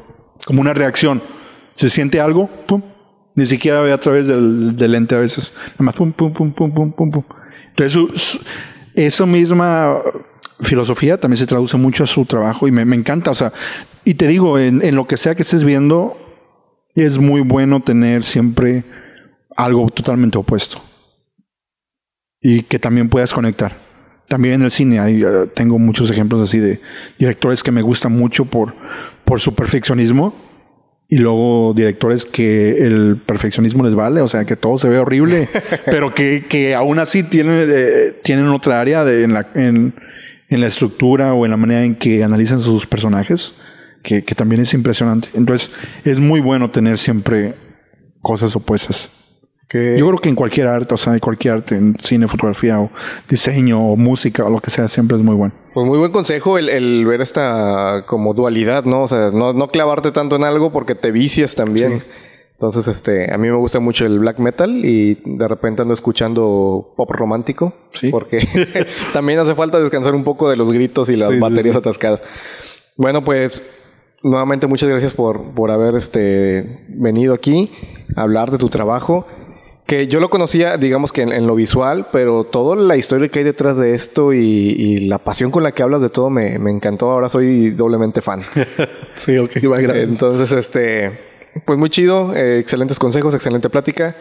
[0.47, 1.21] como una reacción.
[1.75, 2.83] Se siente algo, pum,
[3.35, 5.55] ni siquiera ve a través del, lente a veces.
[5.73, 7.25] Nada más pum, pum, pum, pum, pum, pum, pum.
[7.71, 8.41] Entonces,
[8.95, 9.99] esa misma
[10.61, 13.31] filosofía también se traduce mucho a su trabajo y me, encanta.
[13.31, 13.53] O sea,
[14.05, 16.17] y te digo, en, en, lo que sea que estés viendo,
[16.95, 18.85] es muy bueno tener siempre
[19.57, 20.81] algo totalmente opuesto.
[22.41, 23.75] Y que también puedas conectar.
[24.29, 26.81] También en el cine hay, eh, tengo muchos ejemplos así de
[27.19, 28.75] directores que me gustan mucho por,
[29.25, 30.35] por su perfeccionismo
[31.13, 35.47] y luego directores que el perfeccionismo les vale, o sea, que todo se ve horrible,
[35.85, 39.95] pero que, que aún así tienen, eh, tienen otra área de, en, la, en,
[40.49, 43.61] en, la estructura o en la manera en que analizan sus personajes,
[44.03, 45.29] que, que también es impresionante.
[45.35, 45.71] Entonces,
[46.07, 47.57] es muy bueno tener siempre
[48.23, 49.11] cosas opuestas.
[49.73, 52.91] Yo creo que en cualquier arte, o sea, en cualquier arte, en cine, fotografía o
[53.29, 55.55] diseño o música o lo que sea, siempre es muy bueno.
[55.73, 59.05] Pues muy buen consejo el, ver esta como dualidad, ¿no?
[59.05, 62.03] O sea, no, clavarte tanto en algo porque te vicias también.
[62.53, 66.93] Entonces, este, a mí me gusta mucho el black metal y de repente ando escuchando
[66.97, 67.73] pop romántico.
[68.11, 68.39] Porque
[69.13, 72.23] también hace falta descansar un poco de los gritos y las baterías atascadas.
[72.97, 73.63] Bueno, pues
[74.23, 77.71] nuevamente muchas gracias por, por haber este, venido aquí
[78.15, 79.27] a hablar de tu trabajo.
[79.93, 83.45] Que yo lo conocía, digamos que en, lo visual, pero toda la historia que hay
[83.45, 87.11] detrás de esto y, la pasión con la que hablas de todo me, me encantó.
[87.11, 88.41] Ahora soy doblemente fan.
[89.15, 90.05] sí, ok, gracias.
[90.05, 91.21] Entonces, este,
[91.67, 94.17] pues muy chido, eh, excelentes consejos, excelente plática.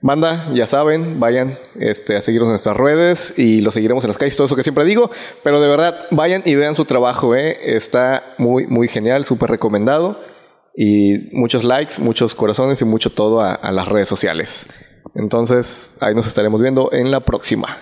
[0.00, 4.16] Banda, ya saben, vayan este, a seguirnos en nuestras redes y lo seguiremos en las
[4.16, 5.10] calles, todo eso que siempre digo.
[5.44, 7.76] Pero de verdad, vayan y vean su trabajo, ¿eh?
[7.76, 10.18] Está muy, muy genial, súper recomendado.
[10.74, 14.68] Y muchos likes, muchos corazones y mucho todo a las redes sociales.
[15.14, 17.76] Entonces, ahí nos estaremos viendo en la próxima.